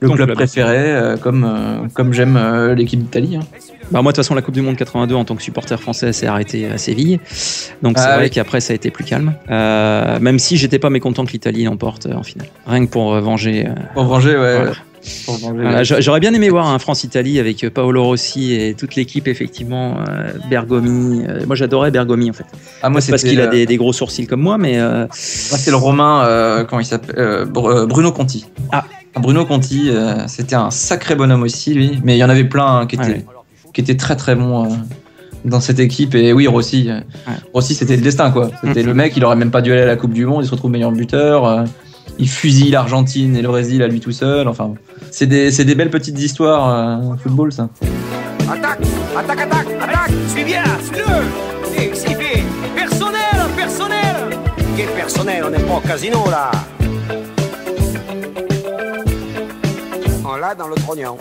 le 0.00 0.08
club, 0.08 0.26
club. 0.26 0.34
préféré, 0.36 1.14
comme, 1.22 1.88
comme 1.94 2.12
j'aime 2.12 2.38
l'équipe 2.76 3.00
d'Italie. 3.00 3.36
hein. 3.36 3.44
Bah 3.90 4.00
moi 4.00 4.12
de 4.12 4.16
toute 4.16 4.24
façon 4.24 4.34
la 4.34 4.40
Coupe 4.40 4.54
du 4.54 4.62
Monde 4.62 4.76
82 4.76 5.14
en 5.14 5.24
tant 5.26 5.36
que 5.36 5.42
supporter 5.42 5.78
français 5.78 6.12
s'est 6.14 6.26
arrêté 6.26 6.66
à 6.66 6.78
Séville. 6.78 7.20
Donc 7.82 7.98
c'est 7.98 8.06
Ah 8.08 8.14
vrai 8.14 8.24
oui. 8.24 8.30
qu'après 8.30 8.60
ça 8.60 8.72
a 8.72 8.76
été 8.76 8.90
plus 8.90 9.04
calme. 9.04 9.34
Même 9.48 10.38
si 10.38 10.56
j'étais 10.56 10.78
pas 10.78 10.88
mécontent 10.88 11.26
que 11.26 11.32
l'Italie 11.32 11.64
l'emporte 11.64 12.06
en 12.06 12.22
finale. 12.22 12.48
Rien 12.66 12.86
que 12.86 12.90
pour 12.90 13.14
venger. 13.20 13.68
Pour 13.92 14.04
venger, 14.04 14.30
ouais. 14.38 14.56
Voilà. 14.56 14.72
J'a- 15.82 16.00
J'aurais 16.00 16.20
bien 16.20 16.32
aimé 16.32 16.48
voir 16.48 16.68
un 16.68 16.78
France-Italie 16.78 17.38
avec 17.40 17.64
euh, 17.64 17.70
Paolo 17.70 18.04
Rossi 18.04 18.52
et 18.54 18.74
toute 18.74 18.94
l'équipe 18.94 19.26
effectivement. 19.28 19.96
euh, 20.08 20.32
Bergomi. 20.48 21.24
Euh, 21.28 21.44
moi 21.46 21.56
j'adorais 21.56 21.90
Bergomi 21.90 22.30
en 22.30 22.32
fait. 22.32 22.44
Ah, 22.82 22.90
moi, 22.90 23.00
C'est 23.00 23.10
parce 23.10 23.22
qu'il 23.24 23.40
a 23.40 23.46
des, 23.48 23.66
des 23.66 23.76
gros 23.76 23.92
sourcils 23.92 24.26
comme 24.26 24.40
moi, 24.42 24.58
mais 24.58 24.78
euh, 24.78 25.06
c'est 25.12 25.70
le 25.70 25.76
Romain, 25.76 26.24
euh, 26.24 26.64
comment 26.64 26.80
il 26.80 26.84
s'appelle 26.86 27.14
euh, 27.18 27.44
Br- 27.46 27.86
Bruno 27.86 28.12
Conti. 28.12 28.46
Ah. 28.72 28.84
Bruno 29.16 29.44
Conti, 29.44 29.90
euh, 29.90 30.26
c'était 30.28 30.54
un 30.54 30.70
sacré 30.70 31.14
bonhomme 31.14 31.42
aussi, 31.42 31.74
lui. 31.74 31.98
Mais 32.04 32.14
il 32.16 32.18
y 32.18 32.24
en 32.24 32.30
avait 32.30 32.44
plein 32.44 32.78
hein, 32.80 32.86
qui, 32.86 32.96
étaient, 32.96 33.04
Ouais. 33.06 33.24
qui 33.74 33.80
étaient 33.82 33.96
très 33.96 34.16
très 34.16 34.34
bons 34.34 34.64
euh, 34.64 34.68
dans 35.44 35.60
cette 35.60 35.80
équipe. 35.80 36.14
Et 36.14 36.32
oui, 36.32 36.46
Rossi, 36.46 36.88
Rossi 37.52 37.74
c'était 37.74 37.96
le 37.96 38.02
destin, 38.02 38.30
quoi. 38.30 38.50
C'était 38.64 38.80
Mhm. 38.82 38.86
le 38.88 38.94
mec, 38.94 39.12
il 39.16 39.24
aurait 39.24 39.36
même 39.36 39.50
pas 39.50 39.60
dû 39.62 39.72
aller 39.72 39.82
à 39.82 39.86
la 39.86 39.96
Coupe 39.96 40.12
du 40.14 40.24
Monde, 40.24 40.44
il 40.44 40.46
se 40.46 40.52
retrouve 40.52 40.70
meilleur 40.70 40.92
buteur. 40.92 41.64
Il 42.22 42.28
fusille 42.28 42.70
l'Argentine 42.70 43.34
et 43.36 43.42
le 43.42 43.48
Brésil 43.48 43.82
à 43.82 43.88
lui 43.88 43.98
tout 43.98 44.12
seul. 44.12 44.46
Enfin, 44.46 44.74
c'est 45.10 45.26
des, 45.26 45.50
des 45.50 45.74
belles 45.74 45.90
petites 45.90 46.18
histoires, 46.20 46.68
euh, 46.68 47.16
football, 47.16 47.52
ça. 47.52 47.68
Attaque 48.48 48.78
Attaque, 49.16 49.40
attaque, 49.40 49.66
attaque 49.80 50.12
Suis 50.28 50.44
bien, 50.44 50.62
suis-le 50.84 52.12
Personnel, 52.76 53.20
personnel 53.56 54.38
Quel 54.76 54.88
personnel 54.90 55.42
On 55.46 55.50
n'est 55.50 55.58
pas 55.58 55.74
au 55.74 55.80
casino, 55.80 56.18
là 56.30 56.50
On 60.24 60.36
l'a 60.36 60.54
dans 60.54 60.68
le 60.68 60.76
trognon. 60.76 61.18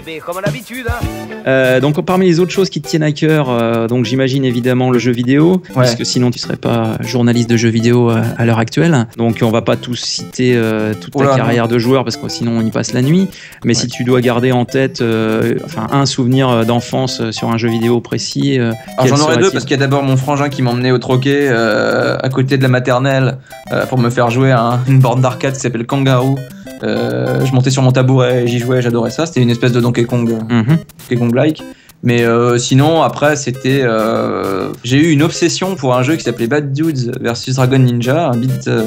Eh 0.00 0.02
bien, 0.02 0.18
comme 0.24 0.40
d'habitude, 0.42 0.86
hein 0.88 1.04
Euh, 1.46 1.80
donc 1.80 2.00
parmi 2.04 2.26
les 2.26 2.38
autres 2.40 2.52
choses 2.52 2.70
qui 2.70 2.80
te 2.80 2.88
tiennent 2.88 3.02
à 3.02 3.12
cœur, 3.12 3.48
euh, 3.50 3.86
donc 3.86 4.04
j'imagine 4.04 4.44
évidemment 4.44 4.90
le 4.90 4.98
jeu 4.98 5.10
vidéo, 5.12 5.62
Ouais. 5.74 5.84
puisque 5.84 6.04
sinon 6.06 6.30
tu 6.30 6.38
serais 6.38 6.56
pas 6.56 6.96
journaliste 7.00 7.48
de 7.50 7.56
jeux 7.56 7.68
vidéo 7.70 8.10
euh, 8.10 8.22
à 8.38 8.44
l'heure 8.46 8.58
actuelle. 8.58 9.06
Donc 9.16 9.38
on 9.42 9.50
va 9.50 9.62
pas 9.62 9.76
tous 9.76 9.96
citer 9.96 10.54
euh, 10.54 10.92
toute 10.94 11.14
ta 11.14 11.36
carrière 11.36 11.66
de 11.68 11.78
joueur 11.78 12.04
parce 12.04 12.16
que 12.18 12.28
sinon 12.28 12.52
on 12.58 12.60
y 12.64 12.70
passe 12.70 12.92
la 12.92 13.02
nuit. 13.02 13.28
Mais 13.64 13.74
si 13.74 13.88
tu 13.88 14.04
dois 14.04 14.20
garder 14.20 14.52
en 14.52 14.64
tête, 14.66 15.00
euh, 15.02 15.54
enfin 15.64 15.86
un 15.92 16.06
souvenir 16.06 16.64
d'enfance 16.66 17.30
sur 17.30 17.48
un 17.50 17.56
jeu 17.58 17.68
vidéo 17.68 18.00
précis, 18.00 18.58
euh, 18.58 18.72
j'en 19.04 19.18
aurais 19.20 19.38
deux 19.38 19.50
parce 19.50 19.64
qu'il 19.64 19.72
y 19.72 19.74
a 19.74 19.78
d'abord 19.80 20.02
mon 20.02 20.16
frangin 20.16 20.48
qui 20.50 20.62
m'emmenait 20.62 20.92
au 20.92 20.98
troquet 20.98 21.48
euh, 21.50 22.16
à 22.22 22.28
côté 22.28 22.56
de 22.58 22.62
la 22.62 22.68
maternelle 22.68 23.38
euh, 23.72 23.86
pour 23.86 23.98
me 23.98 24.08
faire 24.10 24.30
jouer 24.30 24.50
à 24.52 24.60
un- 24.62 24.80
une 24.88 24.98
borne 25.00 25.20
d'arcade 25.22 25.54
qui 25.54 25.60
s'appelle 25.60 25.86
Kangaroo. 25.86 26.36
Euh, 26.82 27.44
je 27.44 27.52
montais 27.52 27.70
sur 27.70 27.82
mon 27.82 27.92
tabouret 27.92 28.44
et 28.44 28.46
j'y 28.46 28.58
jouais, 28.58 28.80
j'adorais 28.82 29.10
ça. 29.10 29.26
C'était 29.26 29.40
une 29.42 29.50
espèce 29.50 29.72
de 29.72 29.80
Donkey 29.80 30.04
Kong, 30.04 30.30
Mhm. 30.48 30.64
Donkey 30.66 31.16
Kong 31.16 31.34
like. 31.34 31.62
Mais 32.02 32.22
euh, 32.24 32.56
sinon 32.56 33.02
après 33.02 33.36
c'était, 33.36 33.80
euh, 33.82 34.70
j'ai 34.84 34.96
eu 34.96 35.10
une 35.10 35.22
obsession 35.22 35.74
pour 35.74 35.94
un 35.94 36.02
jeu 36.02 36.16
qui 36.16 36.22
s'appelait 36.22 36.46
Bad 36.46 36.72
Dudes 36.72 37.12
versus 37.20 37.56
Dragon 37.56 37.78
Ninja, 37.78 38.28
un 38.30 38.36
beat, 38.38 38.68
euh, 38.68 38.86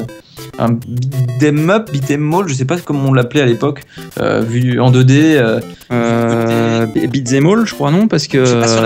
un 0.58 0.70
beat'em 0.72 1.70
up, 1.70 1.92
beat'em 1.92 2.34
all, 2.34 2.48
je 2.48 2.54
sais 2.54 2.64
pas 2.64 2.76
comment 2.78 3.10
on 3.10 3.12
l'appelait 3.12 3.42
à 3.42 3.46
l'époque, 3.46 3.82
vu 4.48 4.80
en 4.80 4.90
2D. 4.90 5.36
euh, 5.36 5.60
Euh, 5.92 6.86
Beat'em 6.86 7.46
all, 7.46 7.64
je 7.66 7.74
crois 7.74 7.92
non, 7.92 8.08
parce 8.08 8.26
que 8.26 8.40
je 8.44 8.50
sais 8.50 8.58
pas 8.60 8.66
si 8.66 8.78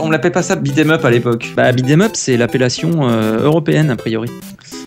on 0.00 0.10
l'appelait 0.10 0.30
pas 0.32 0.42
ça- 0.42 0.56
beat'em 0.56 0.90
up 0.90 1.04
à 1.04 1.10
l'époque. 1.10 1.52
bah, 1.56 1.70
beat'em 1.70 2.00
up 2.02 2.12
c'est 2.14 2.36
l'appellation 2.36 3.08
européenne 3.08 3.90
a 3.90 3.96
priori. 3.96 4.28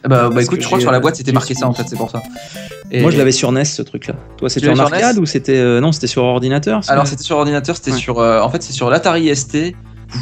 Bah, 0.08 0.30
bah 0.34 0.42
écoute, 0.42 0.62
je 0.62 0.66
crois 0.66 0.78
que 0.78 0.82
sur 0.84 0.92
la 0.92 1.00
boîte 1.00 1.16
c'était 1.16 1.32
marqué 1.32 1.54
ça 1.54 1.68
en 1.68 1.74
fait, 1.74 1.84
c'est 1.88 1.98
pour 1.98 2.10
ça. 2.10 2.22
Et- 2.92 3.02
Moi 3.02 3.12
je 3.12 3.18
l'avais 3.18 3.32
sur 3.32 3.52
NES 3.52 3.66
ce 3.66 3.82
truc-là. 3.82 4.16
Toi 4.38 4.50
c'était 4.50 4.70
en 4.70 4.76
sur 4.76 4.84
arcade 4.86 5.16
NES 5.16 5.22
ou 5.22 5.26
c'était 5.26 5.58
euh, 5.58 5.80
non 5.82 5.92
c'était 5.92 6.08
sur 6.08 6.24
ordinateur 6.24 6.82
Alors 6.88 7.06
c'était 7.08 7.24
sur 7.24 7.38
ordinateur, 7.38 7.76
c'était 7.76 7.92
Ouais. 7.92 7.98
sur, 7.98 8.20
euh, 8.20 8.42
en 8.42 8.50
fait 8.50 8.64
c'est 8.64 8.74
sur 8.74 8.90
l'Atari 8.90 9.34
ST 9.36 9.76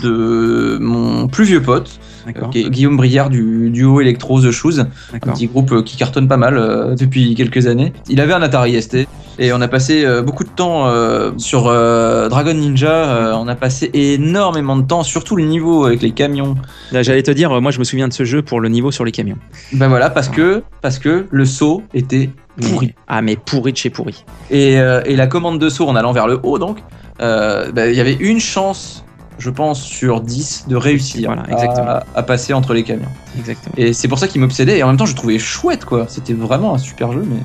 de 0.03 0.77
mon 0.81 1.27
plus 1.27 1.45
vieux 1.45 1.61
pote, 1.61 1.99
euh, 2.27 2.47
qui 2.51 2.59
est 2.61 2.69
Guillaume 2.69 2.97
Briard 2.97 3.29
du 3.29 3.69
duo 3.69 4.01
Electro 4.01 4.41
The 4.41 4.51
Shoes, 4.51 4.79
un 5.13 5.19
petit 5.31 5.47
groupe 5.47 5.71
euh, 5.71 5.81
qui 5.81 5.95
cartonne 5.95 6.27
pas 6.27 6.35
mal 6.37 6.57
euh, 6.57 6.93
depuis 6.95 7.35
quelques 7.35 7.67
années. 7.67 7.93
Il 8.09 8.19
avait 8.19 8.33
un 8.33 8.41
Atari 8.41 8.81
ST 8.81 9.07
et 9.39 9.53
on 9.53 9.61
a 9.61 9.67
passé 9.67 10.03
euh, 10.05 10.21
beaucoup 10.21 10.43
de 10.43 10.49
temps 10.49 10.87
euh, 10.87 11.31
sur 11.37 11.67
euh, 11.67 12.27
Dragon 12.29 12.53
Ninja. 12.53 13.37
on 13.37 13.47
a 13.47 13.55
passé 13.55 13.89
énormément 13.93 14.75
de 14.77 14.83
temps, 14.83 15.03
surtout 15.03 15.35
le 15.35 15.43
niveau 15.45 15.85
avec 15.85 16.01
les 16.01 16.11
camions. 16.11 16.55
J'allais 16.91 17.23
te 17.23 17.31
dire, 17.31 17.61
moi 17.61 17.71
je 17.71 17.79
me 17.79 17.83
souviens 17.83 18.07
de 18.07 18.13
ce 18.13 18.23
jeu 18.23 18.41
pour 18.41 18.59
le 18.59 18.69
niveau 18.69 18.91
sur 18.91 19.05
les 19.05 19.11
camions. 19.11 19.37
Ben 19.73 19.87
voilà, 19.87 20.09
parce 20.09 20.29
que 20.29 20.63
parce 20.81 20.99
que 20.99 21.27
le 21.29 21.45
saut 21.45 21.83
était 21.93 22.29
pourri. 22.61 22.93
Ah 23.07 23.21
mais 23.21 23.35
pourri 23.35 23.71
de 23.71 23.77
chez 23.77 23.89
pourri. 23.89 24.25
Et, 24.49 24.79
euh, 24.79 25.01
et 25.05 25.15
la 25.15 25.27
commande 25.27 25.59
de 25.59 25.69
saut 25.69 25.87
en 25.87 25.95
allant 25.95 26.11
vers 26.11 26.27
le 26.27 26.39
haut, 26.43 26.57
donc, 26.57 26.79
euh, 27.21 27.71
bah, 27.71 27.87
il 27.87 27.95
y 27.95 28.01
avait 28.01 28.15
une 28.15 28.39
chance, 28.39 29.03
je 29.37 29.49
pense, 29.49 29.81
sur 29.81 30.21
10 30.21 30.65
de 30.67 30.75
réussir 30.75 31.31
Voilà, 31.31 31.43
exactement. 31.51 31.87
à, 31.87 32.03
à 32.15 32.23
passer 32.23 32.53
entre 32.53 32.73
les 32.73 32.83
camions. 32.83 33.09
Exactement. 33.37 33.75
Et 33.77 33.93
c'est 33.93 34.07
pour 34.07 34.17
ça 34.19 34.27
qu'il 34.27 34.41
m'obsédait. 34.41 34.79
Et 34.79 34.83
en 34.83 34.87
même 34.87 34.97
temps, 34.97 35.05
je 35.05 35.15
trouvais 35.15 35.37
chouette, 35.39 35.85
quoi. 35.85 36.05
C'était 36.07 36.33
vraiment 36.33 36.73
un 36.73 36.77
super 36.79 37.11
jeu, 37.11 37.23
mais. 37.29 37.37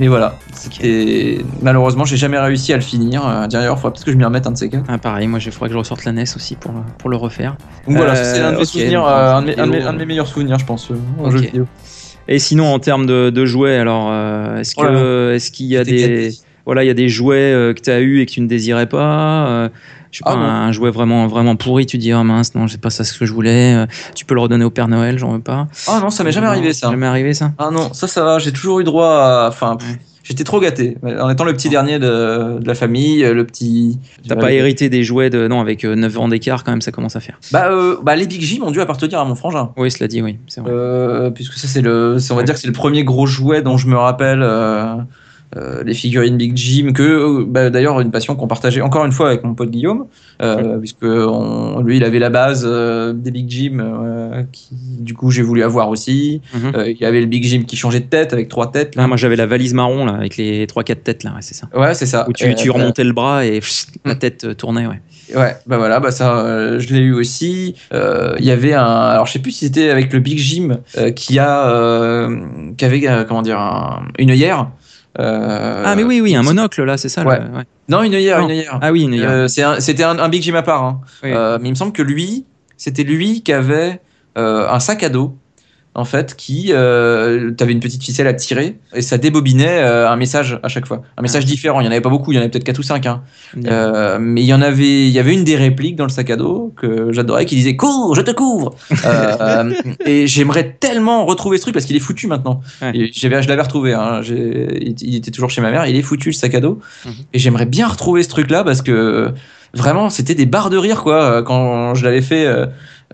Mais 0.00 0.08
voilà, 0.08 0.36
c'était 0.54 1.38
malheureusement 1.62 2.04
j'ai 2.04 2.16
jamais 2.16 2.38
réussi 2.38 2.72
à 2.72 2.76
le 2.76 2.82
finir. 2.82 3.22
D'ailleurs, 3.50 3.74
il 3.76 3.80
faudra 3.80 3.92
peut-être 3.92 4.04
que 4.06 4.10
je 4.12 4.16
m'y 4.16 4.24
remette 4.24 4.46
un 4.46 4.52
de 4.52 4.56
ces 4.56 4.68
quatre. 4.70 4.84
Ah 4.88 4.96
pareil, 4.98 5.28
moi 5.28 5.38
il 5.44 5.52
faudrait 5.52 5.68
que 5.68 5.74
je 5.74 5.78
ressorte 5.78 6.04
la 6.06 6.12
NES 6.12 6.24
aussi 6.34 6.56
pour 6.56 6.72
le, 6.72 6.78
pour 6.98 7.10
le 7.10 7.16
refaire. 7.16 7.56
Donc 7.86 7.96
voilà, 7.98 8.12
Euh, 8.16 8.34
c'est 8.34 8.40
un 8.40 8.52
de 8.52 8.56
mes 8.58 8.64
souvenirs, 8.64 9.04
un, 9.06 9.42
de 9.42 9.46
mes, 9.46 9.52
vidéo, 9.52 9.62
un 9.64 9.66
de 9.68 9.72
mes- 9.72 9.82
un 9.84 9.92
de 9.92 9.98
mes 9.98 10.06
meilleurs 10.06 10.26
souvenirs, 10.26 10.58
je 10.58 10.64
pense, 10.64 10.90
euh, 10.90 10.94
en 11.22 11.30
jeu 11.30 11.38
vidéo. 11.40 11.66
Et 12.28 12.38
sinon 12.38 12.66
en 12.72 12.78
termes 12.78 13.04
de, 13.06 13.28
de 13.30 13.44
jouets, 13.44 13.76
alors 13.76 14.08
euh, 14.10 14.58
est-ce 14.60 14.74
Oh 14.78 14.84
est-ce 15.34 15.50
qu'il 15.50 15.66
y 15.66 15.76
a 15.76 15.84
des 15.84 16.30
voilà 16.64 16.82
il 16.84 16.86
y 16.86 16.90
a 16.90 16.94
des 16.94 17.08
jouets 17.08 17.52
euh, 17.52 17.74
que 17.74 17.80
tu 17.80 17.90
as 17.90 18.00
eu 18.00 18.20
et 18.20 18.26
que 18.26 18.30
tu 18.32 18.40
ne 18.40 18.46
désirais 18.46 18.86
pas 18.86 19.68
euh, 20.10 20.12
je 20.12 20.18
sais 20.18 20.24
pas, 20.24 20.32
Ah, 20.34 20.64
un 20.66 20.72
jouet 20.72 20.90
vraiment 20.90 21.26
vraiment 21.26 21.56
pourri, 21.56 21.86
tu 21.86 21.98
dis 21.98 22.12
ah 22.12 22.24
mince 22.24 22.54
non 22.54 22.66
c'est 22.68 22.80
pas 22.80 22.90
ça 22.90 23.04
ce 23.04 23.18
que 23.18 23.26
je 23.26 23.32
voulais. 23.32 23.74
euh, 23.76 23.86
tu 24.14 24.24
peux 24.24 24.34
le 24.34 24.40
redonner 24.40 24.64
au 24.64 24.70
Père 24.70 24.88
Noël, 24.88 25.18
j'en 25.18 25.32
veux 25.32 25.40
pas. 25.40 25.68
Ah 25.86 26.00
non, 26.00 26.10
ça 26.10 26.24
m'est 26.24 26.32
jamais 26.32 26.46
Non, 26.46 26.52
arrivé 26.52 26.72
ça. 26.72 26.90
Jamais 26.90 27.06
arrivé 27.06 27.32
ça. 27.34 27.52
Ah 27.58 27.70
non, 27.72 27.92
ça, 27.92 28.06
ça 28.08 28.24
va. 28.24 28.38
J'ai 28.38 28.52
toujours 28.52 28.80
eu 28.80 28.84
droit 28.84 29.08
à. 29.08 29.48
Enfin, 29.48 29.76
Ouais. 29.80 29.98
j'étais 30.24 30.44
trop 30.44 30.60
gâté. 30.60 30.96
En 31.20 31.28
étant 31.30 31.44
le 31.44 31.52
petit 31.52 31.68
dernier 31.68 31.98
de, 31.98 32.58
de 32.58 32.66
la 32.66 32.74
famille, 32.74 33.22
le 33.22 33.44
petit. 33.46 33.98
T'as 34.28 34.36
pas 34.36 34.52
hérité 34.52 34.88
des 34.88 35.02
jouets 35.04 35.30
de 35.30 35.46
non 35.48 35.60
avec 35.60 35.84
euh, 35.84 35.94
9 35.94 36.18
ans 36.18 36.28
d'écart 36.28 36.64
quand 36.64 36.72
même 36.72 36.82
ça 36.82 36.92
commence 36.92 37.16
à 37.16 37.20
faire. 37.20 37.38
Bah, 37.52 37.68
euh, 37.70 37.96
bah, 38.02 38.16
les 38.16 38.26
Big 38.26 38.40
Jim 38.42 38.62
ont 38.62 38.70
dû 38.70 38.80
appartenir 38.80 39.18
à 39.20 39.24
mon 39.24 39.34
frangin. 39.34 39.70
Oui 39.76 39.90
cela 39.90 40.08
dit 40.08 40.22
oui 40.22 40.38
c'est 40.48 40.60
vrai. 40.60 40.70
Euh, 40.72 41.30
puisque 41.30 41.54
ça, 41.54 41.66
c'est 41.68 41.82
le. 41.82 42.16
On 42.30 42.34
va 42.34 42.40
Ouais. 42.40 42.44
dire 42.44 42.54
que 42.54 42.60
c'est 42.60 42.66
le 42.66 42.72
premier 42.72 43.04
gros 43.04 43.26
jouet 43.26 43.62
dont 43.62 43.76
je 43.76 43.86
me 43.86 43.96
rappelle. 43.96 44.42
euh, 44.42 44.96
euh, 45.56 45.82
les 45.84 45.94
figurines 45.94 46.36
Big 46.36 46.56
Jim, 46.56 46.92
que 46.92 47.02
euh, 47.02 47.44
bah, 47.46 47.70
d'ailleurs 47.70 48.00
une 48.00 48.10
passion 48.10 48.36
qu'on 48.36 48.46
partageait 48.46 48.80
encore 48.82 49.04
une 49.04 49.12
fois 49.12 49.28
avec 49.28 49.42
mon 49.42 49.54
pote 49.54 49.70
Guillaume, 49.70 50.06
euh, 50.42 50.78
puisque 50.78 51.02
on- 51.04 51.80
lui 51.82 51.96
il 51.96 52.04
avait 52.04 52.18
la 52.20 52.30
base 52.30 52.64
euh, 52.68 53.12
des 53.12 53.30
Big 53.30 53.50
Jim, 53.50 53.78
euh, 53.80 54.42
qui 54.52 54.68
du 55.00 55.14
coup 55.14 55.30
j'ai 55.30 55.42
voulu 55.42 55.62
avoir 55.62 55.88
aussi. 55.88 56.40
Euh, 56.74 56.88
il 56.90 56.96
y 57.00 57.04
avait 57.04 57.20
le 57.20 57.26
Big 57.26 57.42
Jim 57.44 57.62
qui 57.66 57.76
changeait 57.76 58.00
de 58.00 58.04
tête 58.06 58.32
avec 58.32 58.48
trois 58.48 58.70
têtes. 58.70 58.94
là. 58.96 59.02
Ah, 59.04 59.06
moi 59.08 59.16
j'avais 59.16 59.36
la 59.36 59.46
valise 59.46 59.74
marron 59.74 60.04
là 60.06 60.12
avec 60.12 60.36
les 60.36 60.66
3-4 60.66 61.02
têtes 61.02 61.24
là 61.24 61.30
ouais, 61.32 61.42
c'est 61.42 61.54
ça. 61.54 61.68
Ouais, 61.74 61.94
c'est 61.94 62.06
ça. 62.06 62.26
Où 62.28 62.32
tu, 62.32 62.54
tu 62.54 62.70
remontais 62.70 63.04
le 63.04 63.12
bras 63.12 63.44
et 63.44 63.60
pff, 63.60 63.86
la 64.04 64.14
Mm. 64.14 64.18
tête 64.18 64.56
tournait 64.56 64.86
ouais. 64.86 65.00
Ouais, 65.36 65.54
bah 65.66 65.78
voilà, 65.78 66.00
bah 66.00 66.10
ça, 66.10 66.78
je 66.80 66.92
l'ai 66.92 66.98
eu 67.00 67.12
aussi. 67.12 67.76
Euh, 67.92 68.34
Il 68.40 68.44
y 68.44 68.50
avait 68.50 68.74
un, 68.74 68.84
alors 68.84 69.26
je 69.26 69.32
sais 69.32 69.38
plus 69.38 69.52
si 69.52 69.66
c'était 69.66 69.88
avec 69.90 70.12
le 70.12 70.18
Big 70.18 70.38
Jim 70.38 70.78
euh, 70.98 71.12
qui 71.12 71.38
a, 71.38 71.68
euh, 71.70 72.36
qui 72.76 72.84
avait, 72.84 73.06
comment 73.28 73.42
dire, 73.42 73.58
un- 73.60 74.02
une 74.18 74.30
œillère. 74.30 74.68
Euh, 75.18 75.82
Ah 75.84 75.96
mais 75.96 76.04
oui 76.04 76.20
oui 76.20 76.36
un 76.36 76.42
monocle 76.42 76.84
là 76.84 76.96
c'est 76.96 77.08
ça. 77.08 77.22
le- 77.24 77.28
Ouais. 77.28 77.38
ouais. 77.38 77.64
Non, 77.88 78.02
une 78.04 78.14
œillère, 78.14 78.38
une 78.40 78.50
œillère. 78.50 78.78
Ah 78.80 78.92
oui 78.92 79.02
une 79.02 79.14
Euh, 79.20 79.48
C'était 79.48 80.04
un, 80.04 80.18
un 80.18 80.28
Big 80.28 80.42
Jim 80.42 80.54
à 80.54 80.62
part. 80.62 80.84
hein. 80.84 81.00
Oui. 81.24 81.30
Mais 81.32 81.68
il 81.68 81.70
me 81.70 81.74
semble 81.74 81.92
que 81.92 82.02
lui, 82.02 82.44
c'était 82.76 83.02
lui 83.02 83.42
qui 83.42 83.52
avait 83.52 84.00
euh, 84.38 84.68
un 84.68 84.78
sac 84.78 85.02
à 85.02 85.08
dos. 85.08 85.36
En 85.92 86.04
fait, 86.04 86.36
qui, 86.36 86.68
euh, 86.70 87.50
t'avais 87.50 87.72
une 87.72 87.80
petite 87.80 88.04
ficelle 88.04 88.28
à 88.28 88.32
tirer 88.32 88.76
et 88.94 89.02
ça 89.02 89.18
débobinait 89.18 89.80
euh, 89.80 90.08
un 90.08 90.14
message 90.14 90.60
à 90.62 90.68
chaque 90.68 90.86
fois, 90.86 91.02
un 91.16 91.22
message 91.22 91.46
différent. 91.46 91.80
Il 91.80 91.84
y 91.84 91.88
en 91.88 91.90
avait 91.90 92.00
pas 92.00 92.10
beaucoup, 92.10 92.30
il 92.30 92.36
y 92.36 92.38
en 92.38 92.42
avait 92.42 92.48
peut-être 92.48 92.64
4 92.64 92.78
ou 92.78 92.82
5 92.84 93.06
hein. 93.06 93.22
Euh, 93.66 94.18
mais 94.20 94.42
il 94.42 94.46
y 94.46 94.54
en 94.54 94.62
avait, 94.62 95.08
il 95.08 95.10
y 95.10 95.18
avait 95.18 95.34
une 95.34 95.42
des 95.42 95.56
répliques 95.56 95.96
dans 95.96 96.04
le 96.04 96.10
sac 96.10 96.30
à 96.30 96.36
dos 96.36 96.72
que 96.76 97.12
j'adorais 97.12 97.44
qui 97.44 97.56
disait 97.56 97.74
cours, 97.74 98.14
je 98.14 98.22
te 98.22 98.30
couvre. 98.30 98.76
Euh, 99.04 99.72
et 100.06 100.28
j'aimerais 100.28 100.76
tellement 100.78 101.26
retrouver 101.26 101.56
ce 101.56 101.62
truc 101.62 101.74
parce 101.74 101.86
qu'il 101.86 101.96
est 101.96 102.00
foutu 102.00 102.28
maintenant. 102.28 102.60
Ouais. 102.82 102.92
Et 102.94 103.10
j'avais, 103.12 103.42
je 103.42 103.48
l'avais 103.48 103.62
retrouvé. 103.62 103.92
Hein. 103.92 104.20
Il 104.22 105.16
était 105.16 105.32
toujours 105.32 105.50
chez 105.50 105.60
ma 105.60 105.72
mère. 105.72 105.86
Il 105.86 105.96
est 105.96 106.02
foutu 106.02 106.28
le 106.28 106.34
sac 106.34 106.54
à 106.54 106.60
dos. 106.60 106.78
Mhm. 107.04 107.12
Et 107.32 107.40
j'aimerais 107.40 107.66
bien 107.66 107.88
retrouver 107.88 108.22
ce 108.22 108.28
truc-là 108.28 108.62
parce 108.62 108.82
que 108.82 109.32
vraiment 109.74 110.08
c'était 110.08 110.34
des 110.36 110.46
barres 110.46 110.70
de 110.70 110.76
rire 110.76 111.02
quoi 111.02 111.42
quand 111.42 111.96
je 111.96 112.04
l'avais 112.04 112.22
fait. 112.22 112.46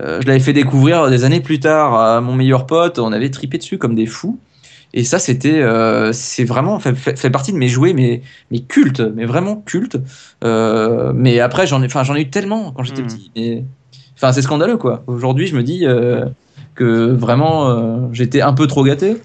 Euh, 0.01 0.21
je 0.21 0.27
l'avais 0.27 0.41
fait 0.41 0.53
découvrir 0.53 1.09
des 1.09 1.25
années 1.25 1.41
plus 1.41 1.61
tard 1.61 1.95
à 1.95 2.21
mon 2.21 2.35
meilleur 2.35 2.67
pote. 2.67 2.99
On 2.99 3.13
avait 3.13 3.31
tripé 3.31 3.59
dessus 3.59 3.79
comme 3.79 3.95
des 3.95 4.07
fous. 4.07 4.39
Et 4.95 5.05
ça, 5.05 5.19
c'était, 5.19 5.61
euh, 5.61 6.13
c'est 6.13 6.45
vraiment 6.45 6.79
fait, 6.81 6.95
fait, 6.95 7.19
fait 7.19 7.31
partie 7.31 7.53
de 7.53 7.59
mes 7.59 7.69
jouets, 7.69 7.93
mais, 7.93 8.23
mais 8.51 8.61
cultes, 8.61 9.01
mais 9.01 9.27
vraiment 9.27 9.57
cultes. 9.57 9.99
Euh, 10.45 11.13
mais 11.15 11.41
après, 11.41 11.67
j'en 11.67 11.83
ai, 11.83 11.87
enfin, 11.87 12.03
j'en 12.03 12.15
ai 12.15 12.23
eu 12.23 12.31
tellement 12.31 12.73
quand 12.73 12.83
j'étais 12.83 13.03
Mhm. 13.03 13.09
petit. 13.09 13.31
Mais, 13.37 13.65
enfin, 14.17 14.33
c'est 14.33 14.43
scandaleux, 14.43 14.79
quoi. 14.79 15.03
Aujourd'hui, 15.07 15.47
je 15.47 15.57
me 15.57 15.63
dis 15.63 15.85
que 16.75 17.13
vraiment, 17.13 18.11
j'étais 18.13 18.41
un 18.41 18.53
peu 18.53 18.67
trop 18.67 18.85
gâté. 18.85 19.17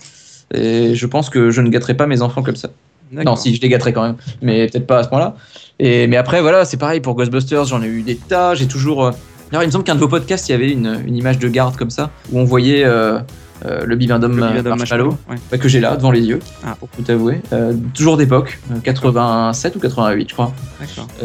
Et 0.53 0.95
je 0.95 1.05
pense 1.05 1.29
que 1.29 1.51
je 1.51 1.61
ne 1.61 1.69
gâterai 1.69 1.95
pas 1.95 2.07
mes 2.07 2.21
enfants 2.21 2.43
comme 2.43 2.57
ça. 2.57 2.69
Non, 3.11 3.35
si, 3.35 3.55
je 3.55 3.61
les 3.61 3.69
gâterai 3.69 3.93
quand 3.93 4.03
même, 4.03 4.15
mais 4.41 4.67
peut-être 4.67 4.87
pas 4.87 4.99
à 4.99 5.03
ce 5.03 5.09
point-là. 5.09 5.35
Et 5.79 6.07
mais 6.07 6.17
après, 6.17 6.41
voilà, 6.41 6.65
c'est 6.65 6.77
pareil 6.77 7.01
pour 7.01 7.15
Ghostbusters, 7.15 7.65
j'en 7.65 7.81
ai 7.81 7.87
eu 7.87 8.03
des 8.03 8.15
tas. 8.15 8.55
J'ai 8.55 8.67
toujours. 8.67 9.11
D'ailleurs, 9.51 9.63
il 9.63 9.67
me 9.67 9.71
semble 9.71 9.83
qu'un 9.83 9.95
de 9.95 9.99
vos 9.99 10.07
podcasts, 10.07 10.47
il 10.49 10.53
y 10.53 10.55
avait 10.55 10.71
une, 10.71 11.01
une 11.05 11.15
image 11.15 11.39
de 11.39 11.47
garde 11.49 11.75
comme 11.75 11.89
ça, 11.89 12.09
où 12.31 12.39
on 12.39 12.45
voyait 12.45 12.83
euh, 12.85 13.19
euh, 13.65 13.83
le 13.85 13.95
bibendum 13.95 14.37
Le 14.37 14.43
euh, 14.43 14.75
marshmallow, 14.75 15.17
ouais. 15.29 15.35
bah, 15.51 15.57
que 15.57 15.67
j'ai 15.67 15.79
là 15.79 15.95
devant 15.97 16.11
les 16.11 16.21
yeux, 16.21 16.39
Ah. 16.65 16.75
pour 16.79 16.87
tout 16.89 17.03
avouer. 17.11 17.41
Euh, 17.53 17.73
toujours 17.93 18.17
d'époque, 18.17 18.59
euh, 18.71 18.75
87 18.81 19.75
ou 19.75 19.79
88, 19.79 20.29
je 20.29 20.33
crois. 20.33 20.53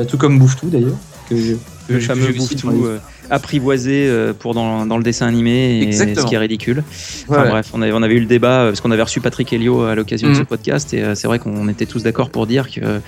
Tout 0.08 0.18
comme 0.18 0.38
Bouffe-Tout 0.38 0.68
d'ailleurs. 0.68 0.96
Que 1.30 1.36
je- 1.36 1.54
que 1.88 1.92
Le 1.94 2.00
fameux 2.00 2.32
bouffe-tout 2.32 2.68
apprivoisé 3.30 4.06
euh, 4.08 4.32
pour 4.32 4.54
dans, 4.54 4.86
dans 4.86 4.96
le 4.98 5.02
dessin 5.02 5.26
animé, 5.26 5.78
et 5.78 5.82
Exactement. 5.82 6.20
ce 6.22 6.26
qui 6.26 6.34
est 6.34 6.38
ridicule. 6.38 6.78
Ouais, 6.78 6.84
Enfin 7.28 7.42
ouais. 7.44 7.48
bref, 7.50 7.70
on 7.74 7.82
avait, 7.82 7.92
on 7.92 8.02
avait 8.02 8.14
eu 8.14 8.20
le 8.20 8.26
débat 8.26 8.60
euh, 8.62 8.70
parce 8.70 8.80
qu'on 8.80 8.90
avait 8.90 9.02
reçu 9.02 9.20
Patrick 9.20 9.52
Helio 9.52 9.82
à 9.82 9.94
l'occasion 9.94 10.28
de 10.28 10.32
Mhm. 10.34 10.38
ce 10.40 10.44
podcast 10.44 10.94
et 10.94 11.02
euh, 11.02 11.14
c'est 11.14 11.26
vrai 11.26 11.38
qu'on 11.38 11.68
était 11.68 11.86
tous 11.86 12.02
d'accord 12.02 12.30
pour 12.30 12.46
dire 12.46 12.70
que 12.70 13.00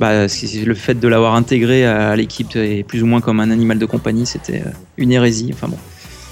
bah, 0.00 0.26
le 0.26 0.74
fait 0.74 0.94
de 0.98 1.08
l'avoir 1.08 1.34
intégré 1.34 1.86
à, 1.86 2.14
l'équipe 2.16 2.54
et 2.56 2.82
plus 2.82 3.02
ou 3.02 3.06
moins 3.06 3.20
comme 3.20 3.40
un 3.40 3.50
animal 3.50 3.78
de 3.78 3.86
compagnie, 3.86 4.26
c'était 4.26 4.62
une 4.96 5.12
hérésie. 5.12 5.50
Enfin 5.52 5.68
bon. 5.68 5.76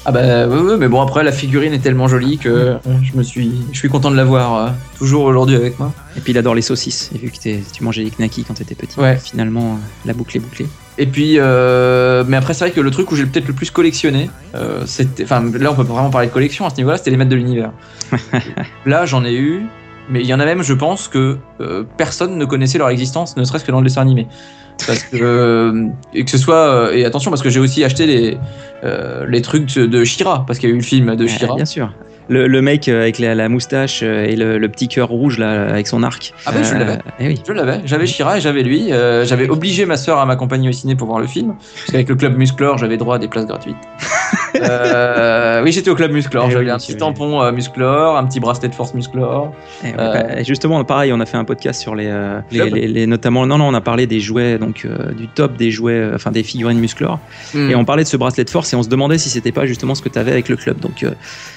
Ah 0.08 0.12
bah 0.12 0.46
ouais, 0.46 0.76
mais 0.78 0.86
bon 0.86 1.00
après 1.00 1.24
la 1.24 1.32
figurine 1.32 1.72
est 1.72 1.80
tellement 1.80 2.06
jolie 2.06 2.38
que 2.38 2.48
euh, 2.48 2.76
je 3.02 3.18
me 3.18 3.24
suis, 3.24 3.50
je 3.72 3.76
suis 3.78 3.88
content 3.88 4.12
de 4.12 4.16
l'avoir 4.16 4.54
euh, 4.54 4.70
toujours 4.98 5.24
aujourd'hui 5.24 5.56
avec 5.56 5.80
moi. 5.80 5.92
Et 6.16 6.20
puis 6.20 6.32
il 6.32 6.38
adore 6.38 6.54
les 6.54 6.62
saucisses. 6.62 7.10
Et 7.12 7.18
vu 7.18 7.30
que 7.32 7.36
tu 7.38 7.82
mangeais 7.82 8.04
les 8.04 8.10
knackis 8.16 8.44
quand 8.44 8.54
t'étais 8.54 8.76
petit, 8.76 9.00
Ouais. 9.00 9.16
finalement 9.16 9.80
la 10.04 10.12
boucle 10.12 10.36
est 10.36 10.40
bouclée. 10.40 10.68
Et 10.98 11.06
puis, 11.06 11.34
euh, 11.38 12.24
mais 12.26 12.36
après, 12.36 12.54
c'est 12.54 12.64
vrai 12.64 12.70
que 12.72 12.80
le 12.80 12.90
truc 12.90 13.10
où 13.10 13.16
j'ai 13.16 13.26
peut-être 13.26 13.46
le 13.46 13.52
plus 13.52 13.70
collectionné, 13.70 14.30
euh, 14.54 14.82
c'était, 14.86 15.24
enfin, 15.24 15.42
là, 15.58 15.72
on 15.72 15.74
peut 15.74 15.82
vraiment 15.82 16.10
parler 16.10 16.28
de 16.28 16.32
collection 16.32 16.64
à 16.64 16.70
ce 16.70 16.76
niveau-là, 16.76 16.96
c'était 16.96 17.10
les 17.10 17.18
maîtres 17.18 17.30
de 17.30 17.36
l'univers. 17.36 17.72
là, 18.86 19.04
j'en 19.04 19.24
ai 19.24 19.34
eu, 19.34 19.66
mais 20.08 20.20
il 20.20 20.26
y 20.26 20.32
en 20.32 20.40
a 20.40 20.44
même, 20.44 20.62
je 20.62 20.72
pense 20.72 21.08
que 21.08 21.36
euh, 21.60 21.84
personne 21.98 22.38
ne 22.38 22.44
connaissait 22.46 22.78
leur 22.78 22.88
existence, 22.88 23.36
ne 23.36 23.44
serait-ce 23.44 23.64
que 23.64 23.72
dans 23.72 23.80
le 23.80 23.86
dessin 23.86 24.00
animé. 24.00 24.26
Parce 24.86 25.02
que, 25.04 25.86
et 26.12 26.24
que 26.24 26.30
ce 26.30 26.38
soit, 26.38 26.68
euh, 26.68 26.92
et 26.92 27.04
attention, 27.04 27.30
parce 27.30 27.42
que 27.42 27.48
j'ai 27.50 27.60
aussi 27.60 27.82
acheté 27.84 28.06
les, 28.06 28.38
euh, 28.84 29.24
les 29.28 29.40
trucs 29.42 29.74
de 29.78 30.04
Shira, 30.04 30.44
parce 30.46 30.58
qu'il 30.58 30.68
y 30.68 30.72
a 30.72 30.74
eu 30.74 30.78
le 30.78 30.84
film 30.84 31.16
de 31.16 31.26
Shira. 31.26 31.54
bien 31.56 31.64
sûr. 31.64 31.92
Le, 32.28 32.48
le 32.48 32.60
mec 32.60 32.88
euh, 32.88 33.02
avec 33.02 33.20
la, 33.20 33.36
la 33.36 33.48
moustache 33.48 34.02
et 34.02 34.34
le, 34.34 34.58
le 34.58 34.68
petit 34.68 34.88
cœur 34.88 35.08
rouge 35.08 35.38
là 35.38 35.68
avec 35.68 35.86
son 35.86 36.02
arc. 36.02 36.34
Ah 36.44 36.50
ben, 36.52 36.64
je 36.64 36.74
l'avais. 36.74 36.98
eh 37.20 37.28
oui. 37.28 37.40
Je 37.46 37.52
l'avais, 37.52 37.80
j'avais 37.84 38.06
Shira 38.08 38.38
et 38.38 38.40
j'avais 38.40 38.62
lui. 38.64 38.92
Euh, 38.92 39.24
j'avais 39.24 39.48
obligé 39.48 39.86
ma 39.86 39.96
sœur 39.96 40.18
à 40.18 40.26
m'accompagner 40.26 40.68
au 40.68 40.72
ciné 40.72 40.96
pour 40.96 41.06
voir 41.06 41.20
le 41.20 41.28
film, 41.28 41.54
parce 41.56 41.92
qu'avec 41.92 42.08
le 42.08 42.16
club 42.16 42.36
Musclor, 42.36 42.78
j'avais 42.78 42.96
droit 42.96 43.14
à 43.14 43.18
des 43.20 43.28
places 43.28 43.46
gratuites. 43.46 43.76
Euh, 44.62 45.62
oui, 45.62 45.72
j'étais 45.72 45.90
au 45.90 45.94
club 45.94 46.12
Musclor. 46.12 46.44
Eh 46.48 46.50
J'avais 46.52 46.64
oui, 46.66 46.70
un 46.70 46.78
petit 46.78 46.96
tampon 46.96 47.42
euh, 47.42 47.52
Musclor, 47.52 48.16
un 48.16 48.24
petit 48.24 48.40
bracelet 48.40 48.68
de 48.68 48.74
force 48.74 48.94
Musclor. 48.94 49.52
Eh 49.82 49.88
ouais, 49.88 49.94
Euh, 49.98 50.12
bah, 50.36 50.42
justement, 50.42 50.82
pareil, 50.84 51.12
on 51.12 51.20
a 51.20 51.26
fait 51.26 51.36
un 51.36 51.44
podcast 51.44 51.80
sur 51.80 51.94
les, 51.94 52.06
euh, 52.06 52.40
les, 52.50 52.58
Club. 52.60 52.74
les- 52.74 52.88
les- 52.88 53.06
notamment, 53.06 53.46
non, 53.46 53.58
non, 53.58 53.68
on 53.68 53.74
a 53.74 53.80
parlé 53.80 54.06
des 54.06 54.20
jouets, 54.20 54.58
donc 54.58 54.86
du 55.16 55.28
top 55.28 55.56
des 55.56 55.70
jouets, 55.70 56.10
enfin 56.14 56.30
des 56.30 56.42
figurines 56.42 56.78
Musclor, 56.78 57.18
Hmm. 57.54 57.70
et 57.70 57.74
on 57.74 57.84
parlait 57.84 58.02
de 58.04 58.08
ce 58.08 58.16
bracelet 58.16 58.44
de 58.44 58.50
force 58.50 58.72
et 58.72 58.76
on 58.76 58.82
se 58.82 58.88
demandait 58.88 59.18
si 59.18 59.28
c'était 59.28 59.52
pas 59.52 59.66
justement 59.66 59.94
ce 59.94 60.02
que 60.02 60.08
tu 60.08 60.18
avais 60.18 60.32
avec 60.32 60.48
le 60.48 60.56
club. 60.56 60.78
Donc, 60.80 61.04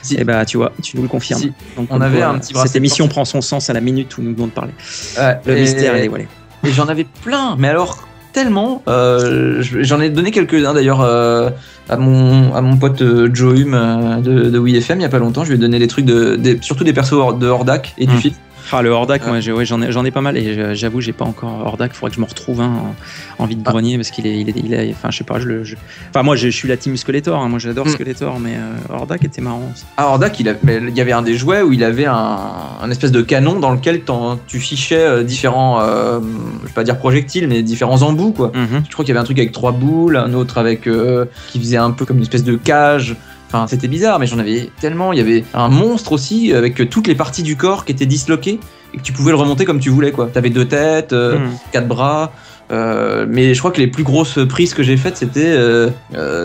Si. 0.02 0.16
eh 0.20 0.24
bah, 0.24 0.46
tu 0.46 0.58
vois, 0.58 0.72
tu 0.82 0.96
nous 0.98 1.04
le 1.04 1.10
confirmes. 1.10 1.40
Si. 1.42 1.54
Donc, 1.78 1.88
On 1.90 2.02
avait 2.02 2.22
un 2.22 2.38
petit 2.40 2.54
bracelet 2.54 2.68
Cette 2.70 2.76
émission 2.78 3.08
prend 3.08 3.26
son 3.26 3.42
sens 3.42 3.70
à 3.70 3.74
la 3.74 3.82
minute 3.82 4.18
où 4.18 4.22
nous 4.22 4.34
venons 4.34 4.48
de 4.48 4.52
parler. 4.52 4.72
Ouais, 5.18 5.38
Le 5.46 5.58
et- 5.58 5.62
mystère 5.62 5.96
est 5.96 6.02
dévoilé. 6.02 6.28
Et 6.66 6.72
j'en 6.72 6.88
avais 6.90 7.06
plein, 7.24 7.56
mais 7.58 7.70
alors 7.70 8.00
tellement. 8.34 8.82
euh, 8.88 9.62
je- 9.62 9.82
j'en 9.84 10.00
ai 10.02 10.10
donné 10.10 10.32
quelques-uns 10.32 10.74
d'ailleurs 10.74 11.02
euh, 11.02 11.50
à, 11.90 11.98
mon, 11.98 12.54
à 12.54 12.62
mon 12.62 12.78
pote 12.78 13.02
euh, 13.02 13.30
Joe 13.34 13.60
Hume 13.60 13.74
euh, 13.74 14.18
de, 14.18 14.50
de 14.50 14.60
WeFM 14.60 15.00
il 15.00 15.04
y 15.04 15.06
a 15.06 15.10
pas 15.10 15.20
longtemps. 15.20 15.44
Je 15.44 15.50
lui 15.50 15.56
ai 15.56 15.60
donné 15.62 15.80
des 15.80 15.88
trucs, 15.88 16.06
de, 16.06 16.36
des- 16.36 16.58
surtout 16.62 16.84
des 16.84 16.94
persos 16.94 17.38
de 17.40 17.48
Hordak 17.48 17.94
et 17.98 18.06
du 18.06 18.14
Hmm. 18.16 18.20
film. 18.20 18.36
Ah, 18.72 18.82
le 18.82 18.90
Hordak, 18.92 19.24
Ouais. 19.26 19.42
moi, 19.42 19.56
ouais, 19.58 19.66
j'en 19.66 19.82
ai, 19.82 20.08
ai 20.08 20.12
pas 20.12 20.22
mal 20.22 20.38
et 20.38 20.54
je- 20.54 20.74
j'avoue, 20.76 21.02
j'ai 21.02 21.12
pas 21.14 21.26
encore 21.26 21.66
Hordak. 21.66 21.94
Faudrait 21.94 22.12
que 22.12 22.16
je 22.16 22.22
me 22.22 22.26
retrouve 22.26 22.62
un 22.62 22.68
en, 22.68 22.96
en 23.40 23.46
vide 23.46 23.62
Ah. 23.66 23.72
grenier 23.72 23.98
parce 23.98 24.12
qu'il 24.12 24.28
est, 24.28 24.40
il 24.40 24.50
est, 24.50 24.54
il 24.58 24.74
est- 24.74 24.92
enfin, 24.92 25.10
je 25.12 25.18
sais 25.18 25.24
pas, 25.24 25.40
je 25.40 25.48
le, 25.48 25.64
je- 25.64 25.76
enfin, 26.10 26.24
moi, 26.24 26.36
je, 26.36 26.50
je 26.50 26.56
suis 26.56 26.68
la 26.68 26.78
team 26.78 26.96
Skeletor. 26.96 27.42
hein, 27.42 27.50
moi, 27.50 27.58
j'adore 27.60 27.88
Mm. 27.88 27.90
Skeletor, 27.90 28.40
mais 28.40 28.56
euh, 28.56 28.94
Hordak 28.96 29.24
était 29.26 29.42
marrant. 29.42 29.70
aussi. 29.74 29.86
Ah, 29.98 30.08
Hordak, 30.08 30.40
il, 30.40 30.50
a- 30.50 30.54
il 30.68 30.96
y 30.96 31.02
avait 31.02 31.12
un 31.12 31.22
des 31.24 31.36
jouets 31.36 31.62
où 31.62 31.74
il 31.74 31.84
avait 31.84 32.06
un, 32.06 32.38
un 32.82 32.92
espèce 32.92 33.12
de 33.12 33.22
canon 33.22 33.60
dans 33.60 33.72
lequel 33.72 34.02
tu 34.48 34.60
fichais 34.60 35.04
euh, 35.04 35.24
différents, 35.24 35.80
euh, 35.82 36.20
je 36.62 36.68
vais 36.68 36.74
pas 36.74 36.84
dire 36.84 36.98
projectiles, 36.98 37.48
mais 37.48 37.64
différents 37.64 38.02
embouts 38.04 38.32
quoi. 38.34 38.52
Mhm. 38.54 38.84
Je 38.88 38.94
crois 38.94 39.04
qu'il 39.04 39.14
y 39.14 39.18
avait 39.18 39.22
un 39.22 39.26
truc 39.26 39.40
avec 39.40 39.52
trois 39.52 39.72
boules, 39.72 40.16
un 40.18 40.34
autre 40.34 40.58
avec 40.58 40.88
euh, 40.88 41.26
qui 41.50 41.60
faisait 41.60 41.78
un 41.78 41.92
peu 41.92 42.06
comme 42.06 42.18
une 42.18 42.24
espèce 42.24 42.44
de 42.44 42.56
cage. 42.56 43.16
Enfin, 43.52 43.66
c'était 43.68 43.88
bizarre, 43.88 44.20
mais 44.20 44.28
j'en 44.28 44.38
avais 44.40 44.70
tellement. 44.80 45.12
Il 45.12 45.18
y 45.18 45.22
avait 45.22 45.44
un 45.56 45.70
monstre 45.70 46.12
aussi 46.12 46.54
avec 46.54 46.88
toutes 46.90 47.08
les 47.08 47.16
parties 47.16 47.42
du 47.44 47.56
corps 47.58 47.84
qui 47.84 47.92
étaient 47.92 48.06
disloquées 48.06 48.60
et 48.94 48.98
que 48.98 49.02
tu 49.02 49.12
pouvais 49.12 49.32
le 49.32 49.38
remonter 49.38 49.66
comme 49.66 49.80
tu 49.80 49.90
voulais. 49.90 50.12
quoi. 50.12 50.28
T'avais 50.32 50.52
deux 50.52 50.66
têtes, 50.66 51.14
euh, 51.14 51.40
Mhm. 51.40 51.52
quatre 51.72 51.88
bras. 51.88 52.32
euh, 52.72 53.26
mais 53.28 53.56
je 53.56 53.60
crois 53.60 53.72
que 53.72 53.80
les 53.82 53.88
plus 53.88 54.04
grosses 54.04 54.38
prises 54.48 54.76
que 54.76 54.84
j'ai 54.84 54.96
faites, 54.96 55.18
c'était 55.18 55.42
euh, 55.48 55.90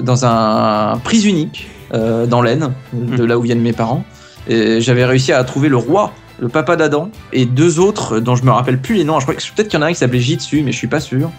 dans 0.01 0.25
un 0.25 0.99
prise 1.05 1.27
unique 1.27 1.69
dans 1.93 2.41
l'Aisne, 2.41 2.73
de 2.95 3.23
Mhm. 3.23 3.29
là 3.29 3.39
où 3.39 3.43
viennent 3.43 3.61
mes 3.61 3.75
parents. 3.75 4.05
Et 4.49 4.81
j'avais 4.81 5.05
réussi 5.05 5.33
à 5.33 5.45
trouver 5.45 5.69
le 5.69 5.77
roi, 5.77 6.13
le 6.41 6.49
papa 6.49 6.77
d'Adam, 6.77 7.11
et 7.35 7.45
deux 7.45 7.79
autres 7.79 8.19
dont 8.21 8.35
je 8.37 8.45
me 8.45 8.51
rappelle 8.51 8.79
plus 8.81 8.95
les 8.95 9.05
noms. 9.05 9.21
Je 9.21 9.27
crois 9.27 9.35
que 9.35 9.41
peut-être 9.55 9.69
qu'il 9.69 9.79
y 9.79 9.83
en 9.83 9.85
a 9.85 9.89
un 9.91 9.93
qui 9.93 9.99
s'appelait 9.99 10.19
Jitsu, 10.19 10.63
mais 10.65 10.73
je 10.73 10.79
suis 10.79 10.87
pas 10.89 11.01
sûr. 11.01 11.31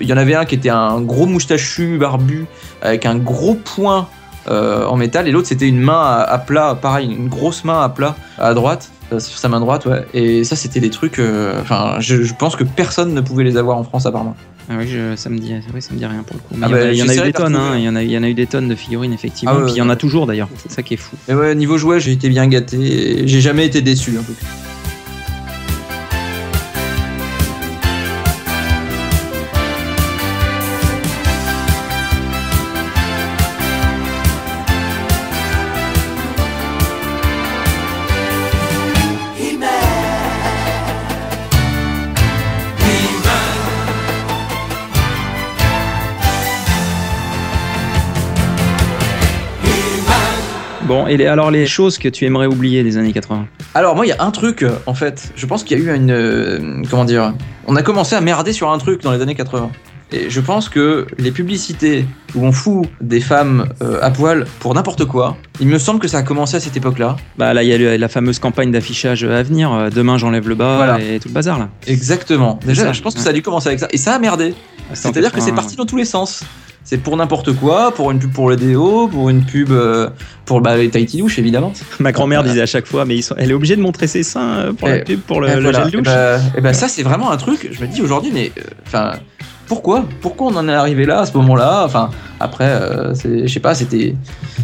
Il 0.00 0.06
y 0.08 0.12
en 0.12 0.16
avait 0.18 0.34
un 0.34 0.44
qui 0.44 0.54
était 0.56 0.68
un 0.70 1.00
gros 1.00 1.24
moustachu 1.26 1.96
barbu 1.98 2.44
avec 2.82 3.06
un 3.06 3.16
gros 3.16 3.54
poing 3.54 4.08
euh, 4.48 4.84
en 4.86 4.96
métal, 4.96 5.26
et 5.28 5.32
l'autre 5.32 5.48
c'était 5.48 5.68
une 5.68 5.80
main 5.80 6.00
à, 6.02 6.22
à 6.22 6.38
plat, 6.38 6.76
pareil, 6.80 7.06
une 7.10 7.28
grosse 7.28 7.64
main 7.64 7.82
à 7.82 7.88
plat 7.88 8.14
à 8.38 8.54
droite, 8.54 8.90
euh, 9.12 9.18
sur 9.20 9.38
sa 9.38 9.48
main 9.48 9.60
droite, 9.60 9.86
ouais. 9.86 10.06
Et 10.14 10.44
ça 10.44 10.56
c'était 10.56 10.80
des 10.80 10.90
trucs. 10.90 11.18
euh, 11.18 11.60
Enfin, 11.60 11.96
je, 12.00 12.22
je 12.22 12.34
pense 12.34 12.56
que 12.56 12.64
personne 12.64 13.14
ne 13.14 13.20
pouvait 13.20 13.44
les 13.44 13.56
avoir 13.56 13.76
en 13.78 13.84
France 13.84 14.06
à 14.06 14.12
part 14.12 14.24
moi. 14.24 14.34
Ah 14.70 14.74
oui, 14.78 14.88
je- 14.88 15.14
ça 15.16 15.28
me 15.28 15.38
dit, 15.38 15.54
oui, 15.74 15.82
ça 15.82 15.92
me 15.92 15.98
dit 15.98 16.06
rien 16.06 16.22
pour 16.26 16.36
le 16.36 16.40
coup. 16.40 16.54
Ah 16.62 16.68
il 16.68 16.70
y 16.70 16.72
en 16.72 16.76
a- 16.76 16.80
bah, 16.84 16.90
il 16.92 16.96
y 16.98 17.02
en 17.02 17.08
a 17.08 17.14
eu 17.14 17.20
des 17.26 17.32
tonnes, 17.34 17.54
hein, 17.56 17.72
il 17.76 17.82
y 17.82 17.88
en 17.88 17.96
a, 17.96 18.02
il 18.02 18.10
y 18.10 18.16
en 18.16 18.22
a 18.22 18.28
eu 18.28 18.34
des 18.34 18.46
tonnes 18.46 18.68
de 18.68 18.74
figurines 18.74 19.12
effectivement. 19.12 19.54
Ah 19.58 19.62
Puis 19.64 19.74
il 19.74 19.78
y 19.78 19.82
en 19.82 19.90
a 19.90 19.96
toujours 19.96 20.26
d'ailleurs. 20.26 20.48
C'est 20.56 20.72
ça 20.72 20.82
qui 20.82 20.94
est 20.94 20.98
fou. 20.98 21.16
Mais 21.28 21.34
ouais, 21.34 21.54
niveau 21.54 21.76
jouet, 21.76 22.00
j'ai 22.00 22.12
été 22.12 22.28
bien 22.30 22.46
gâté. 22.46 23.26
J'ai 23.26 23.40
jamais 23.42 23.66
été 23.66 23.82
déçu 23.82 24.16
en 24.18 24.22
tout 24.22 24.32
cas. 24.32 24.46
Et 51.08 51.26
alors 51.26 51.50
les 51.50 51.66
choses 51.66 51.98
que 51.98 52.08
tu 52.08 52.24
aimerais 52.24 52.46
oublier 52.46 52.82
des 52.82 52.96
années 52.96 53.12
80. 53.12 53.46
Alors 53.74 53.96
moi 53.96 54.06
il 54.06 54.10
y 54.10 54.12
a 54.12 54.22
un 54.22 54.30
truc 54.30 54.62
euh, 54.62 54.76
en 54.86 54.94
fait, 54.94 55.32
je 55.36 55.46
pense 55.46 55.64
qu'il 55.64 55.78
y 55.78 55.80
a 55.80 55.84
eu 55.84 55.94
une 55.94 56.10
euh, 56.10 56.82
comment 56.90 57.04
dire, 57.04 57.34
on 57.66 57.76
a 57.76 57.82
commencé 57.82 58.14
à 58.14 58.20
merder 58.20 58.52
sur 58.52 58.70
un 58.70 58.78
truc 58.78 59.02
dans 59.02 59.12
les 59.12 59.20
années 59.20 59.34
80. 59.34 59.70
Et 60.16 60.30
je 60.30 60.40
pense 60.40 60.68
que 60.68 61.06
les 61.18 61.32
publicités 61.32 62.04
où 62.36 62.46
on 62.46 62.52
fout 62.52 62.86
des 63.00 63.20
femmes 63.20 63.66
euh, 63.82 63.98
à 64.00 64.10
poil 64.10 64.46
pour 64.60 64.72
n'importe 64.74 65.04
quoi, 65.06 65.36
il 65.60 65.66
me 65.66 65.78
semble 65.78 65.98
que 65.98 66.06
ça 66.06 66.18
a 66.18 66.22
commencé 66.22 66.56
à 66.56 66.60
cette 66.60 66.76
époque-là. 66.76 67.16
Bah 67.36 67.52
là, 67.52 67.64
il 67.64 67.68
y 67.68 67.72
a 67.72 67.78
le- 67.78 67.96
la 67.96 68.08
fameuse 68.08 68.38
campagne 68.38 68.70
d'affichage 68.70 69.24
à 69.24 69.42
venir. 69.42 69.72
euh, 69.72 69.90
Demain, 69.90 70.16
j'enlève 70.16 70.48
le 70.48 70.54
bas 70.54 70.76
Voilà. 70.76 71.00
et 71.00 71.18
tout 71.18 71.28
le 71.28 71.34
bazar 71.34 71.58
là. 71.58 71.68
Exactement. 71.88 72.60
Déjà, 72.64 72.82
ça, 72.84 72.92
je 72.92 73.02
pense 73.02 73.14
que 73.14 73.20
ça 73.20 73.30
a 73.30 73.32
dû 73.32 73.42
commencer 73.42 73.68
avec 73.68 73.80
ça. 73.80 73.88
Et 73.90 73.96
ça 73.98 74.14
a 74.14 74.18
merdé. 74.20 74.54
C'est-à-dire 74.92 75.32
que 75.32 75.40
c'est 75.40 75.46
80, 75.50 75.54
parti 75.56 75.76
dans 75.76 75.86
tous 75.86 75.96
les 75.96 76.04
sens. 76.04 76.44
C'est 76.86 76.98
pour 76.98 77.16
n'importe 77.16 77.52
quoi, 77.54 77.92
pour 77.94 78.10
une 78.10 78.18
pub 78.18 78.30
pour 78.30 78.50
le 78.50 78.56
déo, 78.56 79.08
pour 79.08 79.30
une 79.30 79.42
pub 79.42 79.72
euh, 79.72 80.10
pour 80.44 80.60
bah, 80.60 80.76
les 80.76 80.90
Tahiti 80.90 81.16
douche 81.16 81.38
évidemment. 81.38 81.72
Ma 81.98 82.12
grand-mère 82.12 82.40
Voilà. 82.40 82.52
disait 82.52 82.62
à 82.62 82.66
chaque 82.66 82.86
fois, 82.86 83.04
mais 83.06 83.16
ils 83.16 83.22
sont- 83.22 83.34
elle 83.38 83.50
est 83.50 83.54
obligée 83.54 83.74
de 83.74 83.80
montrer 83.80 84.06
ses 84.06 84.22
seins 84.22 84.74
pour 84.78 84.88
la 84.88 84.98
Et- 84.98 85.02
pub, 85.04 85.20
pour 85.20 85.40
le, 85.40 85.48
Et 85.48 85.54
le 85.56 85.62
voilà. 85.62 85.78
gel 85.84 85.88
Et 85.88 85.90
douche. 85.92 86.04
bah, 86.04 86.36
et 86.56 86.60
bah, 86.60 86.72
ça 86.74 86.86
c'est 86.88 87.02
vraiment 87.02 87.30
un 87.30 87.38
truc. 87.38 87.70
Je 87.72 87.80
me 87.80 87.86
dis 87.86 88.02
aujourd'hui, 88.02 88.30
mais 88.34 88.52
euh, 88.58 88.62
enfin. 88.86 89.12
Pourquoi? 89.66 90.04
Pourquoi 90.20 90.48
on 90.52 90.56
en 90.56 90.68
est 90.68 90.74
arrivé 90.74 91.06
là 91.06 91.20
à 91.20 91.26
ce 91.26 91.36
moment-là? 91.36 91.82
Enfin, 91.84 92.10
après, 92.40 92.68
euh, 92.68 93.14
je 93.24 93.46
sais 93.46 93.60
pas, 93.60 93.74
c'était 93.74 94.14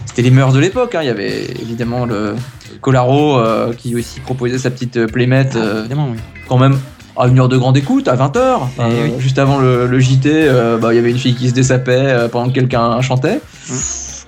c'était 0.07 0.23
les 0.23 0.31
mœurs 0.31 0.53
de 0.53 0.59
l'époque. 0.61 0.95
hein. 0.95 1.01
Il 1.03 1.07
y 1.07 1.11
avait 1.11 1.45
évidemment 1.63 2.05
le 2.07 2.35
Colaro 2.81 3.39
euh, 3.39 3.73
qui 3.77 3.95
aussi 3.95 4.21
proposait 4.21 4.59
sa 4.59 4.71
petite 4.71 4.97
euh, 4.97 5.07
playmate 5.07 5.53
Ah, 5.55 5.59
euh, 5.59 5.81
évidemment, 5.81 6.09
oui. 6.11 6.19
quand 6.49 6.59
même 6.59 6.79
à 7.17 7.27
une 7.29 7.39
heure 7.39 7.49
de 7.49 7.57
grande 7.59 7.77
écoute, 7.77 8.09
à 8.09 8.17
20h. 8.17 8.59
Eh 8.79 8.83
oui. 8.83 9.13
Juste 9.19 9.39
avant 9.39 9.59
le, 9.59 9.87
le 9.87 9.99
JT, 10.01 10.49
bah, 10.81 10.93
il 10.93 10.97
y 10.97 10.99
avait 10.99 11.11
une 11.11 11.19
fille 11.19 11.35
qui 11.35 11.49
se 11.49 11.55
dessapait 11.55 12.29
pendant 12.33 12.49
que 12.49 12.55
quelqu'un 12.55 13.01
chantait. 13.03 13.41
Hum. 13.71 13.77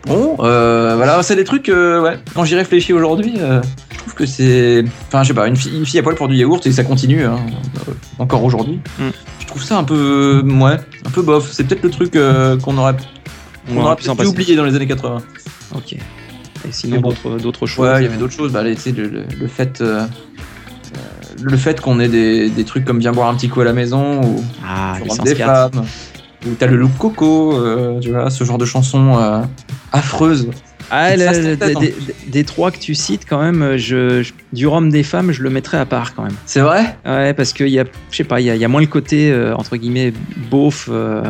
Bon, 0.06 0.34
voilà, 0.36 1.22
c'est 1.22 1.36
des 1.36 1.44
trucs, 1.44 1.68
ouais, 1.68 2.18
quand 2.34 2.44
j'y 2.44 2.54
réfléchis 2.56 2.92
aujourd'hui, 2.92 3.34
euh, 3.38 3.60
trouve 3.98 4.14
que 4.14 4.26
c'est. 4.26 4.84
Enfin, 5.06 5.22
je 5.22 5.28
sais 5.28 5.34
pas, 5.34 5.46
une 5.46 5.56
fille, 5.56 5.76
une 5.78 5.86
fille 5.86 6.00
à 6.00 6.02
poil 6.02 6.16
pour 6.16 6.26
du 6.28 6.34
yaourt 6.34 6.66
et 6.66 6.72
ça 6.72 6.82
continue, 6.84 7.24
hein, 7.24 7.36
encore 8.18 8.42
aujourd'hui. 8.44 8.80
Mm. 8.98 9.02
Trouve 9.52 9.64
ça 9.64 9.76
un 9.78 9.84
peu. 9.84 10.42
Ouais, 10.46 10.78
un 11.04 11.10
peu 11.10 11.20
bof. 11.22 11.50
C'est 11.52 11.64
peut-être 11.64 11.82
le 11.82 11.90
truc 11.90 12.16
euh, 12.16 12.56
qu'on 12.58 12.78
aurait, 12.78 12.94
On 13.70 13.76
aurait 13.76 14.08
aurait 14.08 14.16
pu 14.24 14.26
oublier 14.26 14.56
dans 14.56 14.64
les 14.64 14.74
années 14.74 14.86
80. 14.86 15.18
Ok. 15.74 15.92
Et 15.92 15.98
sinon, 16.70 17.00
bon. 17.00 17.10
d'autres 17.10 17.38
d'autres 17.38 17.66
choses. 17.66 17.84
Ouais, 17.86 17.98
il 18.00 18.02
y 18.04 18.06
euh, 18.06 18.08
avait 18.08 18.16
d'autres 18.18 18.32
choses. 18.32 18.50
Bah, 18.52 18.62
les- 18.62 18.74
le, 18.92 19.08
le- 19.08 19.24
le 19.38 19.46
fait. 19.48 19.82
euh, 19.82 20.00
euh, 20.06 20.98
le 21.42 21.56
fait 21.58 21.80
qu'on 21.82 22.00
ait 22.00 22.08
des, 22.08 22.48
des 22.48 22.64
trucs 22.64 22.84
comme 22.86 22.98
Viens 22.98 23.12
boire 23.12 23.28
un 23.28 23.34
petit 23.34 23.48
coup 23.50 23.60
à 23.60 23.64
la 23.64 23.72
maison 23.74 24.22
ou 24.22 24.42
Ah, 24.66 24.96
des 25.24 25.34
4. 25.34 25.70
femmes 25.72 25.84
ou 26.46 26.54
t'as 26.58 26.66
le 26.66 26.76
loup 26.76 26.90
coco, 26.98 27.54
euh, 27.56 28.00
tu 28.00 28.10
vois, 28.10 28.30
ce 28.30 28.42
genre 28.44 28.58
de 28.58 28.64
chansons 28.64 29.18
euh, 29.18 29.42
affreuses. 29.92 30.48
Ah, 30.90 31.14
le- 31.14 31.18
te 31.20 31.24
fasse 31.26 31.38
le- 31.38 31.50
la 31.50 31.56
tête, 31.56 31.78
des, 31.78 31.86
des- 31.90 32.14
des 32.30 32.44
trois 32.44 32.70
que 32.70 32.78
tu 32.78 32.94
cites, 32.94 33.26
quand 33.28 33.40
même, 33.40 33.76
je, 33.76 34.22
je- 34.22 34.32
du 34.52 34.66
rhum 34.66 34.90
des 34.90 35.02
femmes, 35.02 35.32
je 35.32 35.42
le 35.42 35.50
mettrais 35.50 35.78
à 35.78 35.86
part 35.86 36.14
quand 36.14 36.22
même. 36.24 36.34
C'est 36.46 36.60
vrai? 36.60 36.96
Ouais, 37.06 37.32
parce 37.34 37.52
qu'il 37.52 37.68
y 37.68 37.78
a, 37.80 37.84
je 38.10 38.16
sais 38.16 38.24
pas, 38.24 38.40
il 38.40 38.46
y 38.46 38.50
a, 38.50 38.54
il 38.54 38.60
y 38.60 38.64
a 38.64 38.68
moins 38.68 38.80
le 38.82 38.86
côté, 38.86 39.30
euh, 39.32 39.54
entre 39.56 39.76
guillemets, 39.76 40.12
beauf. 40.50 40.88
euh, 40.90 41.22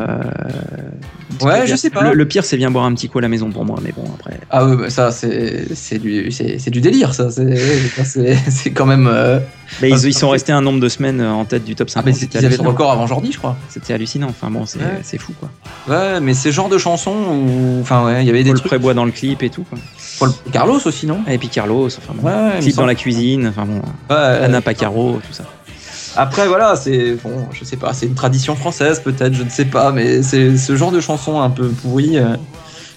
Ouais, 1.41 1.67
je 1.67 1.75
sais 1.77 1.89
pas. 1.91 2.03
Le, 2.11 2.15
le 2.15 2.27
pire, 2.29 2.45
c'est 2.45 2.57
bien 2.59 2.71
boire 2.71 2.85
un 2.85 2.95
petit 2.95 3.09
coup 3.09 3.19
à 3.19 3.23
la 3.23 3.29
maison 3.29 3.51
pour 3.51 3.65
moi, 3.65 3.79
mais 3.83 3.93
bon, 3.97 4.05
après. 4.19 4.39
Ah 4.51 4.67
ouais, 4.67 4.77
bah, 4.77 4.91
ça 4.91 5.11
c'est 5.11 5.99
du 5.99 6.29
du 6.71 6.81
délire 6.81 7.15
ça. 7.15 7.29
C'est 7.31 8.71
quand 8.73 8.87
même. 8.87 9.07
euh, 9.11 9.39
Mais 9.81 9.91
Ah, 9.93 9.97
ils, 9.97 10.09
ils 10.09 10.15
sont 10.15 10.29
restés 10.29 10.53
un 10.53 10.61
nombre 10.61 10.81
de 10.81 10.89
semaines 10.89 11.23
en 11.23 11.45
tête 11.45 11.65
du 11.65 11.75
top 11.75 11.89
Ah 11.91 11.95
50. 12.03 12.07
mais 12.07 12.13
c'était 12.13 12.39
ils 12.41 12.47
avaient 12.47 12.57
record 12.57 12.93
avant 12.93 13.07
Jordi, 13.07 13.33
je 13.33 13.39
crois. 13.39 13.57
C'était 13.71 13.95
hallucinant. 13.95 14.29
Enfin 14.29 14.51
bon, 14.51 14.67
c'est 14.67 14.79
Ouais. 14.79 15.19
fou 15.19 15.33
quoi. 15.41 15.49
Ouais, 15.89 16.21
mais 16.21 16.35
ces 16.35 16.53
genres 16.53 16.69
de 16.69 16.79
chansons 16.79 17.15
où 17.15 17.81
enfin 17.81 18.05
ouais, 18.05 18.23
il 18.23 18.27
y 18.27 18.31
avait 18.31 18.45
des 18.45 18.51
Paul. 18.53 18.61
Prébois 18.63 18.95
dans 18.95 19.05
le 19.07 19.11
clip 19.11 19.43
et 19.43 19.51
tout. 19.51 19.65
Quoi. 19.69 19.79
Paul 20.19 20.31
Carlos 20.53 20.81
aussi 20.85 21.07
non? 21.07 21.21
Et 21.29 21.39
puis 21.39 21.49
Carlos, 21.49 21.87
enfin 21.87 22.13
bon. 22.15 22.29
Ouais, 22.29 22.61
clip 22.61 22.77
dans 22.77 22.87
la 22.87 22.95
cuisine, 22.95 23.12
enfin 23.49 23.65
bon. 23.67 23.83
Ouais, 24.11 24.17
Anna 24.17 24.61
Pacaro, 24.61 25.21
tout 25.27 25.33
ça. 25.33 25.45
Après 26.17 26.47
voilà, 26.47 26.77
c'est 26.77 27.15
bon, 27.15 27.47
je 27.53 27.65
sais 27.65 27.77
pas, 27.77 27.95
c'est 27.95 28.07
une 28.07 28.15
tradition 28.15 28.55
française 28.55 29.01
peut-être, 29.01 29.33
je 29.33 29.43
ne 29.43 29.49
sais 29.49 29.65
pas, 29.65 29.93
mais 29.93 30.23
c'est 30.23 30.59
ce 30.59 30.77
genre 30.77 30.93
de 30.93 31.01
chansons 31.01 31.41
un 31.41 31.49
peu 31.49 31.69
pourries 31.69 32.19
euh, 32.19 32.37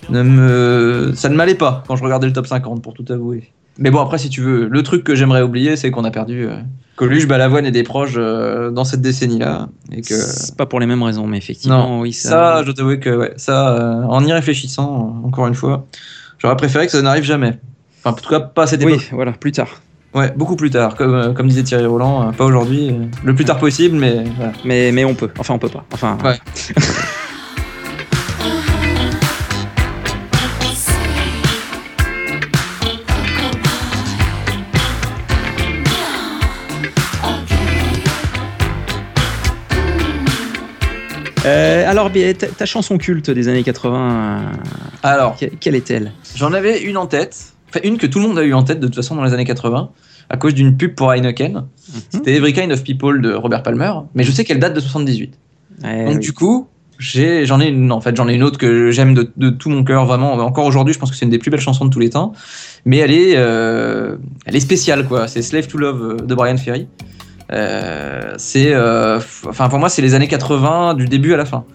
ne 0.09 0.21
me 0.21 1.13
ça 1.15 1.29
ne 1.29 1.35
m'allait 1.35 1.55
pas 1.55 1.83
quand 1.87 1.95
je 1.95 2.03
regardais 2.03 2.27
le 2.27 2.33
top 2.33 2.47
50 2.47 2.81
pour 2.81 2.93
tout 2.93 3.05
avouer. 3.09 3.51
Mais 3.77 3.89
bon 3.89 3.99
après 4.01 4.17
si 4.17 4.29
tu 4.29 4.41
veux, 4.41 4.67
le 4.67 4.83
truc 4.83 5.05
que 5.05 5.15
j'aimerais 5.15 5.41
oublier 5.43 5.77
c'est 5.77 5.91
qu'on 5.91 6.03
a 6.03 6.11
perdu 6.11 6.45
euh, 6.45 6.57
Coluche, 6.95 7.27
Balavoine 7.27 7.65
et 7.65 7.71
des 7.71 7.83
proches 7.83 8.13
euh, 8.15 8.71
dans 8.71 8.85
cette 8.85 9.01
décennie-là 9.01 9.67
et 9.91 10.01
que 10.01 10.15
C'est 10.15 10.55
pas 10.55 10.65
pour 10.65 10.79
les 10.79 10.85
mêmes 10.85 11.03
raisons, 11.03 11.27
mais 11.27 11.37
effectivement, 11.37 11.99
oui, 11.99 12.13
ça. 12.13 12.29
Ça, 12.29 12.63
je 12.65 12.71
t'avoue 12.71 12.97
que 12.97 13.09
ouais, 13.09 13.33
ça, 13.35 13.75
euh, 13.75 14.03
en 14.03 14.25
y 14.25 14.31
réfléchissant, 14.31 15.21
encore 15.25 15.47
une 15.47 15.55
fois, 15.55 15.85
j'aurais 16.37 16.55
préféré 16.55 16.85
que 16.85 16.93
ça 16.93 17.01
n'arrive 17.01 17.25
jamais. 17.25 17.59
Enfin, 17.99 18.11
en 18.11 18.13
tout 18.21 18.29
cas, 18.29 18.39
pas 18.39 18.63
à 18.63 18.67
cette 18.67 18.83
oui, 18.83 18.93
époque. 18.93 19.09
voilà, 19.11 19.33
plus 19.33 19.51
tard. 19.51 19.81
Ouais, 20.15 20.31
beaucoup 20.35 20.55
plus 20.55 20.69
tard, 20.69 20.95
comme, 20.95 21.13
euh, 21.13 21.33
comme 21.33 21.47
disait 21.49 21.63
Thierry 21.63 21.85
Roland, 21.85 22.29
euh, 22.29 22.31
pas 22.31 22.45
aujourd'hui, 22.45 22.89
euh, 22.89 23.05
le 23.23 23.35
plus 23.35 23.43
tard 23.43 23.57
possible, 23.57 23.97
mais 23.97 24.23
voilà. 24.37 24.53
Mais, 24.63 24.91
mais 24.93 25.03
on 25.03 25.13
peut. 25.13 25.29
Enfin, 25.37 25.53
on 25.55 25.59
peut 25.59 25.67
pas. 25.67 25.85
Enfin, 25.91 26.17
Ouais. 26.23 26.37
Euh, 41.45 41.87
alors, 41.89 42.09
ta, 42.57 42.65
chanson 42.65 42.97
culte 42.97 43.29
des 43.29 43.47
années 43.47 43.61
80, 43.63 44.41
euh, 44.41 44.49
Alors, 45.03 45.37
que- 45.37 45.45
quelle 45.45 45.75
est-elle? 45.75 46.11
J'en 46.35 46.53
avais 46.53 46.81
une 46.81 46.97
en 46.97 47.05
tête, 47.05 47.53
enfin 47.75 47.87
une 47.87 47.97
que 47.97 48.07
tout 48.07 48.19
le 48.19 48.27
monde 48.27 48.37
a 48.37 48.43
eu 48.43 48.53
en 48.53 48.63
tête 48.63 48.79
de 48.79 48.87
toute 48.87 48.95
façon 48.95 49.15
dans 49.15 49.23
les 49.23 49.33
années 49.33 49.45
80, 49.45 49.89
à 50.29 50.37
cause 50.37 50.53
d'une 50.53 50.77
pub 50.77 50.95
pour 50.95 51.11
Heineken. 51.11 51.53
Mhm. 51.53 51.65
C'était 52.09 52.35
Every 52.35 52.53
Kind 52.53 52.71
of 52.71 52.83
People 52.83 53.21
de 53.21 53.33
Robert 53.33 53.63
Palmer, 53.63 53.91
mais 54.13 54.23
je 54.23 54.31
sais 54.31 54.43
qu'elle 54.43 54.59
date 54.59 54.73
de 54.73 54.79
78. 54.79 55.33
Eh 55.83 56.05
Donc 56.05 56.13
oui. 56.13 56.19
du 56.19 56.31
coup, 56.31 56.67
j'ai, 56.99 57.45
j'en 57.45 57.59
ai 57.59 57.67
une, 57.67 57.91
en 57.91 57.99
fait, 58.01 58.15
j'en 58.15 58.27
ai 58.27 58.33
une 58.33 58.43
autre 58.43 58.57
que 58.57 58.91
j'aime 58.91 59.13
de, 59.13 59.29
de 59.35 59.49
tout 59.49 59.69
mon 59.69 59.83
cœur, 59.83 60.05
vraiment. 60.05 60.33
Encore 60.33 60.65
aujourd'hui, 60.65 60.93
je 60.93 60.99
pense 60.99 61.11
que 61.11 61.17
c'est 61.17 61.25
une 61.25 61.31
des 61.31 61.39
plus 61.39 61.51
belles 61.51 61.59
chansons 61.59 61.85
de 61.85 61.89
tous 61.89 61.99
les 61.99 62.09
temps. 62.09 62.33
Mais 62.85 62.97
elle 62.97 63.11
est, 63.11 63.33
euh, 63.35 64.15
elle 64.45 64.55
est 64.55 64.61
spéciale, 64.61 65.05
quoi. 65.07 65.27
C'est 65.27 65.41
Slave 65.41 65.67
to 65.67 65.77
Love 65.77 66.25
de 66.25 66.35
Brian 66.35 66.57
Ferry. 66.57 66.87
Euh, 67.51 68.33
c'est, 68.37 68.73
euh, 68.73 69.19
enfin, 69.47 69.69
pour 69.69 69.79
moi, 69.79 69.89
c'est 69.89 70.01
les 70.01 70.13
années 70.13 70.27
80 70.27 70.93
du 70.93 71.07
début 71.07 71.33
à 71.33 71.37
la 71.37 71.45
fin. 71.45 71.65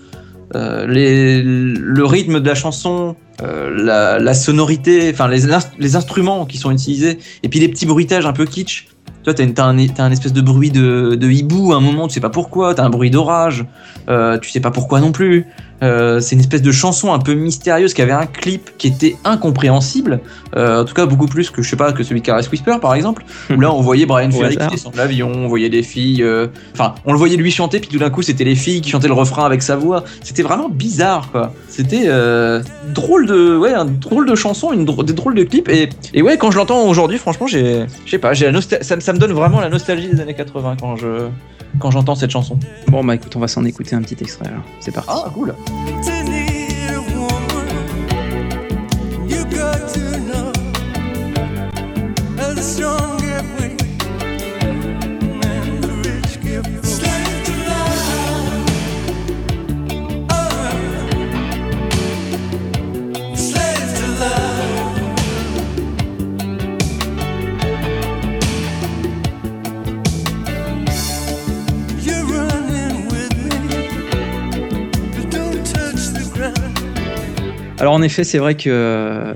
Euh, 0.57 0.85
le 0.87 2.05
rythme 2.05 2.41
de 2.41 2.49
la 2.49 2.55
chanson, 2.55 3.15
euh, 3.43 4.19
la, 4.19 4.35
sonorité, 4.35 5.11
enfin 5.13 5.29
les, 5.29 5.47
inst- 5.47 5.71
les 5.79 5.97
instruments 5.97 6.45
qui 6.45 6.59
sont 6.59 6.71
utilisés, 6.71 7.19
et 7.43 7.49
puis 7.49 7.61
les 7.61 7.69
petits 7.69 7.87
bruitages 7.87 8.27
un 8.27 8.33
peu 8.33 8.47
kitsch. 8.47 8.89
Toi, 9.23 9.35
t'as, 9.35 9.65
un, 9.65 10.11
espèce 10.11 10.33
de 10.33 10.41
bruit 10.41 10.71
de, 10.71 11.15
de 11.15 11.31
hibou 11.31 11.73
à 11.73 11.77
un 11.77 11.81
moment, 11.81 12.09
tu 12.09 12.15
sais 12.15 12.21
pas 12.21 12.31
pourquoi, 12.31 12.75
t'as 12.75 12.85
un 12.85 12.91
bruit 12.91 13.11
d'orage, 13.11 13.67
euh, 14.09 14.39
tu 14.39 14.51
sais 14.51 14.61
pas 14.61 14.71
pourquoi 14.71 15.01
non 15.01 15.13
plus. 15.13 15.47
Euh, 15.83 16.21
c'est 16.21 16.35
une 16.35 16.41
espèce 16.41 16.61
de 16.63 16.73
chanson 16.73 17.13
un 17.13 17.19
peu 17.19 17.33
mystérieuse 17.35 17.95
qui 17.95 18.03
avait 18.03 18.13
un 18.13 18.27
clip 18.27 18.71
qui 18.77 18.89
était 18.89 19.17
incompréhensible, 19.25 20.21
euh, 20.57 20.83
en 20.83 20.85
tout 20.85 20.93
cas 20.95 21.07
beaucoup 21.07 21.27
plus 21.27 21.51
que 21.51 21.63
je 21.63 21.71
sais 21.71 21.77
pas 21.77 21.93
que 21.93 22.03
celui 22.03 22.21
de 22.21 22.27
Caress 22.27 22.51
Whisper 22.51 22.77
par 22.81 22.95
exemple, 22.95 23.25
où 23.55 23.59
là 23.61 23.73
on 23.73 23.81
voyait 23.81 24.05
Brian 24.07 24.31
Ferry 24.31 24.57
qui 24.57 24.63
descend 24.71 24.93
de 24.93 24.99
l'avion, 24.99 25.33
on 25.35 25.49
voyait 25.49 25.71
des 25.71 25.83
filles, 25.83 26.23
euh, 26.23 26.49
enfin 26.75 26.95
on 27.07 27.13
le 27.13 27.19
voyait 27.19 27.37
lui 27.37 27.51
chanter 27.51 27.81
puis 27.81 27.89
tout 27.89 27.99
d'un 27.99 28.11
coup 28.11 28.23
c'était 28.23 28.45
les 28.45 28.55
filles 28.57 28.81
qui 28.83 28.91
chantaient 28.91 29.09
le 29.09 29.15
refrain 29.15 29.45
avec 29.45 29.63
sa 29.63 29.77
voix. 29.77 30.05
C'était 30.23 30.43
vraiment 30.43 30.69
bizarre 30.69 31.31
quoi. 31.33 31.53
C'était 31.69 32.09
drôle 32.89 33.27
de 33.27 33.57
ouais 33.57 33.73
un 33.73 33.85
drôle 33.87 34.29
de 34.29 34.35
chanson, 34.35 34.73
une 34.73 34.85
drôle, 34.85 35.05
des 35.07 35.13
drôles 35.13 35.35
de 35.35 35.45
clips 35.45 35.69
et, 35.69 35.89
et 36.15 36.23
ouais 36.23 36.37
quand 36.37 36.51
je 36.51 36.59
l'entends 36.59 36.83
aujourd'hui 36.89 37.19
franchement 37.19 37.47
j'ai 37.47 37.87
je 38.05 38.11
sais 38.11 38.19
pas 38.19 38.33
j'ai 38.35 38.51
ça, 38.83 38.97
me- 38.97 39.01
ça 39.01 39.13
me 39.13 39.19
donne 39.19 39.33
vraiment 39.33 39.61
la 39.61 39.69
nostalgie 39.69 40.09
des 40.09 40.21
années 40.21 40.35
80 40.35 40.77
quand 40.81 40.97
je 40.97 41.29
quand 41.81 41.91
j'entends 41.91 42.15
cette 42.15 42.31
chanson. 42.31 42.57
Bon, 42.87 43.03
bah 43.03 43.17
écoute, 43.17 43.35
on 43.35 43.41
va 43.41 43.49
s'en 43.49 43.65
écouter 43.65 43.97
un 43.97 44.03
petit 44.03 44.17
extrait 44.21 44.47
alors. 44.47 44.63
C'est 44.79 44.93
parti. 44.93 45.11
Ah 45.13 45.29
cool. 45.35 45.55
Alors, 77.81 77.95
en 77.95 78.03
effet, 78.03 78.25
c'est 78.25 78.39
vrai 78.39 78.55
que 78.57 78.69
euh, 78.71 79.33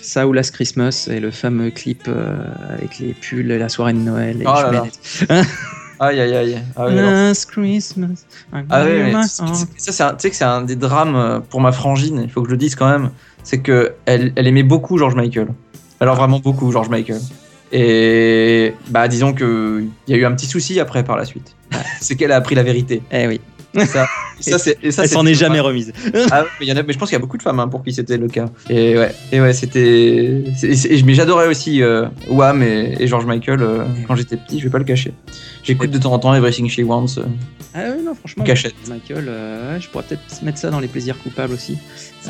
ça 0.00 0.26
ou 0.26 0.32
Last 0.32 0.52
Christmas 0.52 1.08
et 1.10 1.20
le 1.20 1.30
fameux 1.30 1.70
clip 1.70 2.02
euh, 2.08 2.36
avec 2.70 2.98
les 2.98 3.12
pulls 3.14 3.50
et 3.50 3.58
la 3.58 3.68
soirée 3.68 3.92
de 3.92 3.98
Noël. 3.98 4.40
Et 4.42 4.44
Oh 4.46 4.52
là 4.54 4.70
là. 4.72 4.82
mets- 5.28 5.42
Aïe 6.00 6.20
aïe 6.20 6.34
aïe. 6.34 6.58
Ah, 6.76 6.86
oui. 6.88 6.96
Last 6.96 7.50
Christmas. 7.50 8.24
Ah 8.68 8.88
you 8.88 9.04
mais 9.12 9.12
ça 9.78 10.12
tu 10.12 10.22
sais 10.22 10.30
que 10.30 10.36
c'est 10.36 10.44
un 10.44 10.62
des 10.62 10.74
drames 10.76 11.14
euh, 11.14 11.40
pour 11.40 11.60
ma 11.60 11.70
frangine, 11.72 12.20
il 12.24 12.30
faut 12.30 12.42
que 12.42 12.48
je 12.48 12.52
le 12.52 12.56
dise 12.58 12.74
quand 12.74 12.88
même, 12.88 13.10
c'est 13.44 13.58
que 13.60 13.92
elle, 14.04 14.32
elle 14.34 14.46
aimait 14.48 14.64
beaucoup 14.64 14.98
George 14.98 15.14
Michael. 15.14 15.48
Alors 16.00 16.16
vraiment 16.16 16.40
beaucoup 16.40 16.70
George 16.72 16.88
Michael. 16.88 17.20
Et 17.72 18.74
bah 18.88 19.06
disons 19.08 19.32
que 19.32 19.84
il 20.08 20.14
y 20.14 20.18
a 20.18 20.20
eu 20.20 20.24
un 20.24 20.32
petit 20.32 20.46
souci 20.46 20.80
après 20.80 21.04
par 21.04 21.16
la 21.16 21.24
suite. 21.24 21.54
c'est 22.00 22.16
qu'elle 22.16 22.32
a 22.32 22.36
appris 22.36 22.54
la 22.56 22.64
vérité. 22.64 23.00
Eh 23.12 23.26
oui. 23.28 23.40
Ça, 23.74 24.06
ça, 24.40 24.58
c'est, 24.58 24.78
et 24.82 24.90
ça, 24.92 25.02
Elle 25.02 25.08
s'en 25.08 25.26
est 25.26 25.34
jamais 25.34 25.60
remise. 25.60 25.92
Ah 26.30 26.44
mais, 26.60 26.66
il 26.66 26.68
y 26.68 26.72
en 26.72 26.76
a, 26.76 26.82
mais 26.82 26.92
je 26.92 26.98
pense 26.98 27.08
qu'il 27.08 27.16
y 27.16 27.18
a 27.18 27.20
beaucoup 27.20 27.36
de 27.36 27.42
femmes 27.42 27.58
hein, 27.60 27.68
pour 27.68 27.82
qui 27.82 27.92
c'était 27.92 28.16
le 28.16 28.28
cas. 28.28 28.46
Et 28.70 28.96
ouais, 28.96 29.14
et 29.32 29.40
ouais 29.40 29.52
c'était. 29.52 30.44
mais 31.04 31.14
j'adorais 31.14 31.48
aussi 31.48 31.82
euh, 31.82 32.06
Wham 32.28 32.62
et, 32.62 32.94
et 33.00 33.06
George 33.06 33.26
Michael 33.26 33.62
euh, 33.62 33.84
quand 34.06 34.14
j'étais 34.16 34.36
petit, 34.36 34.58
je 34.60 34.64
vais 34.64 34.70
pas 34.70 34.78
le 34.78 34.84
cacher. 34.84 35.12
J'écoute 35.62 35.90
de 35.90 35.98
temps 35.98 36.12
en 36.12 36.18
temps 36.18 36.34
Everything 36.34 36.68
She 36.68 36.80
Wants. 36.84 37.18
euh, 37.18 37.24
Ah 37.74 37.90
non, 38.04 38.14
franchement. 38.14 38.44
Cachette. 38.44 38.74
Michael, 38.88 39.28
je 39.80 39.88
pourrais 39.88 40.04
peut-être 40.04 40.42
mettre 40.42 40.58
ça 40.58 40.70
dans 40.70 40.80
les 40.80 40.88
plaisirs 40.88 41.18
coupables 41.22 41.52
aussi. 41.54 41.78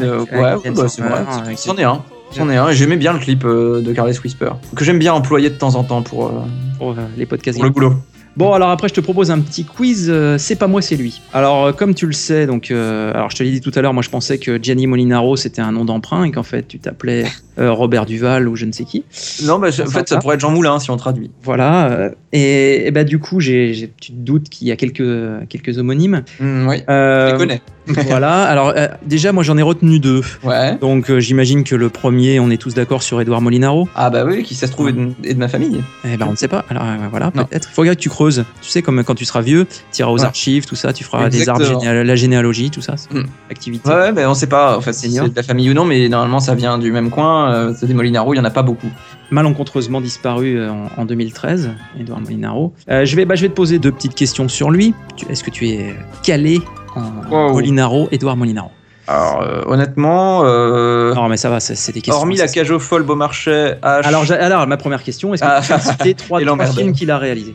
Ouais, 0.01 0.07
bah, 0.33 0.89
c'est 0.89 1.03
vrai. 1.03 1.25
C'en 1.57 1.77
est 1.77 1.85
un. 1.85 2.03
C'en 2.31 2.49
est 2.49 2.57
un. 2.57 2.69
Et 2.71 2.75
j'aimais 2.75 2.97
bien 2.97 3.13
le 3.13 3.19
clip 3.19 3.45
de 3.45 3.93
Carles 3.93 4.15
Whisper. 4.23 4.51
Que 4.75 4.85
j'aime 4.85 4.99
bien 4.99 5.13
employer 5.13 5.51
de 5.51 5.57
temps 5.57 5.75
en 5.75 5.85
temps 5.85 6.03
pour, 6.03 6.33
Pour 6.79 6.97
les 7.17 7.27
podcasts. 7.27 7.59
pour 7.59 7.65
le 7.65 7.71
boulot. 7.71 7.95
Bon, 8.37 8.53
alors 8.53 8.71
après, 8.71 8.89
je 8.89 8.95
te 8.95 9.01
propose 9.01 9.31
un 9.31 9.41
petit 9.41 9.65
quiz. 9.65 10.09
euh, 10.11 10.39
c'est 10.39 10.57
pas 10.57 10.67
moi, 10.67 10.83
c'est 10.83 10.97
lui. 10.97 11.21
Alors, 11.33 11.67
euh, 11.67 11.73
comme 11.73 11.95
tu 11.95 12.07
le 12.07 12.13
sais, 12.13 12.47
donc, 12.47 12.71
euh, 12.71 13.13
alors 13.15 13.31
je 13.31 13.37
te 13.37 13.43
l'ai 13.45 13.53
dit 13.53 13.61
tout 13.61 13.71
à 13.75 13.81
l'heure, 13.81 13.95
moi 13.95 14.03
je 14.03 14.11
pensais 14.11 14.39
que 14.39 14.61
Gianni 14.61 14.87
Molinaro 14.89 15.37
c'était 15.37 15.63
un 15.63 15.71
nom 15.71 15.85
d'emprunt 15.85 16.25
et 16.25 16.33
qu'en 16.33 16.43
fait 16.43 16.67
tu 16.67 16.79
t'appelais 16.81 17.25
Robert 17.59 18.07
Duval 18.07 18.49
ou 18.49 18.57
je 18.57 18.65
ne 18.65 18.73
sais 18.73 18.85
qui. 18.85 19.05
Non, 19.45 19.59
bah, 19.59 19.71
je- 19.71 19.83
en 19.83 19.87
fait, 19.87 20.09
ça 20.09 20.19
pourrait 20.19 20.35
être 20.35 20.41
Jean 20.41 20.51
Moulin 20.51 20.79
si 20.79 20.91
on 20.91 20.97
traduit. 20.97 21.31
Voilà. 21.43 21.87
euh, 21.91 22.11
et, 22.33 22.87
et 22.87 22.91
bah, 22.91 23.05
du 23.05 23.19
coup, 23.19 23.41
j'ai, 23.41 23.75
j'ai- 23.75 23.91
tu 24.01 24.13
te 24.13 24.17
doutes 24.17 24.49
qu'il 24.49 24.67
y 24.69 24.73
a 24.73 24.77
quelques, 24.77 25.03
quelques 25.49 25.79
homonymes. 25.79 26.23
Hmm, 26.41 26.67
oui, 26.69 26.79
je 26.79 26.93
Euh, 26.93 27.33
les 27.33 27.39
connais. 27.39 27.63
voilà. 27.87 28.45
Alors, 28.45 28.73
euh, 28.75 28.89
déjà, 29.05 29.33
moi, 29.33 29.43
j'en 29.43 29.59
ai 29.59 29.63
retenu 29.63 30.01
deux. 30.01 30.23
Ouais. 30.43 30.77
Donc, 30.81 31.11
euh, 31.11 31.21
j'imagine 31.21 31.65
que 31.65 31.75
le 31.77 31.91
premier, 31.91 32.41
on 32.41 32.51
est 32.51 32.57
tous 32.57 32.73
d'accord 32.75 33.03
sur 33.03 33.21
Édouard 33.21 33.43
Molinaro. 33.43 33.89
Ah 33.95 34.09
bah 34.09 34.25
oui, 34.25 34.43
qui 34.43 34.55
ça 34.55 34.67
se 34.67 34.73
trouve 34.73 34.89
est 34.89 34.93
de, 34.93 35.11
est 35.23 35.35
de 35.35 35.39
ma 35.39 35.49
famille. 35.49 35.83
Eh 36.05 36.17
ben, 36.17 36.27
on 36.27 36.31
ne 36.31 36.37
sait 36.37 36.49
pas. 36.49 36.65
Alors, 36.71 36.83
euh, 36.85 36.97
voilà, 37.11 37.31
Non. 37.35 37.45
peut-être. 37.45 37.69
Il 37.71 37.75
faut 37.75 37.83
regarder 37.83 37.97
que 37.97 38.03
tu 38.03 38.09
creuses. 38.09 38.45
Tu 38.63 38.71
sais, 38.71 38.81
comme 38.81 39.05
quand 39.05 39.15
tu 39.15 39.27
seras 39.27 39.43
vieux, 39.43 39.67
tu 39.93 40.01
iras 40.01 40.11
aux 40.11 40.19
Ouais. 40.19 40.25
archives, 40.25 40.65
tout 40.65 40.77
ça, 40.77 40.93
tu 40.95 41.05
feras 41.05 41.29
des 41.29 41.47
arbres 41.49 41.83
la 41.85 42.17
généalogie, 42.17 42.71
tout 42.71 42.81
ça. 42.81 42.95
c'est 42.97 43.11
une 43.13 43.21
Mm. 43.25 43.27
Activité. 43.51 43.89
Ouais, 43.91 44.13
mais 44.13 44.25
on 44.25 44.35
sait 44.35 44.47
pas 44.47 44.77
en 44.77 44.81
fait, 44.81 44.93
si 44.95 45.13
c'est 45.13 45.29
de 45.29 45.37
la 45.37 45.43
famille 45.43 45.71
ou 45.71 45.75
non, 45.75 45.85
mais 45.85 46.09
normalement 46.09 46.41
ça 46.41 46.55
vient 46.55 46.79
du 46.79 46.91
même 46.91 47.11
coin. 47.11 47.44
Euh, 47.51 47.73
c'est 47.77 47.87
des 47.87 47.95
Molinaro, 47.95 48.35
il 48.35 48.37
y 48.37 48.41
en 48.41 48.45
a 48.45 48.51
pas 48.51 48.63
beaucoup. 48.63 48.91
malencontreusement 49.31 50.01
disparu 50.01 50.59
euh, 50.59 50.71
en, 50.71 50.89
en 50.97 51.05
2013, 51.05 51.71
Edouard 51.99 52.21
Molinaro. 52.21 52.73
Euh, 52.91 53.05
je, 53.05 53.17
vais, 53.17 53.25
bah, 53.25 53.35
je 53.35 53.43
vais 53.43 53.49
te 53.49 53.55
poser 53.55 53.79
deux 53.79 53.93
petites 53.93 54.15
questions 54.15 54.49
sur 54.49 54.71
lui. 54.71 54.95
Tu- 55.17 55.27
Est-ce 55.31 55.43
que 55.45 55.51
tu 55.51 55.69
es 55.69 55.95
calé 56.23 56.61
en 56.95 57.11
Wow. 57.31 57.53
Molinaro, 57.53 58.09
Edouard 58.13 58.37
Molinaro? 58.37 58.71
Alors 59.07 59.43
euh, 59.43 59.63
honnêtement, 59.67 60.43
euh, 60.45 61.13
Non, 61.15 61.29
mais 61.29 61.37
ça 61.37 61.51
va, 61.51 61.61
c'est 61.61 61.75
c'est 61.75 61.93
des 61.93 62.01
questions. 62.01 62.21
hormis 62.21 62.37
la 62.37 62.49
cage 62.49 62.71
au 62.71 62.79
folle 62.79 63.03
Beaumarchais, 63.03 63.79
H. 63.83 64.33
Alors, 64.33 64.67
ma 64.67 64.77
première 64.79 65.03
question, 65.03 65.35
est-ce 65.35 65.43
que 65.43 65.49
Ah. 65.51 65.61
tu 65.61 65.73
peux 65.75 65.79
citer 65.81 66.15
trois, 66.15 66.41
films 66.67 66.93
qu'il 66.93 67.11
a 67.11 67.19
réalisés? 67.19 67.55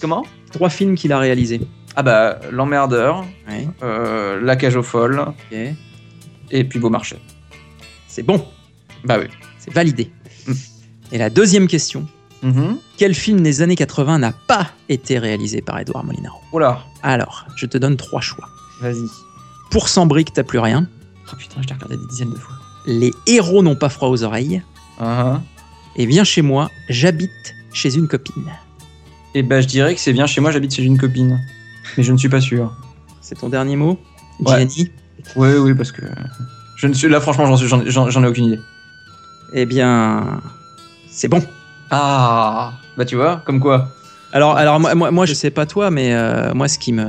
Comment? 0.00 0.24
Trois 0.52 0.68
films 0.68 0.96
qu'il 0.96 1.12
a 1.12 1.18
réalisés. 1.18 1.60
Ah 1.94 2.02
bah 2.02 2.38
l'emmerdeur, 2.50 3.24
Ouais, 3.48 3.68
euh, 3.84 4.40
la 4.42 4.56
cage 4.56 4.74
au 4.76 4.82
folle 4.82 5.24
et 6.50 6.64
puis 6.64 6.78
Beaumarchais. 6.80 7.18
C'est 8.08 8.22
bon, 8.24 8.44
Bah 9.04 9.18
oui. 9.20 9.26
c'est 9.58 9.72
validé. 9.72 10.10
Mm. 10.46 10.52
Et 11.12 11.18
la 11.18 11.30
deuxième 11.30 11.66
question, 11.66 12.06
Mhm. 12.42 12.78
quel 12.96 13.14
film 13.14 13.42
des 13.42 13.60
années 13.62 13.76
80 13.76 14.18
n'a 14.20 14.32
pas 14.32 14.70
été 14.88 15.18
réalisé 15.18 15.60
par 15.60 15.78
Edouard 15.78 16.04
Molinaro? 16.04 16.38
Oula, 16.52 16.80
Alors, 17.02 17.46
je 17.56 17.66
te 17.66 17.76
donne 17.78 17.96
trois 17.96 18.20
choix. 18.22 18.48
vas-y. 18.80 19.04
Pour 19.70 19.88
100 19.88 20.06
briques, 20.06 20.32
t'as 20.32 20.42
plus 20.42 20.58
rien. 20.58 20.88
Oh 21.32 21.36
putain, 21.36 21.60
je 21.62 21.68
l'ai 21.68 21.74
regardé 21.74 21.96
des 21.96 22.06
dizaines 22.06 22.30
de 22.32 22.38
fois. 22.38 22.54
Les 22.86 23.12
héros 23.26 23.62
n'ont 23.62 23.76
pas 23.76 23.88
froid 23.90 24.08
aux 24.08 24.22
oreilles. 24.22 24.62
Mhm. 25.00 25.40
Et 25.96 26.06
viens 26.06 26.24
chez 26.24 26.40
moi, 26.42 26.70
j'habite 26.88 27.54
chez 27.72 27.94
une 27.94 28.08
copine. 28.08 28.50
Et 29.34 29.42
bah 29.42 29.60
je 29.60 29.66
dirais 29.66 29.94
que 29.94 30.00
c'est 30.00 30.12
bien 30.12 30.26
chez 30.26 30.40
moi, 30.40 30.50
j'habite 30.50 30.74
chez 30.74 30.82
une 30.82 30.98
copine, 30.98 31.40
mais 31.96 32.02
je 32.02 32.12
ne 32.12 32.16
suis 32.16 32.28
pas 32.28 32.40
sûr. 32.40 32.74
C'est 33.20 33.38
ton 33.38 33.48
dernier 33.48 33.76
mot? 33.76 33.98
Ouais. 34.40 34.66
Gianni? 34.66 34.90
Oui, 35.36 35.50
oui, 35.58 35.74
parce 35.74 35.92
que 35.92 36.02
je 36.76 36.86
ne 36.86 36.94
suis 36.94 37.08
là, 37.08 37.20
franchement, 37.20 37.54
j'en 37.56 38.24
ai 38.24 38.26
aucune 38.26 38.46
idée. 38.46 38.58
Eh 39.52 39.66
bien, 39.66 40.40
c'est 41.10 41.28
bon. 41.28 41.42
Ah, 41.90 42.72
bah 42.96 43.04
tu 43.04 43.16
vois, 43.16 43.42
comme 43.44 43.60
quoi. 43.60 43.88
Alors, 44.32 44.56
alors 44.56 44.78
moi, 44.78 44.94
moi, 44.94 45.10
moi, 45.10 45.26
je 45.26 45.34
sais 45.34 45.50
pas 45.50 45.66
toi, 45.66 45.90
mais 45.90 46.14
euh, 46.14 46.54
moi, 46.54 46.68
ce 46.68 46.78
qui 46.78 46.92
me, 46.92 47.04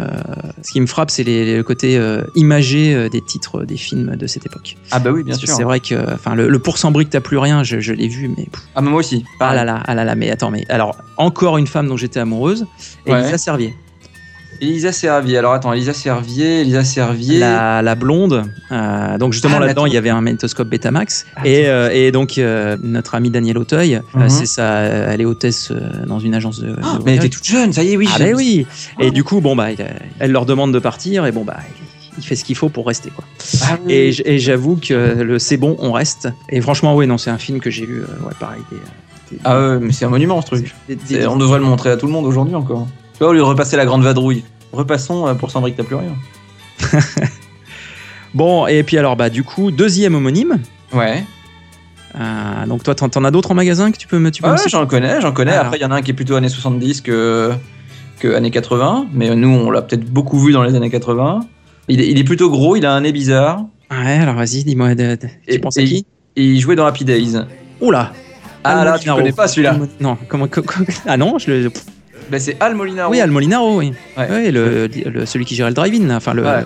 ce 0.64 0.72
qui 0.72 0.82
me 0.82 0.88
frappe, 0.88 1.12
c'est 1.12 1.22
les, 1.22 1.56
le 1.56 1.62
côté 1.62 1.96
euh, 1.96 2.24
imagé 2.34 2.96
euh, 2.96 3.10
des 3.10 3.22
titres 3.22 3.64
des 3.64 3.78
films 3.78 4.16
de 4.16 4.26
cette 4.26 4.48
époque. 4.48 4.76
Ah 4.90 4.98
bah 4.98 5.12
oui, 5.12 5.22
bien 5.24 5.34
Parce 5.36 5.46
sûr. 5.46 5.56
C'est 5.56 5.64
vrai 5.64 5.80
que, 5.82 5.94
enfin, 6.16 6.34
le, 6.34 6.50
le 6.50 6.58
pour 6.58 6.80
100 6.80 6.90
briques, 6.90 7.12
t'as 7.12 7.20
plus 7.20 7.38
rien, 7.38 7.62
je, 7.64 7.80
je 7.80 7.94
l'ai 7.94 8.08
vu, 8.08 8.28
mais 8.28 8.46
pff, 8.46 8.64
Ah, 8.74 8.82
mais 8.82 8.90
moi 8.90 9.02
aussi. 9.02 9.24
ah 9.40 9.54
là 9.54 9.64
là, 9.64 9.84
ah 9.86 9.94
là 9.94 10.04
là, 10.04 10.16
mais 10.16 10.32
attends, 10.32 10.50
mais 10.50 10.66
alors 10.68 10.96
encore 11.18 11.60
une 11.60 11.68
femme 11.68 11.88
dont 11.88 11.98
j'étais 11.98 12.20
amoureuse, 12.20 12.66
Ouais. 13.06 13.20
Elisa 13.22 13.38
Servier, 13.38 13.76
Elisa 14.62 14.92
Servier. 14.92 15.38
Alors 15.40 15.54
attends, 15.54 15.74
Elisa 15.74 15.92
Servier, 15.94 16.62
Elisa 16.62 16.84
Servier. 16.84 17.40
la, 17.40 17.82
la 17.82 17.96
blonde. 17.96 18.46
euh, 18.72 19.18
donc 19.18 19.34
justement 19.34 19.56
Ah, 19.58 19.66
là-dedans, 19.66 19.88
il 19.88 19.94
y 19.94 19.98
avait 19.98 20.12
un 20.12 20.22
magnétoscope 20.22 20.70
Betamax, 20.70 21.26
Ah, 21.36 21.42
et, 21.46 21.68
euh, 21.68 21.90
et 21.92 22.12
donc 22.12 22.38
euh, 22.38 22.78
notre 22.84 23.16
amie 23.16 23.32
Danielle 23.32 23.58
Auteuil, 23.58 24.02
Mhm. 24.14 24.30
c'est 24.30 24.46
ça, 24.46 24.80
elle 24.82 25.20
est 25.20 25.26
hôtesse 25.26 25.72
dans 26.06 26.20
une 26.20 26.36
agence 26.36 26.60
de. 26.60 26.68
de 26.68 26.76
Oh, 26.84 27.00
mais 27.06 27.14
elle 27.14 27.18
était 27.18 27.30
toute 27.30 27.46
jeune, 27.46 27.74
ça 27.74 27.84
y 27.84 27.94
est, 27.94 27.98
oui. 27.98 28.08
Ah 28.14 28.20
ben 28.20 28.36
oui. 28.36 28.68
Et 29.00 29.10
du 29.12 29.24
coup, 29.24 29.42
bon 29.42 29.56
bah, 29.56 29.68
elle 30.20 30.32
leur 30.32 30.46
demande 30.46 30.72
de 30.74 30.80
partir 30.80 31.26
et 31.26 31.32
bon 31.32 31.44
bah, 31.44 31.58
il, 32.20 32.24
fait 32.24 32.36
ce 32.36 32.44
qu'il 32.46 32.56
faut 32.56 32.70
pour 32.70 32.86
rester 32.86 33.10
quoi. 33.10 33.24
Ah 33.64 33.78
oui. 33.86 33.94
Et, 34.26 34.38
j'avoue 34.40 34.76
que 34.78 34.94
le 35.24 35.40
c'est 35.40 35.58
bon, 35.58 35.76
on 35.80 35.92
reste. 35.92 36.30
Et 36.50 36.62
franchement, 36.62 36.96
oui, 36.96 37.08
non, 37.08 37.18
c'est 37.18 37.32
un 37.32 37.38
film 37.40 37.60
que 37.60 37.72
j'ai 37.72 37.86
vu, 37.88 38.02
euh, 38.02 38.28
ouais, 38.28 38.34
pareil. 38.40 38.62
Des, 38.72 38.78
des- 39.38 39.42
Ah 39.44 39.60
ouais, 39.60 39.80
mais 39.80 39.92
c'est 39.92 40.06
un 40.06 40.10
monument 40.10 40.40
ce 40.42 40.46
truc. 40.48 40.76
des- 40.88 41.26
on 41.26 41.38
devrait 41.38 41.58
le 41.60 41.66
montrer 41.66 41.90
à 41.90 41.98
tout 41.98 42.06
le 42.06 42.12
monde 42.12 42.26
aujourd'hui 42.26 42.54
encore. 42.54 42.88
Vois, 43.22 43.30
au 43.30 43.34
lieu 43.34 43.40
de 43.40 43.44
repasser 43.44 43.78
la 43.78 43.86
grande 43.86 44.04
vadrouille. 44.04 44.44
Repassons 44.74 45.28
euh, 45.28 45.34
pour 45.34 45.52
100 45.52 45.62
briques, 45.62 45.76
t'as 45.78 45.84
plus 45.84 45.96
rien. 45.96 46.16
Bon, 48.34 48.66
et 48.68 48.84
puis 48.84 48.98
alors 48.98 49.18
bah 49.18 49.30
du 49.30 49.44
coup, 49.44 49.72
deuxième 49.72 50.16
homonyme. 50.16 50.60
Ouais. 50.94 51.24
Euh, 52.20 52.66
donc 52.66 52.84
toi, 52.84 52.96
t'en 52.96 53.24
as 53.26 53.32
d'autres 53.32 53.52
en 53.52 53.56
magasin 53.56 53.92
que 53.92 53.98
tu 53.98 54.08
peux 54.08 54.20
me, 54.20 54.32
tu 54.32 54.42
peux 54.42 54.48
Ah 54.50 54.54
ouais, 54.54 54.70
j'en 54.70 54.86
connais, 54.86 55.20
j'en 55.22 55.34
connais. 55.34 55.52
Alors. 55.52 55.66
Après, 55.66 55.78
il 55.78 55.82
y 55.82 55.86
en 55.86 55.92
a 55.92 55.96
un 55.96 56.02
qui 56.02 56.12
est 56.12 56.14
plutôt 56.14 56.36
années 56.36 56.48
70 56.50 57.02
que, 57.02 57.52
que 58.20 58.34
années 58.34 58.52
80. 58.52 59.08
Mais 59.14 59.36
nous, 59.36 59.50
on 59.50 59.70
l'a 59.70 59.82
peut-être 59.82 60.06
beaucoup 60.06 60.40
vu 60.40 60.54
dans 60.54 60.64
les 60.64 60.76
années 60.76 60.90
80. 60.90 61.42
Il 61.90 62.00
est, 62.00 62.08
il 62.10 62.18
est 62.20 62.24
plutôt 62.24 62.50
gros, 62.50 62.76
il 62.78 62.86
a 62.86 62.94
un 62.94 63.02
nez 63.02 63.12
bizarre. 63.12 63.66
Ouais, 63.92 64.14
alors 64.20 64.36
vas-y, 64.36 64.64
dis-moi, 64.64 64.96
tu 64.96 65.04
Et- 65.50 65.60
penses 65.60 65.78
à 65.78 65.84
qui 65.84 66.06
Et 66.38 66.46
il 66.46 66.60
jouait 66.62 66.76
dans 66.78 66.86
Happy 66.86 67.04
Days. 67.04 67.34
Oula 67.82 68.14
Ah 68.64 68.80
Al 68.80 68.86
là, 68.86 68.92
tu 68.94 69.10
Molinaro. 69.10 69.18
connais 69.20 69.32
pas 69.34 69.48
celui-là. 69.50 69.76
Non, 70.00 70.18
comment, 70.30 70.48
co- 70.52 70.62
co- 70.62 70.84
Ah 71.06 71.18
non, 71.18 71.38
je 71.38 71.52
le... 71.52 71.72
Ben, 72.30 72.40
c'est 72.40 72.58
Al 72.60 72.76
Molinaro. 72.76 73.12
Oui, 73.12 73.20
Al 73.20 73.32
Molinaro, 73.32 73.78
oui. 73.80 73.94
Ouais. 74.18 74.30
Ouais, 74.30 74.52
le, 74.52 74.88
le- 74.88 75.26
celui 75.26 75.46
qui 75.46 75.56
gérait 75.56 75.70
le 75.70 75.74
drive-in, 75.76 76.08
là. 76.08 76.16
enfin 76.18 76.34
le, 76.34 76.44
Ouais. 76.44 76.66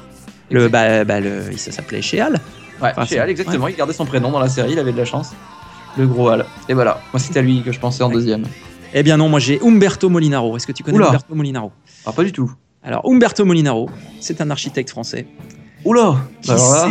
le, 0.51 0.67
bah, 0.67 1.03
bah, 1.03 1.19
le, 1.19 1.43
il 1.51 1.57
s'appelait 1.57 2.01
chez 2.01 2.19
Al. 2.21 2.33
Ouais, 2.81 2.89
Enfin, 2.91 3.03
chez 3.05 3.15
c'est- 3.15 3.19
Al, 3.19 3.29
exactement. 3.29 3.67
Il 3.67 3.75
gardait 3.75 3.93
son 3.93 4.05
prénom 4.05 4.31
dans 4.31 4.39
la 4.39 4.49
série, 4.49 4.73
il 4.73 4.79
avait 4.79 4.91
de 4.91 4.97
la 4.97 5.05
chance. 5.05 5.31
Le 5.97 6.05
gros 6.07 6.29
Al. 6.29 6.45
Et 6.69 6.73
voilà, 6.73 6.99
moi 7.13 7.19
c'était 7.19 7.39
à 7.39 7.41
lui 7.41 7.63
que 7.63 7.71
je 7.71 7.79
pensais 7.79 8.03
en 8.03 8.09
deuxième. 8.09 8.43
Eh 8.93 9.01
bien 9.01 9.17
non, 9.17 9.29
moi 9.29 9.39
j'ai 9.39 9.59
Umberto 9.63 10.09
Molinaro. 10.09 10.55
Est-ce 10.57 10.67
que 10.67 10.71
tu 10.73 10.83
connais 10.83 10.97
Oula. 10.97 11.07
Umberto 11.07 11.33
Molinaro? 11.35 11.71
Ah, 12.05 12.11
pas 12.11 12.23
du 12.23 12.31
tout. 12.33 12.51
Alors 12.83 13.01
Umberto 13.09 13.45
Molinaro, 13.45 13.89
c'est 14.19 14.41
un 14.41 14.49
architecte 14.51 14.89
français 14.89 15.25
Oula 15.85 16.17
qui 16.41 16.49
Bah, 16.49 16.55
alors 16.55 16.71
là, 16.73 16.89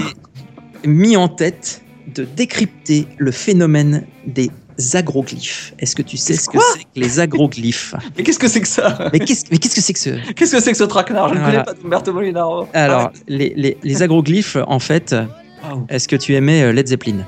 s'est 0.83 0.89
mis 0.89 1.17
en 1.19 1.29
tête 1.29 1.83
de 2.15 2.25
décrypter 2.25 3.07
le 3.19 3.31
phénomène 3.31 4.07
des 4.27 4.51
agroglyphes. 4.95 5.75
Est-ce 5.79 5.95
que 5.97 6.03
tu 6.03 6.17
sais 6.17 6.35
ce 6.35 6.49
que 6.49 6.59
c'est 6.75 6.81
que 6.85 6.89
les 6.97 7.21
agroglyphes 7.21 7.95
Mais 8.17 8.23
qu'est-ce 8.25 8.39
que 8.39 8.49
c'est 8.49 8.61
que 8.61 8.69
ça 8.69 9.09
Mais 9.13 9.19
qu'est-ce 9.19 9.45
qu'est-ce 9.47 9.75
que 9.75 9.81
c'est 9.81 9.93
que 9.93 9.99
ce 9.99 10.11
Qu'est-ce 10.35 10.53
que 10.57 10.61
c'est 10.63 10.73
que 10.73 10.77
ce 10.79 10.85
traquenard 10.85 11.29
Je 11.33 11.39
ne 11.39 11.45
connais 11.45 11.63
pas 11.65 11.75
d'Umberto 11.75 12.13
Molinaro. 12.13 12.69
Alors, 12.75 13.11
les, 13.29 13.53
les, 13.57 13.77
les 13.83 14.03
agroglyphes, 14.03 14.57
en 14.67 14.79
fait, 14.79 15.15
Ah, 15.63 15.75
est-ce 15.89 16.09
que 16.09 16.17
tu 16.17 16.35
aimais 16.35 16.63
euh, 16.63 16.73
Led 16.73 16.87
Zeppelin? 16.89 17.25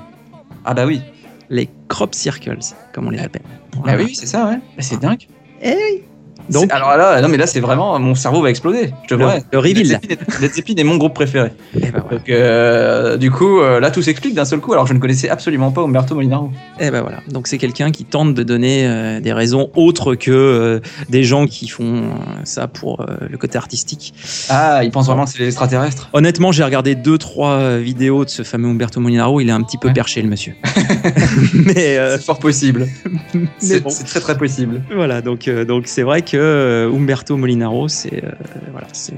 Ah 0.64 0.74
bah 0.74 0.84
oui. 0.86 1.00
Les 1.48 1.68
crop 1.88 2.14
circles, 2.14 2.58
comme 2.92 3.06
on 3.06 3.10
les 3.10 3.20
appelle. 3.20 3.42
Bah 3.72 3.80
Voilà. 3.84 4.02
oui, 4.02 4.14
c'est 4.14 4.26
ça, 4.26 4.46
ouais. 4.48 4.56
Bah, 4.56 4.80
c'est 4.82 5.00
dingue. 5.00 5.26
Eh 5.62 5.74
oui. 5.74 6.02
Donc, 6.50 6.70
alors 6.72 6.96
là, 6.96 7.20
non 7.20 7.28
mais 7.28 7.36
là 7.36 7.46
c'est 7.46 7.60
vraiment 7.60 7.98
mon 7.98 8.14
cerveau 8.14 8.42
va 8.42 8.50
exploser. 8.50 8.92
Je 9.04 9.08
te 9.08 9.14
le, 9.14 9.24
vois. 9.24 9.34
le 9.52 9.58
reveal. 9.58 9.98
Led 10.40 10.52
Zeppelin 10.52 10.74
est- 10.76 10.84
mon 10.84 10.96
groupe 10.96 11.14
préféré. 11.14 11.50
Eh 11.76 11.80
ben 11.80 11.90
voilà. 12.02 12.18
Donc 12.18 12.28
euh, 12.28 13.16
du 13.16 13.30
coup, 13.30 13.60
euh, 13.60 13.80
là 13.80 13.90
tout 13.90 14.02
s'explique 14.02 14.34
d'un 14.34 14.44
seul 14.44 14.60
coup. 14.60 14.72
Alors 14.72 14.86
je 14.86 14.92
ne 14.94 14.98
connaissais 14.98 15.28
absolument 15.28 15.70
pas 15.72 15.82
Umberto 15.82 16.14
Molinaro. 16.14 16.50
Eh 16.80 16.90
ben 16.90 17.00
voilà. 17.02 17.18
Donc 17.28 17.46
c'est 17.48 17.58
quelqu'un 17.58 17.90
qui 17.90 18.04
tente 18.04 18.34
de 18.34 18.42
donner 18.42 18.86
euh, 18.86 19.20
des 19.20 19.32
raisons 19.32 19.70
autres 19.74 20.14
que 20.14 20.30
euh, 20.30 20.80
des 21.08 21.24
gens 21.24 21.46
qui 21.46 21.68
font 21.68 22.02
ça 22.44 22.68
pour 22.68 23.04
le 23.28 23.36
côté 23.38 23.58
artistique. 23.58 24.14
Ah, 24.48 24.80
il 24.84 24.90
pense 24.90 25.06
vraiment 25.06 25.24
que 25.24 25.30
c'est 25.30 25.38
les 25.40 25.46
extraterrestres. 25.46 26.08
Honnêtement, 26.12 26.52
j'ai 26.52 26.64
regardé 26.64 26.94
deux 26.94 27.18
trois 27.18 27.76
vidéos 27.78 28.24
de 28.24 28.30
ce 28.30 28.42
fameux 28.42 28.68
Umberto 28.68 29.00
Molinaro. 29.00 29.40
Il 29.40 29.48
est 29.48 29.52
un 29.52 29.62
petit 29.62 29.78
peu 29.78 29.88
Ouais. 29.88 29.94
perché 29.94 30.20
le 30.22 30.28
monsieur. 30.28 30.54
mais 31.54 31.74
C'est 32.16 32.22
fort 32.22 32.38
possible. 32.38 32.86
C'est 33.58 33.80
bon. 33.80 33.90
très 34.06 34.20
très 34.20 34.36
possible. 34.36 34.82
Voilà, 34.94 35.22
donc 35.22 35.48
donc 35.48 35.84
c'est 35.86 36.02
vrai 36.02 36.22
que 36.22 36.35
euh, 36.36 36.90
Umberto 36.90 37.36
Molinaro, 37.36 37.88
c'est 37.88 38.24
euh, 38.24 38.30
voilà, 38.72 38.86
c'est 38.92 39.14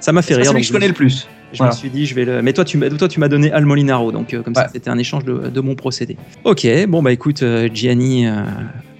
ça 0.00 0.12
m'a 0.12 0.22
fait 0.22 0.34
C'est 0.34 0.40
rire. 0.40 0.46
celui 0.46 0.54
donc 0.54 0.60
que 0.62 0.66
je 0.68 0.72
connais 0.72 0.88
le 0.88 0.94
plus. 0.94 1.28
Je 1.52 1.58
Voilà. 1.58 1.72
me 1.72 1.76
suis 1.76 1.90
dit, 1.90 2.06
je 2.06 2.14
vais 2.14 2.24
le. 2.24 2.42
Mais 2.42 2.52
toi, 2.52 2.64
tu 2.64 2.78
m'as, 2.78 2.88
toi, 2.90 3.08
tu 3.08 3.18
m'as 3.18 3.26
donné 3.26 3.50
Al 3.50 3.66
Molinaro, 3.66 4.12
donc 4.12 4.32
euh, 4.34 4.42
comme 4.42 4.54
ça, 4.54 4.68
c'était 4.72 4.88
un 4.88 4.98
échange 4.98 5.24
de, 5.24 5.48
de 5.48 5.60
mon 5.60 5.74
procédé. 5.74 6.16
Ok, 6.44 6.64
bon 6.86 7.02
bah 7.02 7.10
écoute, 7.10 7.42
euh, 7.42 7.68
Gianni, 7.74 8.24
euh, 8.28 8.34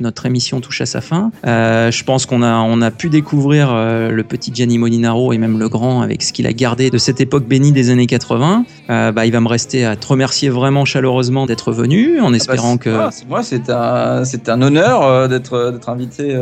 notre 0.01 0.27
émission 0.27 0.61
touche 0.61 0.81
à 0.81 0.87
sa 0.87 1.01
fin. 1.01 1.31
Euh, 1.47 1.93
je 1.93 2.03
pense 2.03 2.27
qu'on 2.27 2.43
a, 2.43 2.57
on 2.57 2.83
a 2.83 2.91
pu 2.91 3.09
découvrir 3.09 3.73
le 3.73 4.23
petit 4.25 4.51
Gianni 4.53 4.79
Molinaro 4.79 5.33
et 5.33 5.39
même 5.39 5.61
le 5.61 5.69
grand 5.69 6.03
avec 6.03 6.23
ce 6.25 6.33
qu'il 6.33 6.49
a 6.49 6.53
gardé 6.53 6.91
de 6.91 6.99
cette 6.99 7.21
époque 7.21 7.47
bénie 7.47 7.71
des 7.71 7.91
années 7.91 8.09
80. 8.09 8.65
Euh, 8.91 9.13
bah, 9.13 9.27
il 9.27 9.33
va 9.33 9.41
me 9.41 9.47
rester 9.49 9.85
à 9.85 9.95
te 9.95 10.05
remercier 10.09 10.49
vraiment 10.49 10.85
chaleureusement 10.85 11.47
d'être 11.47 11.71
venu, 11.71 12.21
en 12.21 12.33
espérant 12.35 12.73
Ah 12.73 12.77
bah, 12.77 12.79
que. 12.83 12.91
c'est- 12.91 12.97
voilà, 12.97 13.11
c'est 13.13 13.29
moi, 13.29 13.43
c'est 13.45 13.71
un, 13.71 14.25
c'est 14.25 14.49
un 14.49 14.61
honneur 14.61 15.29
d'être, 15.29 15.71
d'être 15.71 15.89
invité. 15.89 16.37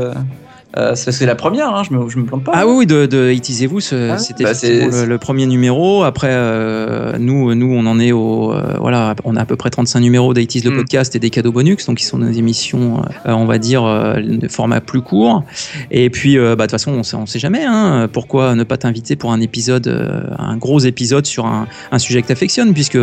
Euh, 0.79 0.95
c'est 0.95 1.27
la 1.27 1.35
première, 1.35 1.75
hein, 1.75 1.83
je 1.89 1.95
me, 1.95 2.09
je 2.09 2.19
me 2.19 2.25
plante 2.25 2.45
pas. 2.45 2.53
Ah 2.55 2.67
oui, 2.67 2.75
oui, 2.79 2.87
de, 2.87 3.07
de 3.07 3.33
ce- 3.81 4.11
Ah, 4.11 4.19
c'était 4.19 4.45
bah, 4.45 4.53
le, 4.63 5.05
le 5.07 5.19
premier 5.19 5.47
numéro. 5.47 6.03
Après, 6.05 6.29
euh, 6.31 7.17
nous, 7.19 7.55
nous, 7.55 7.73
on 7.75 7.85
en 7.87 7.99
est 7.99 8.13
au, 8.13 8.53
euh, 8.53 8.75
voilà, 8.79 9.15
on 9.25 9.37
a 9.37 9.41
à 9.43 9.45
peu 9.45 9.57
près 9.57 9.71
35 9.71 10.01
numéros 10.01 10.35
d'Aitis 10.35 10.61
le 10.61 10.71
Mm. 10.71 10.77
podcast 10.77 11.17
et 11.17 11.19
des 11.19 11.31
cadeaux 11.31 11.53
bonus, 11.53 11.85
donc 11.87 11.97
qui 11.99 12.05
sont 12.05 12.19
des 12.19 12.39
émissions, 12.39 13.03
euh, 13.27 13.33
on 13.33 13.45
va 13.47 13.59
dire, 13.59 13.85
euh, 13.85 14.15
de 14.21 14.49
format 14.49 14.81
plus 14.81 15.03
court. 15.03 15.45
Et 15.91 16.11
puis, 16.11 16.39
euh, 16.39 16.55
bah, 16.57 16.67
de 16.67 16.71
toute 16.71 16.73
façon, 16.73 16.93
on 16.93 17.03
sait, 17.03 17.17
on 17.17 17.27
sait 17.27 17.39
jamais. 17.39 17.65
Hein, 17.65 18.09
pourquoi 18.13 18.55
ne 18.55 18.65
pas 18.65 18.77
t'inviter 18.77 19.17
pour 19.17 19.33
un 19.33 19.41
épisode, 19.41 19.89
euh, 19.89 20.21
un 20.39 20.57
gros 20.57 20.79
épisode 20.81 21.27
sur 21.27 21.47
un, 21.47 21.67
un 21.93 21.99
sujet 21.99 22.23
que 22.23 22.29
t'affectionnes, 22.29 22.73
puisque 22.75 22.99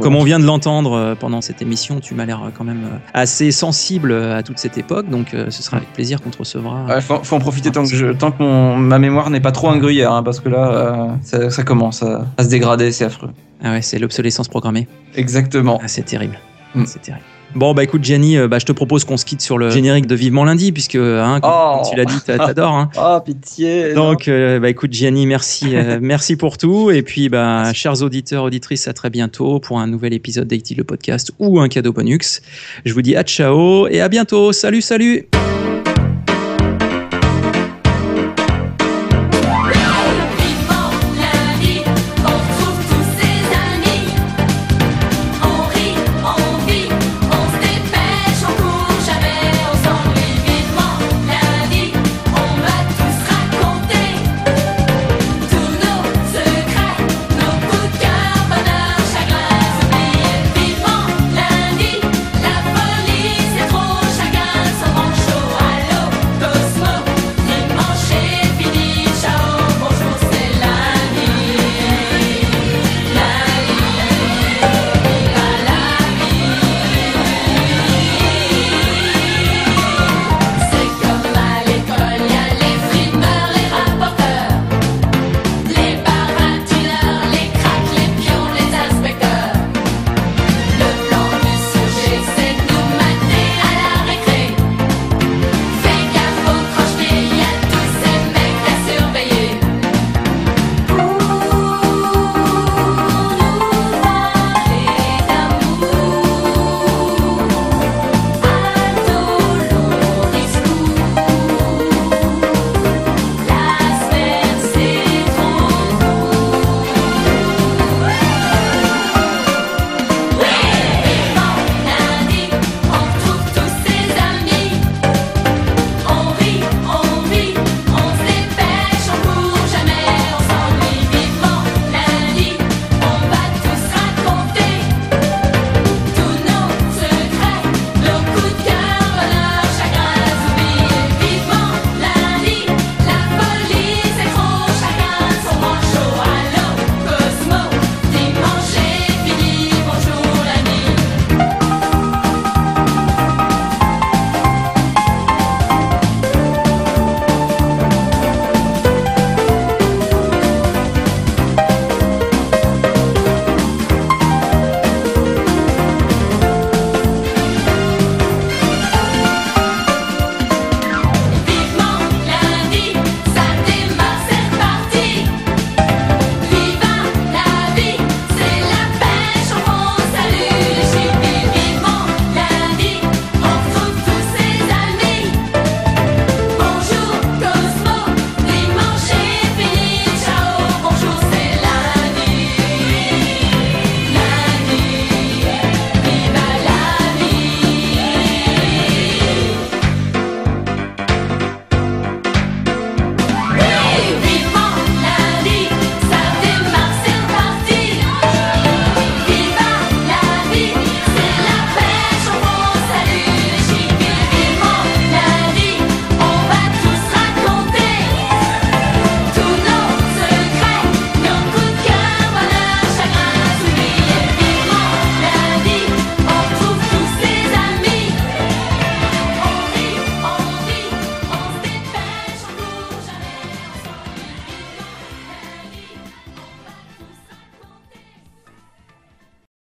comme 0.00 0.16
on 0.16 0.24
vient 0.24 0.38
de 0.38 0.44
l'entendre 0.44 0.92
euh, 0.92 1.14
pendant 1.14 1.40
cette 1.40 1.62
émission, 1.62 2.00
tu 2.00 2.14
m'as 2.14 2.24
l'air 2.26 2.40
quand 2.56 2.64
même 2.64 2.82
assez 3.12 3.50
sensible 3.52 4.12
à 4.12 4.42
toute 4.42 4.58
cette 4.58 4.76
époque, 4.78 5.08
donc 5.08 5.34
euh, 5.34 5.46
ce 5.50 5.62
sera 5.62 5.76
avec 5.78 5.92
plaisir 5.92 6.20
qu'on 6.20 6.30
te 6.30 6.38
recevra. 6.38 6.84
Ouais, 6.88 7.00
faut, 7.18 7.24
faut 7.24 7.36
en 7.36 7.40
profiter 7.40 7.70
tant 7.70 7.84
que, 7.84 7.94
je, 7.94 8.06
tant 8.12 8.30
que 8.30 8.42
mon- 8.42 8.76
ma 8.76 8.98
mémoire 8.98 9.30
n'est 9.30 9.40
pas 9.40 9.52
trop 9.52 9.68
un 9.68 9.76
gruyère, 9.78 10.12
hein, 10.12 10.22
parce 10.22 10.40
que 10.40 10.48
là, 10.48 10.70
euh, 10.72 11.06
ça, 11.22 11.50
ça 11.50 11.62
commence 11.62 12.02
à, 12.02 12.26
à 12.36 12.44
se 12.44 12.48
dégrader, 12.48 12.92
c'est 12.92 13.04
affreux. 13.04 13.30
Ah 13.62 13.72
ouais, 13.72 13.82
c'est 13.82 13.98
l'obsolescence 13.98 14.48
programmée. 14.48 14.88
Exactement. 15.14 15.80
Ah, 15.82 15.88
c'est 15.88 16.04
terrible. 16.04 16.38
Mm. 16.74 16.84
C'est 16.86 17.00
terrible. 17.02 17.24
Bon, 17.54 17.72
bah 17.72 17.84
écoute, 17.84 18.02
Jenny, 18.02 18.36
euh, 18.36 18.48
bah, 18.48 18.58
je 18.58 18.66
te 18.66 18.72
propose 18.72 19.04
qu'on 19.04 19.16
se 19.16 19.24
quitte 19.24 19.40
sur 19.40 19.58
le 19.58 19.70
générique 19.70 20.06
de 20.08 20.16
Vivement 20.16 20.42
lundi, 20.44 20.72
puisque, 20.72 20.96
hein, 20.96 21.38
comme, 21.40 21.52
Oh. 21.54 21.76
comme 21.82 21.88
tu 21.88 21.96
l'as 21.96 22.04
dit, 22.04 22.20
t'a- 22.26 22.36
t'adores. 22.36 22.72
Hein. 22.74 22.90
Ah, 22.96 23.22
pitié. 23.24 23.94
Donc, 23.94 24.26
euh, 24.26 24.58
bah 24.58 24.68
écoute, 24.70 24.92
Gianni, 24.92 25.24
merci, 25.24 25.76
euh, 25.76 25.98
merci 26.02 26.34
pour 26.34 26.58
tout. 26.58 26.90
Et 26.90 27.02
puis, 27.02 27.28
bah, 27.28 27.72
chers 27.72 28.02
auditeurs, 28.02 28.42
auditrices, 28.42 28.88
à 28.88 28.92
très 28.92 29.08
bientôt 29.08 29.60
pour 29.60 29.78
un 29.78 29.86
nouvel 29.86 30.14
épisode 30.14 30.48
d'Haïti 30.48 30.74
le 30.74 30.82
podcast 30.82 31.30
ou 31.38 31.60
un 31.60 31.68
cadeau 31.68 31.92
bonus. 31.92 32.42
Je 32.84 32.92
vous 32.92 33.02
dis 33.02 33.14
à 33.14 33.22
ciao 33.22 33.86
et 33.86 34.00
à 34.00 34.08
bientôt. 34.08 34.52
Salut, 34.52 34.82
salut. 34.82 35.28